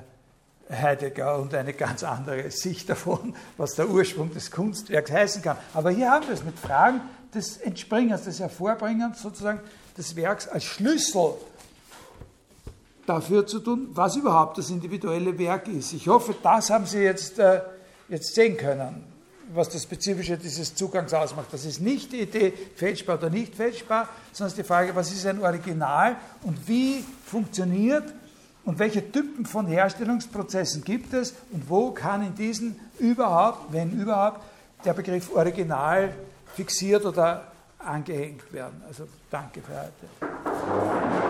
Heidegger 0.73 1.37
und 1.37 1.53
eine 1.53 1.73
ganz 1.73 2.03
andere 2.03 2.49
Sicht 2.51 2.89
davon, 2.89 3.35
was 3.57 3.75
der 3.75 3.89
Ursprung 3.89 4.33
des 4.33 4.49
Kunstwerks 4.51 5.11
heißen 5.11 5.41
kann. 5.41 5.57
Aber 5.73 5.91
hier 5.91 6.11
haben 6.11 6.27
wir 6.27 6.33
es 6.33 6.43
mit 6.43 6.57
Fragen 6.57 7.01
des 7.33 7.57
Entspringens, 7.57 8.23
des 8.23 8.39
Hervorbringens 8.39 9.21
sozusagen 9.21 9.59
des 9.97 10.15
Werks 10.15 10.47
als 10.47 10.63
Schlüssel 10.63 11.33
dafür 13.05 13.47
zu 13.47 13.59
tun, 13.59 13.89
was 13.93 14.15
überhaupt 14.15 14.57
das 14.57 14.69
individuelle 14.69 15.37
Werk 15.39 15.67
ist. 15.67 15.93
Ich 15.93 16.07
hoffe, 16.07 16.35
das 16.43 16.69
haben 16.69 16.85
Sie 16.85 16.99
jetzt, 16.99 17.39
äh, 17.39 17.61
jetzt 18.09 18.35
sehen 18.35 18.57
können, 18.57 19.03
was 19.53 19.69
das 19.69 19.83
Spezifische 19.83 20.37
dieses 20.37 20.75
Zugangs 20.75 21.13
ausmacht. 21.13 21.47
Das 21.51 21.65
ist 21.65 21.79
nicht 21.79 22.11
die 22.11 22.21
Idee, 22.21 22.53
fälschbar 22.75 23.17
oder 23.17 23.29
nicht 23.29 23.55
fälschbar, 23.55 24.09
sondern 24.33 24.55
die 24.57 24.63
Frage, 24.63 24.95
was 24.95 25.11
ist 25.11 25.25
ein 25.25 25.41
Original 25.41 26.17
und 26.43 26.67
wie 26.67 27.03
funktioniert 27.25 28.13
und 28.65 28.79
welche 28.79 29.11
Typen 29.11 29.45
von 29.45 29.65
Herstellungsprozessen 29.67 30.83
gibt 30.83 31.13
es 31.13 31.33
und 31.51 31.69
wo 31.69 31.91
kann 31.91 32.21
in 32.21 32.35
diesen 32.35 32.77
überhaupt, 32.99 33.71
wenn 33.71 33.97
überhaupt, 33.99 34.41
der 34.83 34.93
Begriff 34.93 35.33
Original 35.33 36.13
fixiert 36.55 37.05
oder 37.05 37.51
angehängt 37.87 38.51
werden. 38.53 38.81
Also 38.87 39.07
danke 39.29 39.61
für 39.61 39.73
heute. 39.73 41.26